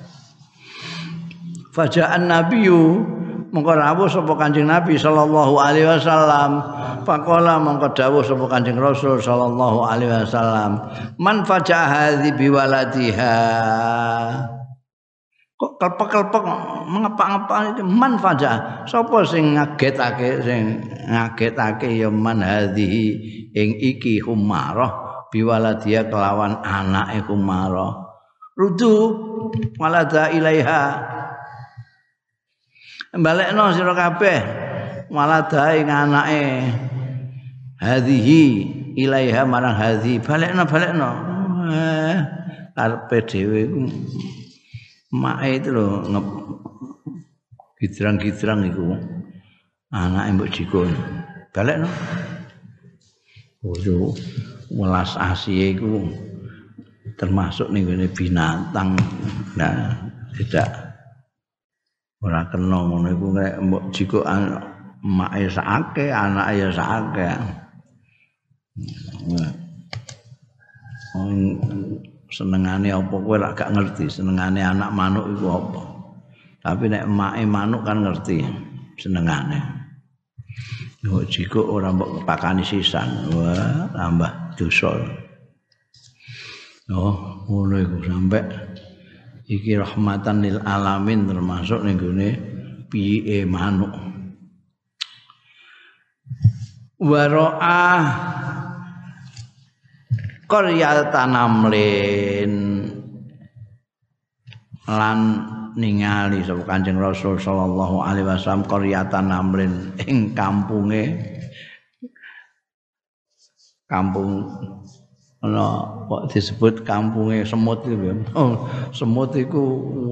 Fajaan 1.70 2.26
Nabi 2.26 2.66
mongko 3.50 3.72
rawuh 3.74 4.10
sapa 4.10 4.34
Kanjeng 4.38 4.66
Nabi 4.66 4.98
sallallahu 4.98 5.54
alaihi 5.58 5.86
wasallam. 5.86 6.62
Faqala 7.06 7.62
mongko 7.62 7.94
dawuh 7.94 8.22
sapa 8.26 8.46
Kanjeng 8.50 8.78
Rasul 8.78 9.22
sallallahu 9.22 9.86
alaihi 9.86 10.10
wasallam. 10.10 10.82
Man 11.18 11.46
faja'a 11.46 11.86
hadhi 11.86 12.34
biwaladiha. 12.34 13.38
Kok 15.60 15.76
kelpek-kelpek 15.76 16.42
mengepak-ngepak 16.88 17.58
itu? 17.76 17.82
Man 17.86 18.18
faja'a. 18.18 18.86
Sapa 18.90 19.22
sing 19.22 19.54
ngagetake 19.54 20.42
sing 20.42 20.62
ngagetake 21.06 21.86
ya 21.86 22.10
man 22.10 22.42
hadhi 22.42 23.14
ing 23.54 23.78
iki 23.78 24.18
humarah. 24.26 25.26
Biwaladiha 25.30 26.10
kelawan 26.10 26.58
anake 26.66 27.22
humarah. 27.30 28.10
Rudu 28.58 29.14
walada 29.78 30.34
ilaiha 30.34 30.82
balekno 33.14 33.74
sira 33.74 33.94
kabeh 33.94 34.38
waladae 35.10 35.82
anake. 35.82 36.42
Hadhihi 37.80 38.42
ilaiha 39.00 39.42
marang 39.48 39.74
hadhi 39.74 40.22
balekno 40.22 40.62
balekno. 40.68 41.10
Eh 41.70 42.18
karepe 42.76 43.18
dhewe 43.26 43.58
iku. 43.66 43.82
Mae 45.10 45.58
itu 45.58 45.74
lho 45.74 46.06
gidrang-gidrang 47.82 48.62
iku. 48.70 48.94
Anake 49.90 50.30
mbok 50.38 50.50
jikon 50.54 50.94
balekno. 51.50 51.90
Waduh, 53.60 54.16
welas 54.72 55.18
asih 55.20 55.76
iku 55.76 56.08
termasuk 57.20 57.68
ning 57.74 57.84
binatang. 58.14 58.96
Nah, 59.58 59.98
tidak 60.32 60.89
ora 62.20 62.44
kena 62.52 62.78
ngono 62.84 63.08
iku 63.08 63.26
nek 63.32 63.54
mbok 63.64 63.84
jiko 63.96 64.20
make 65.00 65.48
sakake 65.48 66.12
anake 66.12 66.52
ya 66.60 66.68
sakake 66.68 67.28
senengane 72.30 72.94
apa 72.94 73.10
kowe 73.10 73.34
ora 73.34 73.50
gak 73.52 73.74
ngerti 73.74 74.06
senengane 74.06 74.62
anak 74.62 74.90
manuk 74.94 75.26
iku 75.34 75.46
apa. 75.50 75.82
Tapi 76.60 76.84
nek 76.92 77.04
make 77.10 77.42
manuk 77.48 77.82
kan 77.82 78.06
ngerti 78.06 78.46
senengane. 79.00 79.58
Mbok 81.02 81.26
jiko 81.26 81.60
ora 81.66 81.90
mbok 81.90 82.22
pakani 82.28 82.62
sisan 82.62 83.32
wah 83.34 83.90
tambah 83.90 84.30
dosa. 84.54 84.94
Oh 86.90 87.46
ngono 87.46 87.76
iku 87.82 87.98
sampai 88.06 88.42
iki 89.50 89.74
rahmatan 89.74 90.46
lil 90.46 90.62
alamin 90.62 91.26
termasuk 91.26 91.82
ning 91.82 91.98
gone 91.98 92.28
piye 92.86 93.42
manuk. 93.42 93.90
Waroa 97.02 97.82
qaryatan 100.46 101.34
namlin 101.34 102.54
lan 104.86 105.18
ningali 105.74 106.46
sapa 106.46 106.62
Kanjeng 106.66 106.98
Rasul 107.02 107.38
sallallahu 107.42 108.06
alaihi 108.06 108.26
wasallam 108.30 108.62
qaryatan 108.70 109.26
namlin 109.26 109.98
ing 110.06 110.30
kampunge. 110.38 111.18
Kampung 113.90 114.46
ana 115.40 115.88
kok 116.04 116.36
disebut 116.36 116.84
kampunge 116.84 117.48
semut 117.48 117.80
iku 117.88 118.12
oh, 118.36 118.68
semut 118.96 119.32
iku 119.32 119.62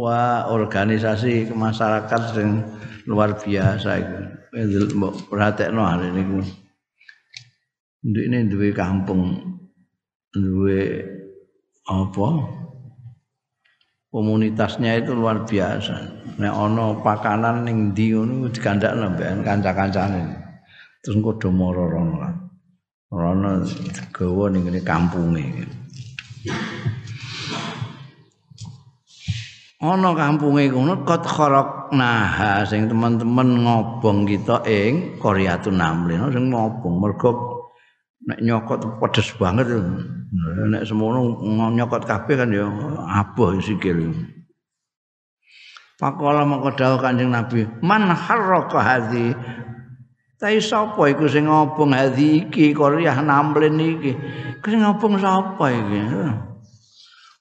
wah 0.00 0.48
organisasi 0.48 1.52
masyarakat 1.52 2.22
sing 2.32 2.64
luar 3.04 3.36
biasa 3.36 3.90
iku. 4.00 4.18
Mbok 4.96 5.28
perhatekno 5.28 5.84
hari 5.84 6.08
niku 6.16 6.40
ndekne 8.00 8.48
duwe 8.48 8.72
kampung 8.72 9.36
duwe 10.32 11.04
apa? 11.84 12.28
Komunitasnya 14.08 15.04
itu 15.04 15.12
luar 15.12 15.44
biasa. 15.44 16.24
Nek 16.40 16.54
ana 16.56 16.96
pakanan 17.04 17.68
ning 17.68 17.92
ndi 17.92 18.16
ngono 18.16 18.48
dikandakno 18.48 19.12
mbek 19.12 19.44
kanca-kancane 19.44 20.48
terus 21.04 21.20
do 21.20 21.48
moro-rono 21.52 22.47
ana 23.08 23.64
gawa 24.12 24.52
ning 24.52 24.68
ngene 24.68 24.80
kampunge. 24.84 25.64
Ana 29.80 30.10
kampunge 30.12 30.68
ngono 30.68 31.06
kot 31.08 31.24
kharok 31.24 31.94
nah 31.96 32.60
sing 32.68 32.90
teman-teman 32.90 33.64
ngobong 33.64 34.28
kita 34.28 34.60
ing 34.68 35.16
Koreatun 35.16 35.80
Namlin 35.80 36.28
sing 36.28 36.52
ngobong 36.52 37.00
mergo 37.00 37.30
nek 38.28 38.44
nyokot 38.44 39.00
pedes 39.00 39.32
banget. 39.40 39.72
Nek 40.68 40.84
semono 40.84 41.40
nyokot 41.72 42.04
kabeh 42.04 42.36
kan 42.36 42.52
ya 42.52 42.68
aboh 43.08 43.56
sikil. 43.56 44.12
Pakola 45.98 46.46
mongko 46.46 46.78
dawuh 46.78 47.02
Kanjeng 47.02 47.34
Nabi, 47.34 47.66
"Man 47.82 48.06
harraka 48.06 48.78
hadhi 48.78 49.34
Tapi 50.38 50.62
sapa 50.62 51.10
iku 51.10 51.26
sing 51.26 51.50
ngobong 51.50 51.98
hadi 51.98 52.46
iki 52.46 52.70
Korea 52.70 53.18
namlen 53.18 53.74
iki? 53.74 54.14
Sing 54.62 54.86
ngobong 54.86 55.18
sapa 55.18 55.66
iki? 55.74 55.98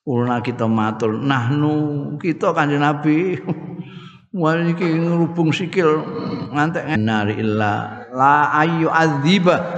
Ulna 0.10 0.41
kita 0.41 0.66
matur, 0.66 1.14
nahnu 1.14 2.18
kita 2.18 2.58
Kanjeng 2.58 2.82
Nabi. 2.82 3.38
Wal 4.41 4.74
iki 4.74 4.98
ngrubung 4.98 5.54
sikil 5.54 6.02
ngantek 6.58 6.98
nari 6.98 7.38
illa 7.38 8.02
la 8.10 8.50
ayu 8.66 8.89
adziba. 8.89 9.78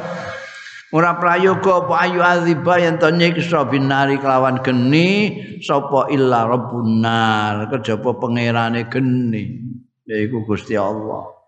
Ora 0.95 1.19
prayoga 1.19 1.85
apa 1.85 1.93
ayu 2.07 2.23
adziba 2.23 2.79
yen 2.79 3.03
to 3.03 3.11
nyiksa 3.11 3.67
binari 3.67 4.15
kelawan 4.15 4.63
geni 4.63 5.35
sapa 5.59 6.07
illa 6.07 6.47
rabbun 6.47 7.03
nar 7.03 7.67
kejaba 7.67 8.15
pangerane 8.15 8.87
geni 8.87 9.59
yaiku 10.07 10.47
Gusti 10.47 10.79
Allah. 10.79 11.38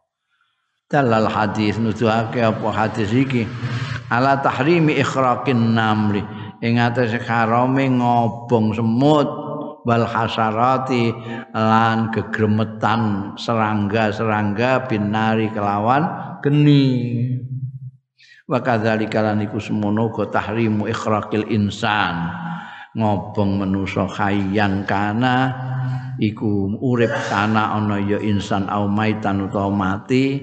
Dalal 0.91 1.31
hadis 1.31 1.79
nuduhake 1.79 2.43
apa 2.43 2.67
hadis 2.75 3.15
iki? 3.15 3.47
Ala 4.11 4.43
tahrimi 4.43 4.99
ikhraqin 4.99 5.71
namli. 5.71 6.19
Ing 6.61 6.77
atase 6.77 7.17
karome 7.23 7.87
ngobong 7.87 8.75
semut 8.75 9.25
wal 9.87 10.05
hasarati 10.05 11.09
lan 11.55 12.13
gegremetan 12.13 13.33
serangga-serangga 13.39 14.85
binari 14.85 15.49
kelawan 15.49 16.37
geni. 16.43 16.85
Wa 18.45 18.59
kadzalika 18.59 19.23
lan 19.23 19.41
iku 19.47 19.57
semono 19.63 20.11
go 20.11 20.27
tahrimu 20.27 20.85
ikhraqil 20.91 21.47
insan. 21.49 22.29
Ngobong 22.91 23.63
manusa 23.63 24.03
khayyan 24.11 24.83
kana 24.83 25.70
iku 26.21 26.77
urip 26.79 27.11
kana 27.29 27.73
ana 27.75 27.97
ya 28.01 28.19
insan 28.21 28.69
au 28.69 28.85
maitan 28.85 29.47
utawa 29.47 29.71
mati 29.71 30.37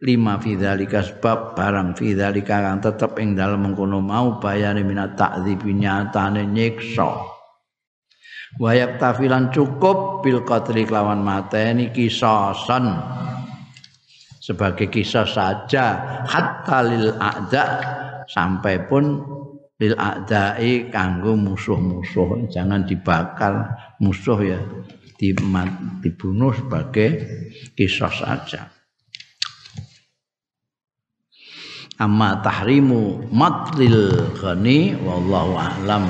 lima 0.00 0.40
fidzalika 0.40 1.04
sebab 1.04 1.54
barang 1.54 1.94
fidzalika 1.94 2.64
kang 2.64 2.80
tetep 2.80 3.14
ing 3.20 3.36
dalem 3.36 3.70
mengkono 3.70 4.00
mau 4.00 4.40
bayane 4.40 4.80
minat 4.82 5.14
takdzib 5.14 5.62
nyatane 5.64 6.48
nyiksa. 6.48 7.40
Wayak 8.58 8.98
tafilan 8.98 9.54
cukup 9.54 10.26
bil 10.26 10.42
qatri 10.42 10.82
kelawan 10.82 11.22
mateni 11.22 11.94
kisasan. 11.94 12.98
Sebagai 14.40 14.90
kisah 14.90 15.28
saja 15.28 15.86
hatta 16.26 16.82
lil 16.82 17.14
a'da 17.14 17.64
sampai 18.26 18.82
pun 18.90 19.22
lil 19.78 19.94
a'dai 19.94 20.90
kanggo 20.90 21.38
musuh-musuh 21.38 22.50
jangan 22.50 22.82
dibakar 22.82 23.70
musuh 24.00 24.40
ya 24.40 24.60
dibunuh 25.20 26.56
sebagai 26.56 27.10
kisah 27.76 28.08
saja. 28.08 28.72
Amma 32.00 32.40
tahrimu 32.40 33.28
matlil 33.28 34.32
ghani 34.40 34.96
wallahu 35.04 35.52
a'lam. 35.60 36.08